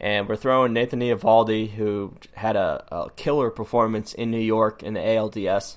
and 0.00 0.28
we're 0.28 0.36
throwing 0.36 0.72
Nathan 0.72 1.00
Eovaldi, 1.00 1.72
who 1.72 2.14
had 2.32 2.56
a, 2.56 2.84
a, 2.90 3.10
killer 3.10 3.50
performance 3.50 4.14
in 4.14 4.30
New 4.30 4.40
York 4.40 4.82
in 4.82 4.94
the 4.94 5.00
ALDS. 5.00 5.76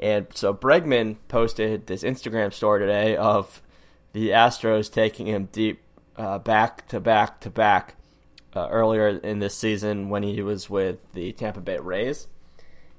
And 0.00 0.26
so 0.34 0.54
Bregman 0.54 1.16
posted 1.28 1.86
this 1.86 2.02
Instagram 2.02 2.52
story 2.52 2.80
today 2.80 3.14
of 3.16 3.62
the 4.12 4.30
Astros 4.30 4.90
taking 4.90 5.26
him 5.26 5.48
deep 5.52 5.82
uh, 6.16 6.38
back 6.38 6.88
to 6.88 6.98
back 6.98 7.40
to 7.40 7.50
back 7.50 7.96
uh, 8.54 8.68
earlier 8.70 9.08
in 9.08 9.38
this 9.38 9.54
season 9.54 10.08
when 10.08 10.22
he 10.22 10.40
was 10.40 10.70
with 10.70 10.98
the 11.12 11.32
Tampa 11.32 11.60
Bay 11.60 11.78
Rays 11.78 12.26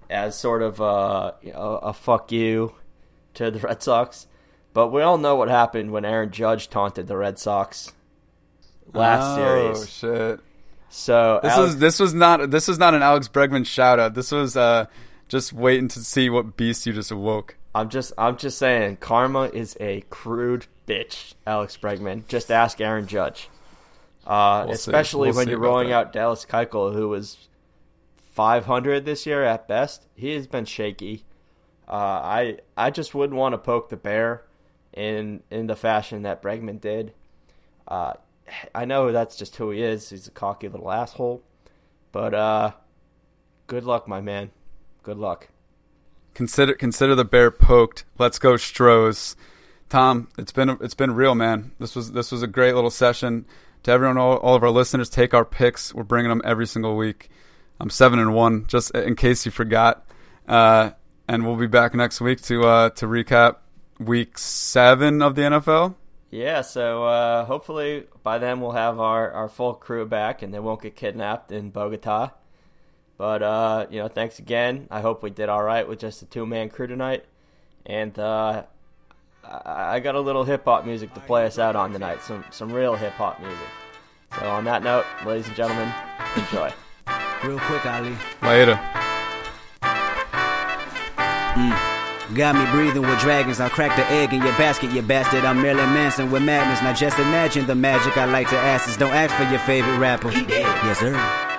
as 0.10 0.38
sort 0.38 0.62
of 0.62 0.80
a, 0.80 1.36
know, 1.44 1.80
a 1.82 1.94
fuck 1.94 2.32
you 2.32 2.76
to 3.34 3.50
the 3.50 3.60
Red 3.60 3.82
Sox. 3.82 4.28
But 4.74 4.90
we 4.90 5.02
all 5.02 5.18
know 5.18 5.36
what 5.36 5.50
happened 5.50 5.92
when 5.92 6.06
Aaron 6.06 6.30
Judge 6.30 6.70
taunted 6.70 7.08
the 7.08 7.18
Red 7.18 7.40
Sox 7.40 7.92
last 8.94 9.38
oh, 9.38 9.74
series. 9.74 9.82
Oh 9.82 9.86
shit. 9.86 10.40
So 10.90 11.40
This 11.44 11.54
Alex- 11.54 11.68
was 11.74 11.78
this 11.80 12.00
was 12.00 12.14
not 12.14 12.50
this 12.52 12.68
was 12.68 12.80
not 12.80 12.94
an 12.94 13.02
Alex 13.02 13.28
Bregman 13.28 13.66
shout 13.66 14.00
out. 14.00 14.14
This 14.14 14.32
was 14.32 14.56
uh 14.56 14.86
just 15.28 15.52
waiting 15.54 15.88
to 15.90 16.00
see 16.00 16.30
what 16.30 16.56
beast 16.56 16.86
you 16.86 16.94
just 16.94 17.12
awoke. 17.12 17.56
I'm 17.76 17.90
just 17.90 18.14
I'm 18.18 18.38
just 18.38 18.58
saying 18.58 18.98
karma 18.98 19.44
is 19.54 19.76
a 19.80 20.02
crude 20.10 20.68
bitch, 20.88 21.34
Alex 21.46 21.78
Bregman. 21.78 22.28
Just 22.28 22.50
ask 22.52 22.80
Aaron 22.82 23.06
Judge. 23.08 23.50
Uh, 24.26 24.64
We'll 24.66 24.76
especially 24.76 25.30
We'll 25.30 25.38
when 25.38 25.50
you're 25.50 25.60
rolling 25.60 25.90
that. 25.90 25.96
out 25.96 26.14
Dallas 26.14 26.46
Keuchel, 26.46 26.94
who 26.94 27.08
was 27.10 27.48
500 28.34 29.06
this 29.06 29.26
year 29.26 29.44
at 29.44 29.68
best. 29.68 30.06
He 30.16 30.34
has 30.34 30.48
been 30.48 30.66
shaky. 30.66 31.24
Uh, 31.88 31.92
I 31.92 32.58
I 32.76 32.90
just 32.92 33.14
wouldn't 33.16 33.38
want 33.38 33.54
to 33.54 33.58
poke 33.58 33.90
the 33.90 33.98
bear 33.98 34.44
in 34.94 35.44
in 35.52 35.68
the 35.68 35.76
fashion 35.76 36.24
that 36.24 36.42
Bregman 36.42 36.82
did. 36.82 37.14
Uh, 37.88 38.14
I 38.74 38.86
know 38.86 39.12
that's 39.12 39.36
just 39.36 39.56
who 39.56 39.72
he 39.72 39.82
is. 39.82 40.10
He's 40.10 40.28
a 40.28 40.32
cocky 40.32 40.68
little 40.70 40.92
asshole. 40.92 41.44
But 42.12 42.34
uh, 42.34 42.72
good 43.68 43.84
luck, 43.84 44.08
my 44.08 44.22
man. 44.22 44.52
Good 45.04 45.18
luck. 45.18 45.50
Consider 46.34 46.74
consider 46.74 47.16
the 47.16 47.26
bear 47.26 47.52
poked. 47.52 48.06
Let's 48.18 48.40
go 48.40 48.58
Stros. 48.58 49.36
Tom, 49.90 50.30
it's 50.38 50.52
been 50.52 50.70
it's 50.82 50.94
been 50.94 51.16
real, 51.16 51.36
man. 51.36 51.72
This 51.80 51.96
was 51.96 52.12
this 52.12 52.32
was 52.32 52.44
a 52.44 52.48
great 52.48 52.76
little 52.76 52.90
session. 52.90 53.46
To 53.84 53.92
everyone, 53.92 54.18
all, 54.18 54.38
all 54.38 54.56
of 54.56 54.64
our 54.64 54.70
listeners, 54.70 55.10
take 55.10 55.34
our 55.34 55.46
picks. 55.46 55.94
We're 55.94 56.04
bringing 56.04 56.30
them 56.30 56.42
every 56.44 56.68
single 56.68 56.98
week. 56.98 57.30
I'm 57.80 57.90
seven 57.90 58.20
and 58.20 58.34
one, 58.34 58.66
just 58.68 58.92
in 58.92 59.16
case 59.16 59.46
you 59.46 59.52
forgot. 59.52 60.06
Uh, 60.48 60.92
and 61.28 61.46
we'll 61.46 61.56
be 61.56 61.68
back 61.68 61.94
next 61.94 62.20
week 62.20 62.42
to 62.44 62.64
uh, 62.64 62.90
to 62.92 63.06
recap 63.06 63.58
week 64.00 64.38
seven 64.38 65.22
of 65.22 65.36
the 65.36 65.44
NFL. 65.44 65.96
Yeah, 66.30 66.62
so 66.62 67.06
uh, 67.06 67.46
hopefully 67.46 68.06
by 68.22 68.38
then 68.38 68.60
we'll 68.60 68.72
have 68.72 69.00
our, 69.00 69.32
our 69.32 69.48
full 69.48 69.74
crew 69.74 70.06
back 70.06 70.42
and 70.42 70.54
they 70.54 70.60
won't 70.60 70.82
get 70.82 70.96
kidnapped 70.96 71.52
in 71.52 71.70
Bogota. 71.70 72.32
But, 73.18 73.42
uh, 73.42 73.88
you 73.90 74.00
know, 74.00 74.08
thanks 74.08 74.38
again. 74.38 74.88
I 74.92 75.02
hope 75.02 75.24
we 75.24 75.30
did 75.30 75.50
all 75.50 75.64
right 75.64 75.88
with 75.88 76.00
just 76.00 76.22
a 76.22 76.26
two 76.26 76.46
man 76.46 76.70
crew 76.70 76.86
tonight. 76.86 77.26
And 77.86 78.18
uh, 78.20 78.64
I, 79.44 79.96
I 79.96 80.00
got 80.00 80.16
a 80.16 80.20
little 80.20 80.44
hip 80.44 80.66
hop 80.66 80.86
music 80.86 81.14
to 81.14 81.20
play 81.22 81.46
us 81.46 81.58
out 81.58 81.76
on 81.76 81.94
tonight, 81.94 82.22
some, 82.22 82.44
some 82.52 82.72
real 82.72 82.96
hip 82.96 83.14
hop 83.14 83.40
music. 83.40 83.58
So, 84.38 84.46
on 84.46 84.66
that 84.66 84.84
note, 84.84 85.06
ladies 85.26 85.48
and 85.48 85.56
gentlemen, 85.56 85.92
enjoy. 86.36 86.72
Real 87.44 87.60
quick, 87.60 87.86
Ali. 87.86 88.16
Later. 88.42 88.78
Got 92.34 92.56
me 92.56 92.70
breathing 92.72 93.04
with 93.04 93.20
dragons. 93.20 93.62
I'll 93.62 93.70
crack 93.70 93.96
the 93.96 94.06
egg 94.12 94.34
in 94.34 94.42
your 94.42 94.52
basket, 94.58 94.92
you 94.92 95.02
bastard. 95.02 95.46
I'm 95.46 95.62
Marilyn 95.62 95.94
Manson 95.94 96.30
with 96.30 96.44
madness. 96.44 96.82
Now 96.82 96.94
just 96.94 97.18
imagine 97.20 97.66
the 97.66 97.76
magic 97.76 98.18
I 98.18 98.26
like 98.26 98.50
to 98.50 98.58
ask 98.58 98.90
is 98.90 98.98
don't 98.98 99.14
ask 99.14 99.34
for 99.36 99.50
your 99.50 99.60
favorite 99.60 99.98
rapper. 99.98 100.30
He 100.30 100.46
dead. 100.46 100.66
Yes, 100.86 101.00
sir. 101.00 101.14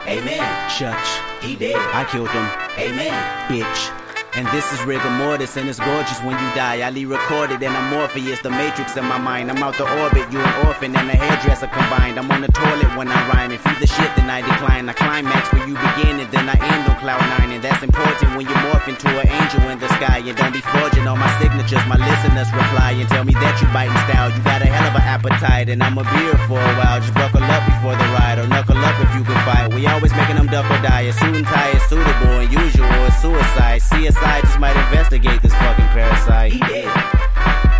Amen. 0.06 0.70
Church. 0.70 1.42
He 1.42 1.56
dead. 1.56 1.76
I 1.94 2.04
killed 2.04 2.28
him. 2.28 2.44
Amen. 2.78 3.12
bitch. 3.48 4.07
And 4.38 4.46
this 4.54 4.70
is 4.70 4.78
rigor 4.86 5.10
mortis, 5.10 5.56
and 5.56 5.68
it's 5.68 5.82
gorgeous 5.82 6.22
when 6.22 6.38
you 6.38 6.48
die. 6.54 6.86
Ali 6.86 7.04
recorded, 7.04 7.58
and 7.60 7.74
I'm 7.74 7.90
Morpheus, 7.90 8.38
the 8.38 8.50
matrix 8.50 8.96
in 8.96 9.02
my 9.04 9.18
mind. 9.18 9.50
I'm 9.50 9.58
out 9.58 9.74
the 9.74 9.82
orbit, 9.98 10.30
you 10.30 10.38
an 10.38 10.54
orphan 10.62 10.94
and 10.94 11.10
a 11.10 11.16
hairdresser 11.18 11.66
combined. 11.66 12.22
I'm 12.22 12.30
on 12.30 12.42
the 12.46 12.52
toilet 12.54 12.86
when 12.94 13.10
I 13.10 13.18
rhyme. 13.34 13.50
If 13.50 13.66
you 13.66 13.74
the 13.82 13.90
shit, 13.90 14.14
then 14.14 14.30
I 14.30 14.46
decline. 14.46 14.88
I 14.88 14.92
climax 14.94 15.50
where 15.50 15.66
you 15.66 15.74
begin, 15.74 16.22
and 16.22 16.30
then 16.30 16.46
I 16.46 16.54
end 16.54 16.86
on 16.86 16.94
cloud 17.02 17.18
nine. 17.34 17.50
And 17.50 17.64
that's 17.66 17.82
important 17.82 18.38
when 18.38 18.46
you 18.46 18.54
morph 18.62 18.86
into 18.86 19.10
an 19.10 19.26
angel 19.26 19.74
in 19.74 19.82
the 19.82 19.90
sky. 19.98 20.22
And 20.22 20.38
don't 20.38 20.54
be 20.54 20.62
forging 20.62 21.10
all 21.10 21.18
my 21.18 21.32
signatures. 21.42 21.82
My 21.90 21.98
listeners 21.98 22.46
reply 22.54 22.94
and 22.94 23.10
tell 23.10 23.26
me 23.26 23.34
that 23.42 23.58
you 23.58 23.66
biting 23.74 23.98
style. 24.06 24.30
You 24.30 24.38
got 24.46 24.62
a 24.62 24.70
hell 24.70 24.86
of 24.86 24.94
an 24.94 25.02
appetite, 25.02 25.66
and 25.66 25.82
I'm 25.82 25.98
a 25.98 26.06
beer 26.14 26.38
for 26.46 26.62
a 26.62 26.74
while. 26.78 27.02
Just 27.02 27.10
buckle 27.18 27.42
up 27.42 27.66
before 27.66 27.98
the 27.98 28.06
ride, 28.14 28.38
or 28.38 28.46
knuckle 28.46 28.78
up 28.86 29.02
if 29.02 29.10
you 29.18 29.26
can 29.26 29.34
fight. 29.42 29.74
We 29.74 29.82
always 29.90 30.14
making 30.14 30.38
them 30.38 30.46
duck 30.46 30.70
or 30.70 30.78
die. 30.78 31.10
A 31.10 31.12
suit 31.12 31.34
and 31.34 31.42
tie 31.42 31.74
is 31.74 31.82
suitable, 31.90 32.38
and 32.38 32.46
usual 32.54 32.86
is 33.02 33.18
suicide. 33.18 33.82
CSI 33.82 34.27
just 34.42 34.58
might 34.58 34.76
investigate 34.76 35.40
this 35.42 35.52
fucking 35.54 35.86
parasite. 35.86 36.52
He 36.52 36.58
dead. 36.60 36.88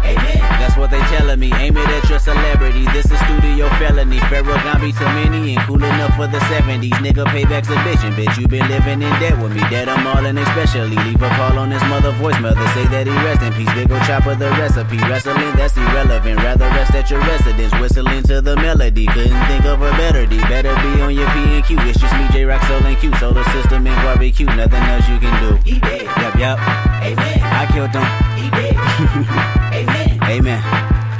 Amen. 0.04 0.37
What 0.78 0.92
they 0.94 1.02
telling 1.10 1.40
me. 1.40 1.50
Aim 1.58 1.76
it 1.76 1.90
at 1.90 2.08
your 2.08 2.20
celebrity. 2.22 2.86
This 2.94 3.10
is 3.10 3.18
studio 3.26 3.66
felony. 3.82 4.22
Pharaoh 4.30 4.54
Gambi 4.62 4.94
to 4.94 5.06
many 5.10 5.56
and 5.56 5.62
cool 5.66 5.82
enough 5.82 6.14
for 6.14 6.28
the 6.30 6.38
70s. 6.46 6.94
Nigga, 7.02 7.26
payback's 7.34 7.66
a 7.66 7.74
bitch. 7.82 8.06
And 8.06 8.14
bitch, 8.14 8.38
you 8.38 8.46
been 8.46 8.62
living 8.68 9.02
in 9.02 9.10
debt 9.18 9.34
with 9.42 9.50
me. 9.58 9.60
Dead 9.74 9.88
I'm 9.88 10.06
all 10.06 10.24
in 10.24 10.38
especially. 10.38 10.94
Leave 10.94 11.20
a 11.20 11.28
call 11.34 11.58
on 11.58 11.72
his 11.72 11.82
mother 11.90 12.12
voicemail 12.22 12.54
to 12.54 12.66
say 12.78 12.86
that 12.94 13.08
he 13.10 13.12
rest 13.26 13.42
in 13.42 13.52
peace. 13.58 13.74
Big 13.74 13.90
ol' 13.90 13.98
chopper 14.06 14.36
the 14.36 14.50
recipe. 14.54 14.98
Wrestling, 15.02 15.50
that's 15.58 15.76
irrelevant. 15.76 16.38
Rather 16.46 16.70
rest 16.70 16.94
at 16.94 17.10
your 17.10 17.20
residence. 17.26 17.74
Whistling 17.82 18.22
to 18.30 18.40
the 18.40 18.54
melody. 18.54 19.06
Couldn't 19.06 19.44
think 19.50 19.64
of 19.64 19.82
a 19.82 19.90
better 19.98 20.26
D. 20.26 20.38
Better 20.46 20.78
be 20.78 21.02
on 21.02 21.10
your 21.12 21.26
P 21.34 21.58
and 21.58 21.64
Q. 21.66 21.76
It's 21.90 21.98
just 21.98 22.14
me, 22.14 22.28
Jay 22.30 22.44
Rock, 22.44 22.62
Soul 22.70 22.86
and 22.86 22.96
Q. 22.98 23.10
Solar 23.18 23.42
system 23.50 23.84
and 23.84 23.98
barbecue. 24.06 24.46
Nothing 24.46 24.86
else 24.94 25.08
you 25.10 25.18
can 25.18 25.34
do. 25.42 25.58
He 25.66 25.80
dead. 25.80 26.06
Yup, 26.06 26.34
yup. 26.38 26.58
Amen. 27.02 27.38
I 27.42 27.66
killed 27.66 27.90
him. 27.90 28.06
He 28.38 28.46
dead. 28.54 28.78
Amen. 29.74 29.97
Amen. 30.28 30.60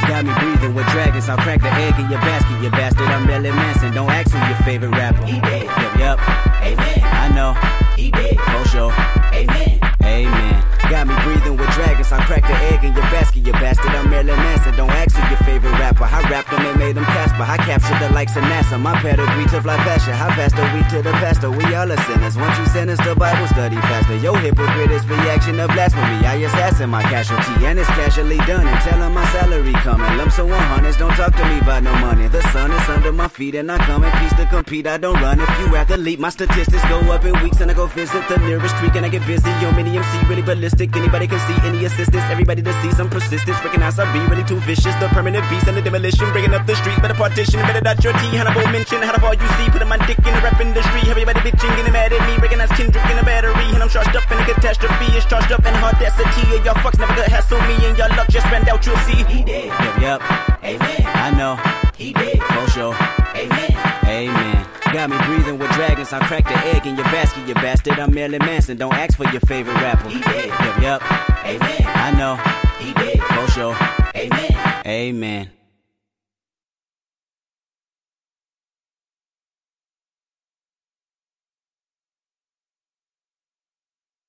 Got 0.07 0.25
me 0.27 0.33
breathing 0.39 0.75
with 0.75 0.87
dragons. 0.89 1.29
I'll 1.29 1.39
crack 1.39 1.63
the 1.63 1.73
egg 1.73 1.99
in 1.99 2.11
your 2.11 2.21
basket, 2.21 2.63
you 2.63 2.71
bastard. 2.71 3.09
I'm 3.09 3.27
Marilyn 3.27 3.57
Manson. 3.57 3.95
Don't 3.95 4.11
ask 4.11 4.31
who 4.31 4.39
your 4.39 4.57
favorite 4.65 4.91
rapper. 4.91 5.25
He 5.25 5.41
dead. 5.41 5.65
Yup, 5.65 5.99
yup. 5.99 6.19
Amen. 6.63 7.01
I 7.03 7.29
know. 7.35 7.53
He 7.97 8.11
dead. 8.11 8.37
For 8.39 8.69
sure. 8.69 8.93
Amen. 9.33 9.88
Amen. 10.09 10.65
Got 10.89 11.07
me 11.07 11.15
breathing 11.21 11.57
with 11.61 11.69
dragons. 11.77 12.11
I'll 12.13 12.25
crack 12.25 12.49
the 12.49 12.57
egg 12.73 12.81
in 12.83 12.97
your 12.97 13.05
basket, 13.13 13.45
you 13.45 13.53
bastard. 13.53 13.93
I'm 13.93 14.09
Marilyn 14.09 14.41
Manson. 14.41 14.75
Don't 14.75 14.89
ask 14.89 15.13
who 15.13 15.21
your 15.29 15.37
favorite 15.45 15.77
rapper. 15.77 16.05
I 16.05 16.25
rapped 16.31 16.51
them 16.51 16.65
and 16.65 16.79
made 16.79 16.97
them 16.97 17.05
Casper. 17.05 17.45
I 17.45 17.59
captured 17.59 18.01
the 18.01 18.09
likes 18.15 18.35
of 18.37 18.45
NASA. 18.45 18.81
My 18.81 18.97
pedigree 19.03 19.45
to 19.53 19.61
fly 19.61 19.77
faster. 19.85 20.13
I 20.13 20.33
passed 20.33 20.57
the 20.57 20.65
week 20.73 20.89
to 20.97 21.03
the 21.03 21.13
pastor. 21.21 21.51
We 21.51 21.63
all 21.77 21.93
are 21.93 22.03
sinners. 22.09 22.39
Once 22.39 22.57
you 22.57 22.65
sentence 22.73 23.05
the 23.05 23.15
Bible 23.15 23.47
study 23.49 23.77
faster. 23.77 24.17
Yo, 24.17 24.33
hypocrite 24.33 24.91
is 24.91 25.05
reaction 25.07 25.61
of 25.61 25.69
blasphemy. 25.77 26.25
I 26.25 26.37
assassin 26.49 26.89
my 26.89 27.03
casualty 27.03 27.67
and 27.67 27.79
it's 27.79 27.89
casually 27.91 28.39
done. 28.49 28.67
And 28.67 28.81
tell 28.81 29.11
my 29.11 29.27
salary 29.29 29.77
coming. 29.85 30.17
Lump 30.17 30.33
so 30.33 30.49
100s. 30.49 30.97
Don't 30.97 31.13
talk 31.21 31.37
to 31.37 31.45
me 31.53 31.59
about 31.59 31.83
no 31.83 31.93
money. 32.01 32.29
The 32.29 32.41
sun 32.49 32.73
is 32.73 32.89
under 32.89 33.13
my 33.13 33.29
feet 33.29 33.57
and 33.57 33.71
I 33.71 33.77
come 33.85 34.05
in 34.05 34.13
peace 34.25 34.33
to 34.41 34.47
compete. 34.47 34.87
I 34.87 34.97
don't 34.97 35.21
run. 35.21 35.39
If 35.39 35.53
you 35.61 35.77
athlete, 35.77 36.19
my 36.19 36.31
statistics 36.31 36.85
go 36.89 36.99
up 37.13 37.27
in 37.27 37.39
weeks 37.43 37.61
and 37.61 37.71
I 37.71 37.75
go 37.75 37.87
visit 37.87 38.27
the 38.29 38.39
nearest 38.39 38.75
creek 38.77 38.95
and 38.97 39.05
I 39.05 39.11
get 39.11 39.27
busy. 39.27 39.51
Yo, 39.61 39.71
mini 39.73 39.98
MC 39.99 40.13
really 40.31 40.43
ballistic. 40.43 40.95
Anybody 40.95 41.27
can 41.27 41.41
see 41.49 41.59
any 41.67 41.85
assistance. 41.85 42.23
Everybody 42.31 42.63
to 42.63 42.73
see 42.81 42.91
some 42.93 43.11
persistence. 43.11 43.59
Recognize 43.67 43.99
I 43.99 44.07
be 44.13 44.23
really 44.31 44.45
too 44.45 44.61
vicious. 44.63 44.95
The 45.03 45.09
permanent 45.11 45.43
beast 45.51 45.67
and 45.67 45.77
the 45.77 45.83
demolition. 45.83 46.31
Bringing 46.31 46.55
up 46.55 46.67
the 46.67 46.77
streets. 46.77 47.01
Better 47.01 47.19
partition. 47.19 47.61
Better 47.67 47.81
dot 47.81 48.03
your 48.05 48.13
T. 48.13 48.23
Hannibal 48.39 48.67
mention. 48.71 49.03
How 49.03 49.19
all 49.27 49.35
you 49.35 49.49
see. 49.59 49.67
Putting 49.75 49.89
my 49.89 49.99
dick 50.07 50.19
in 50.19 50.33
the 50.35 50.43
rap 50.47 50.61
industry. 50.61 51.03
Everybody 51.11 51.41
bitching. 51.41 51.73
Getting 51.77 51.93
mad 51.93 52.13
at 52.13 52.23
me. 52.29 52.39
Recognize 52.39 52.71
Kendrick 52.79 53.11
in 53.11 53.19
a 53.19 53.25
battery. 53.25 53.69
And 53.75 53.83
I'm 53.83 53.89
charged 53.89 54.15
up 54.15 54.31
in 54.31 54.39
a 54.39 54.45
catastrophe. 54.47 55.09
It's 55.19 55.27
charged 55.27 55.51
up 55.51 55.67
in 55.67 55.75
audacity. 55.75 56.45
And 56.55 56.65
y'all 56.65 56.79
fucks 56.79 56.99
never 56.99 57.15
gonna 57.19 57.31
hassle 57.31 57.61
me. 57.67 57.75
And 57.87 57.99
y'all 57.99 58.15
luck 58.15 58.29
just 58.29 58.47
ran 58.55 58.69
out. 58.69 58.87
You'll 58.87 59.03
see. 59.09 59.25
He 59.27 59.43
dead. 59.43 59.67
Yup, 59.67 59.99
yup. 59.99 60.21
Amen. 60.63 61.03
I 61.07 61.29
know. 61.35 61.59
He 61.99 62.13
did. 62.13 62.39
For 62.55 62.71
sure. 62.71 63.18
Got 64.93 65.11
me 65.11 65.19
breathing 65.27 65.59
with 65.59 65.71
dragons. 65.73 66.13
I'll 66.13 66.21
crack 66.21 66.45
the 66.45 66.57
egg 66.75 66.87
in 66.87 66.97
your 66.97 67.05
basket, 67.07 67.47
you 67.47 67.55
bastard. 67.55 67.99
I'm 67.99 68.15
Marilyn 68.15 68.41
Manson. 68.41 68.79
Don't 68.79 68.95
ask 68.95 69.17
for 69.17 69.29
your 69.29 69.41
favorite 69.41 69.75
rapper. 69.75 70.09
He 70.09 70.19
dead. 70.21 70.49
Yup, 70.49 70.83
yup. 70.83 71.45
Amen. 71.45 71.83
I 71.85 72.11
know. 72.17 72.37
He 72.79 72.95
dead. 72.95 73.21
For 73.21 73.53
sure. 73.53 73.77
Amen. 74.17 74.83
Amen. 74.87 75.58